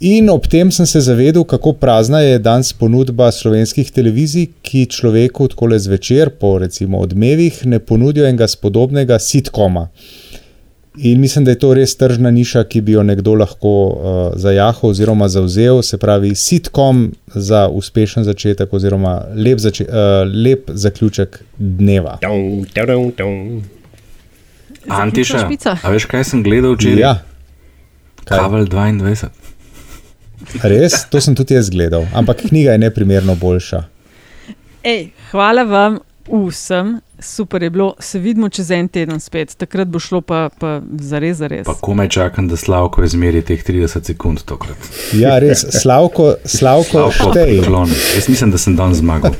In 0.02 0.30
ob 0.30 0.48
tem 0.50 0.70
sem 0.74 0.86
se 0.86 1.00
zavedel, 1.00 1.44
kako 1.46 1.76
prazna 1.78 2.20
je 2.20 2.38
danes 2.42 2.72
ponudba 2.74 3.28
slovenskih 3.30 3.90
televizij, 3.94 4.48
ki 4.66 4.88
človeku 4.90 5.46
tako 5.52 5.68
le 5.70 5.78
zvečer, 5.78 6.32
po 6.40 6.56
recimo 6.58 6.98
odmevih, 6.98 7.60
ne 7.70 7.78
ponudijo 7.78 8.26
enega 8.26 8.48
spodobnega 8.50 9.18
sitkoma. 9.22 9.86
In 10.98 11.20
mislim, 11.20 11.44
da 11.44 11.54
je 11.54 11.58
to 11.58 11.70
res 11.74 11.94
tržna 11.96 12.30
niša, 12.34 12.64
ki 12.68 12.80
bi 12.80 12.98
jo 12.98 13.06
nekdo 13.06 13.36
lahko 13.38 13.70
uh, 13.70 14.18
zajahal 14.36 14.90
oziroma 14.90 15.28
zauzel, 15.28 15.82
se 15.82 15.96
pravi, 15.98 16.34
sitkom 16.34 17.12
za 17.26 17.68
uspešen 17.68 18.26
začetek 18.26 18.74
oziroma 18.74 19.20
lep, 19.34 19.62
zače, 19.62 19.86
uh, 19.86 20.26
lep 20.26 20.68
zaključek 20.68 21.44
dneva. 21.58 22.18
Antiša, 24.88 25.46
a 25.78 25.94
veš, 25.94 26.10
kaj 26.10 26.24
sem 26.34 26.42
gledal 26.42 26.74
včeraj? 26.74 27.00
Ja. 27.00 27.20
Kavel 28.28 28.68
22. 28.70 29.30
Res, 30.62 31.04
to 31.10 31.20
sem 31.22 31.34
tudi 31.38 31.54
jaz 31.54 31.70
gledal, 31.70 32.06
ampak 32.14 32.46
knjiga 32.48 32.74
je 32.74 32.82
neprimerno 32.82 33.34
boljša. 33.38 33.82
Ej, 34.82 35.12
hvala 35.30 35.62
vam 35.68 36.00
vsem, 36.28 37.00
super 37.18 37.62
je 37.62 37.70
bilo, 37.70 37.94
se 37.98 38.18
vidimo 38.18 38.48
čez 38.48 38.70
en 38.70 38.88
teden 38.88 39.20
spet, 39.20 39.54
takrat 39.58 39.88
bo 39.88 39.98
šlo 39.98 40.20
pa, 40.20 40.48
pa 40.58 40.80
za 40.98 41.18
res, 41.18 41.36
za 41.36 41.46
res. 41.46 41.66
Pa 41.66 41.74
komaj 41.74 42.08
čakam, 42.08 42.48
da 42.48 42.56
Slavko 42.56 43.04
izmeri 43.04 43.42
teh 43.42 43.62
30 43.64 44.06
sekund 44.06 44.42
tokrat. 44.46 44.90
Ja, 45.18 45.38
res, 45.42 45.64
Slavko, 45.82 46.34
Slavko, 46.44 47.10
Slavko 47.10 47.32
štej. 47.32 47.58
Jaz 48.16 48.28
mislim, 48.28 48.50
da 48.50 48.58
sem 48.58 48.76
dan 48.76 48.94
zmagal. 48.94 49.34